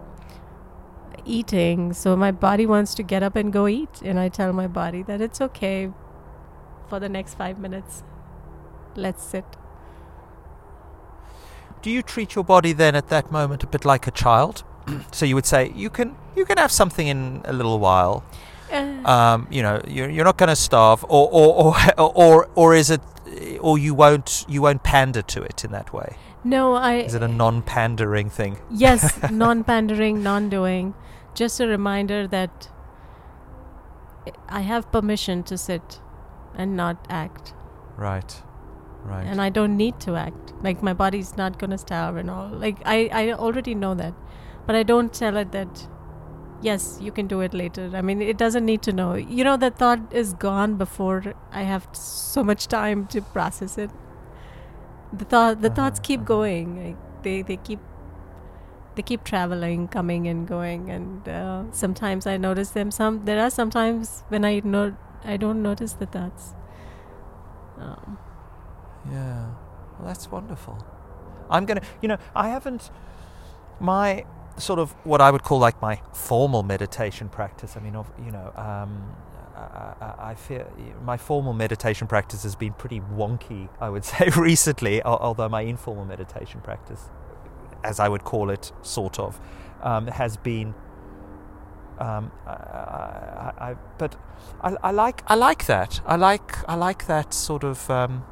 eating, 1.25 1.93
so 1.93 2.17
my 2.17 2.31
body 2.31 2.67
wants 2.67 2.95
to 2.95 3.03
get 3.03 3.23
up 3.23 3.37
and 3.37 3.53
go 3.53 3.67
eat, 3.67 4.03
and 4.03 4.19
I 4.19 4.29
tell 4.29 4.53
my 4.53 4.67
body 4.67 5.03
that 5.03 5.21
it's 5.21 5.41
okay 5.41 5.91
for 6.89 7.01
the 7.01 7.09
next 7.09 7.35
five 7.35 7.59
minutes. 7.59 8.03
Let's 8.97 9.23
sit. 9.25 9.45
Do 11.83 11.91
you 11.91 12.03
treat 12.03 12.35
your 12.35 12.45
body 12.45 12.73
then 12.73 12.95
at 12.95 13.09
that 13.09 13.31
moment 13.31 13.63
a 13.63 13.67
bit 13.67 13.85
like 13.85 14.07
a 14.07 14.11
child? 14.11 14.65
so 15.13 15.27
you 15.27 15.35
would 15.35 15.47
say 15.47 15.73
you 15.75 15.91
can 15.91 16.17
you 16.37 16.45
can 16.45 16.59
have 16.59 16.73
something 16.73 17.07
in 17.07 17.43
a 17.45 17.53
little 17.53 17.79
while. 17.79 18.23
Um, 19.07 19.47
you 19.51 19.63
know, 19.63 19.81
you're, 19.87 20.09
you're 20.09 20.25
not 20.25 20.39
going 20.39 20.49
to 20.49 20.57
starve, 20.57 21.05
or 21.05 21.29
or, 21.31 21.75
or 21.99 22.01
or 22.01 22.49
or 22.55 22.75
is 22.75 22.91
it, 22.91 23.01
or 23.61 23.79
you 23.79 23.95
won't 23.95 24.45
you 24.49 24.63
won't 24.63 24.83
pander 24.83 25.23
to 25.23 25.43
it 25.43 25.65
in 25.65 25.73
that 25.73 25.93
way? 25.93 26.17
no, 26.45 26.75
I. 26.75 26.97
Is 26.97 27.15
it 27.15 27.23
a 27.23 27.29
non-pandering 27.29 28.31
thing? 28.31 28.59
yes, 28.71 29.19
non 29.31 29.65
pandering, 29.65 30.23
non 30.23 30.49
doing. 30.49 30.95
Just 31.35 31.59
a 31.59 31.67
reminder 31.67 32.29
that 32.29 32.69
I 34.49 34.61
have 34.61 34.91
permission 34.93 35.43
to 35.45 35.59
sit 35.59 36.01
and 36.55 36.77
not 36.77 37.05
act. 37.09 37.55
Right, 37.97 38.43
right. 39.03 39.27
and 39.27 39.41
I 39.41 39.49
don't 39.49 39.77
need 39.77 39.99
to 40.01 40.17
act. 40.17 40.53
Like 40.63 40.83
my 40.83 40.93
body's 40.93 41.37
not 41.37 41.59
gonna 41.59 41.79
starve 41.79 42.17
and 42.17 42.31
all. 42.31 42.49
Like 42.49 42.79
I, 42.85 43.09
I 43.13 43.33
already 43.33 43.75
know 43.75 43.95
that, 43.95 44.15
but 44.67 44.77
I 44.77 44.83
don't 44.83 45.13
tell 45.13 45.37
it 45.37 45.53
that. 45.53 45.89
Yes, 46.65 46.99
you 47.01 47.12
can 47.12 47.27
do 47.29 47.41
it 47.43 47.55
later. 47.55 47.91
I 47.95 48.03
mean, 48.03 48.23
it 48.23 48.39
doesn't 48.39 48.65
need 48.65 48.83
to 48.83 48.93
know. 48.93 49.15
You 49.15 49.45
know, 49.45 49.57
the 49.57 49.71
thought 49.71 50.01
is 50.12 50.33
gone 50.35 50.77
before 50.77 51.35
I 51.53 51.62
have 51.62 51.89
so 51.93 52.43
much 52.43 52.69
time 52.69 53.07
to 53.09 53.23
process 53.23 53.79
it. 53.79 53.91
The 55.12 55.25
thought, 55.25 55.62
the 55.62 55.71
thoughts 55.71 56.01
Uh-huh, 56.01 56.07
keep 56.07 56.21
uh-huh. 56.21 56.27
going. 56.27 56.87
Like 56.87 56.97
they, 57.23 57.43
they 57.43 57.57
keep, 57.57 57.81
they 58.97 59.03
keep 59.03 59.25
traveling, 59.25 59.89
coming 59.89 60.27
and 60.29 60.47
going. 60.47 60.91
And 60.91 61.29
uh, 61.29 61.65
sometimes 61.73 62.27
I 62.27 62.37
notice 62.37 62.71
them. 62.71 62.91
Some 62.91 63.25
there 63.25 63.41
are 63.41 63.51
sometimes 63.51 64.25
when 64.29 64.45
I 64.45 64.61
know 64.65 64.97
I 65.25 65.37
don't 65.37 65.62
notice 65.62 65.95
the 65.95 66.07
thoughts. 66.07 66.55
Um, 67.79 68.19
Yeah, 69.11 69.51
well, 69.99 70.09
that's 70.09 70.31
wonderful. 70.31 70.85
I'm 71.51 71.67
gonna, 71.67 71.83
you 72.01 72.09
know, 72.09 72.19
I 72.35 72.49
haven't 72.49 72.91
my 73.81 74.25
sort 74.57 74.79
of 74.79 74.93
what 75.05 75.21
I 75.21 75.31
would 75.31 75.43
call 75.43 75.59
like 75.59 75.81
my 75.83 76.01
formal 76.13 76.63
meditation 76.63 77.29
practice. 77.29 77.77
I 77.77 77.81
mean, 77.81 77.95
you 78.25 78.31
know, 78.31 78.53
um, 78.57 79.15
I, 79.57 80.15
I, 80.31 80.35
feel 80.35 80.67
my 81.05 81.17
formal 81.17 81.53
meditation 81.53 82.07
practice 82.07 82.43
has 82.43 82.57
been 82.57 82.73
pretty 82.73 83.01
wonky. 83.01 83.69
I 83.81 83.89
would 83.89 84.05
say 84.13 84.31
recently, 84.37 85.03
although 85.03 85.49
my 85.49 85.63
informal 85.63 86.05
meditation 86.05 86.61
practice, 86.61 87.09
as 87.83 88.01
I 88.01 88.09
would 88.09 88.25
call 88.25 88.51
it, 88.51 88.73
sort 88.83 89.19
of, 89.19 89.41
um, 89.83 90.07
has 90.09 90.37
been. 90.37 90.75
Um, 91.99 92.33
I, 92.45 93.53
I, 93.57 93.77
but 93.99 94.17
I, 94.61 94.77
I 94.83 94.91
like 94.91 95.23
I 95.29 95.37
like 95.37 95.67
that. 95.67 96.01
I 96.05 96.17
like 96.17 96.69
I 96.69 96.75
like 96.75 97.07
that 97.07 97.33
sort 97.33 97.63
of. 97.63 97.89
Um, 97.89 98.25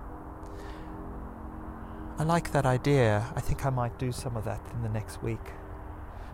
I 2.18 2.25
like 2.25 2.53
that 2.53 2.66
idea. 2.66 3.33
I 3.35 3.41
think 3.41 3.64
I 3.64 3.70
might 3.70 3.99
do 3.99 4.12
some 4.12 4.37
of 4.37 4.45
that 4.45 4.61
in 4.75 4.83
the 4.83 4.89
next 4.89 5.23
week, 5.23 5.41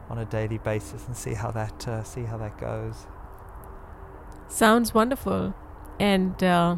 on 0.09 0.19
a 0.19 0.25
daily 0.25 0.59
basis, 0.59 1.07
and 1.07 1.17
see 1.17 1.35
how 1.35 1.51
that 1.51 1.89
uh, 1.89 2.03
see 2.03 2.25
how 2.25 2.37
that 2.39 2.59
goes. 2.59 3.07
Sounds 4.49 4.95
wonderful. 4.95 5.55
And 6.01 6.43
uh, 6.43 6.77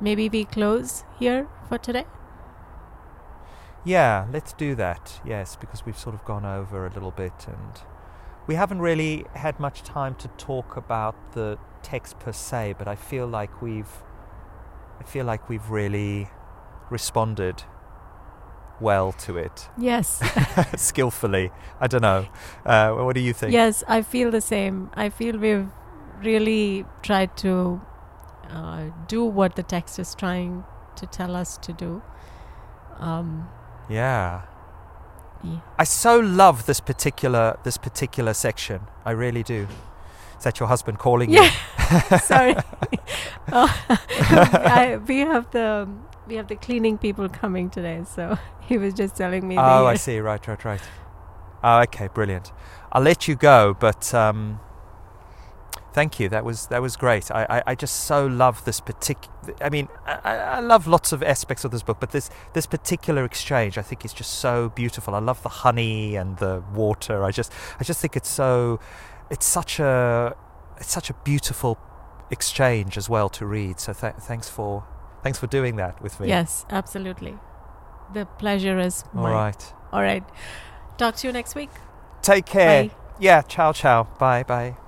maybe 0.00 0.28
we 0.28 0.44
close 0.44 1.04
here 1.18 1.48
for 1.68 1.78
today? 1.78 2.04
Yeah, 3.84 4.26
let's 4.32 4.52
do 4.52 4.74
that. 4.74 5.20
Yes, 5.24 5.56
because 5.56 5.86
we've 5.86 5.98
sort 5.98 6.14
of 6.14 6.24
gone 6.24 6.44
over 6.44 6.86
a 6.86 6.90
little 6.90 7.12
bit, 7.12 7.46
and 7.46 7.80
we 8.46 8.54
haven't 8.54 8.80
really 8.80 9.24
had 9.34 9.58
much 9.60 9.82
time 9.82 10.14
to 10.16 10.28
talk 10.36 10.76
about 10.76 11.32
the 11.32 11.58
text 11.82 12.18
per 12.18 12.32
se. 12.32 12.74
But 12.78 12.88
I 12.88 12.96
feel 12.96 13.26
like 13.26 13.62
we've, 13.62 14.02
I 15.00 15.04
feel 15.04 15.24
like 15.24 15.48
we've 15.48 15.70
really 15.70 16.28
responded 16.90 17.64
well 18.80 19.12
to 19.12 19.36
it, 19.36 19.68
Yes. 19.76 20.20
skillfully. 20.76 21.50
I 21.80 21.86
don't 21.86 22.02
know. 22.02 22.26
Uh, 22.64 22.92
what 22.92 23.14
do 23.14 23.20
you 23.20 23.32
think? 23.32 23.52
yes, 23.52 23.82
I 23.88 24.02
feel 24.02 24.30
the 24.30 24.40
same. 24.40 24.90
I 24.94 25.08
feel 25.10 25.38
we've 25.38 25.68
really 26.22 26.84
tried 27.02 27.36
to 27.38 27.80
uh, 28.50 28.84
do 29.06 29.24
what 29.24 29.56
the 29.56 29.62
text 29.62 29.98
is 29.98 30.14
trying 30.14 30.64
to 30.96 31.06
tell 31.06 31.36
us 31.36 31.58
to 31.58 31.72
do. 31.72 32.02
Um, 32.98 33.48
Yeah. 33.88 34.42
yeah. 35.44 35.60
I 35.78 35.84
so 35.84 36.18
love 36.18 36.66
this 36.66 36.80
particular 36.80 37.56
this 37.62 37.76
particular 37.78 38.34
section. 38.34 38.80
I 39.04 39.12
really 39.12 39.42
do. 39.42 39.66
Is 40.38 40.44
that 40.44 40.58
your 40.60 40.68
husband 40.68 40.98
calling 40.98 41.30
you? 41.30 41.42
Yeah. 41.42 42.18
Sorry. 42.22 42.54
oh, 43.52 43.68
I, 44.20 44.98
we 45.06 45.20
have 45.20 45.50
the 45.50 45.88
we 46.28 46.36
have 46.36 46.48
the 46.48 46.56
cleaning 46.56 46.98
people 46.98 47.28
coming 47.28 47.70
today, 47.70 48.04
so 48.04 48.38
he 48.60 48.78
was 48.78 48.94
just 48.94 49.16
telling 49.16 49.48
me. 49.48 49.56
Oh, 49.56 49.86
I 49.86 49.94
see. 49.94 50.20
Right, 50.20 50.46
right, 50.46 50.64
right. 50.64 50.80
Oh, 51.64 51.80
okay, 51.80 52.08
brilliant. 52.08 52.52
I'll 52.92 53.02
let 53.02 53.26
you 53.26 53.34
go, 53.34 53.74
but 53.78 54.14
um, 54.14 54.60
thank 55.92 56.20
you. 56.20 56.28
That 56.28 56.44
was 56.44 56.66
that 56.68 56.82
was 56.82 56.96
great. 56.96 57.30
I, 57.30 57.46
I, 57.48 57.62
I 57.68 57.74
just 57.74 58.04
so 58.04 58.26
love 58.26 58.64
this 58.64 58.78
particular. 58.80 59.34
I 59.60 59.70
mean, 59.70 59.88
I, 60.06 60.20
I 60.22 60.34
I 60.36 60.60
love 60.60 60.86
lots 60.86 61.12
of 61.12 61.22
aspects 61.22 61.64
of 61.64 61.70
this 61.70 61.82
book, 61.82 61.98
but 61.98 62.12
this 62.12 62.30
this 62.52 62.66
particular 62.66 63.24
exchange, 63.24 63.78
I 63.78 63.82
think, 63.82 64.04
is 64.04 64.12
just 64.12 64.34
so 64.34 64.68
beautiful. 64.68 65.14
I 65.14 65.20
love 65.20 65.42
the 65.42 65.48
honey 65.48 66.14
and 66.14 66.36
the 66.36 66.62
water. 66.74 67.24
I 67.24 67.30
just 67.30 67.52
I 67.80 67.84
just 67.84 68.00
think 68.00 68.16
it's 68.16 68.30
so. 68.30 68.78
It's 69.30 69.46
such 69.46 69.80
a 69.80 70.36
it's 70.76 70.90
such 70.90 71.10
a 71.10 71.14
beautiful 71.14 71.78
exchange 72.30 72.96
as 72.96 73.08
well 73.08 73.28
to 73.30 73.46
read. 73.46 73.80
So 73.80 73.92
th- 73.92 74.14
thanks 74.20 74.48
for 74.48 74.84
thanks 75.22 75.38
for 75.38 75.46
doing 75.46 75.76
that 75.76 76.02
with 76.02 76.18
me. 76.20 76.28
Yes, 76.28 76.64
absolutely. 76.70 77.36
The 78.14 78.26
pleasure 78.26 78.78
is 78.78 79.04
All 79.14 79.22
mine. 79.22 79.32
right. 79.32 79.74
All 79.92 80.02
right. 80.02 80.24
Talk 80.96 81.16
to 81.16 81.26
you 81.26 81.32
next 81.32 81.54
week. 81.54 81.70
Take 82.22 82.46
care. 82.46 82.84
Bye. 82.84 82.94
Yeah. 83.20 83.42
Ciao, 83.42 83.72
ciao. 83.72 84.04
Bye, 84.18 84.42
bye. 84.42 84.87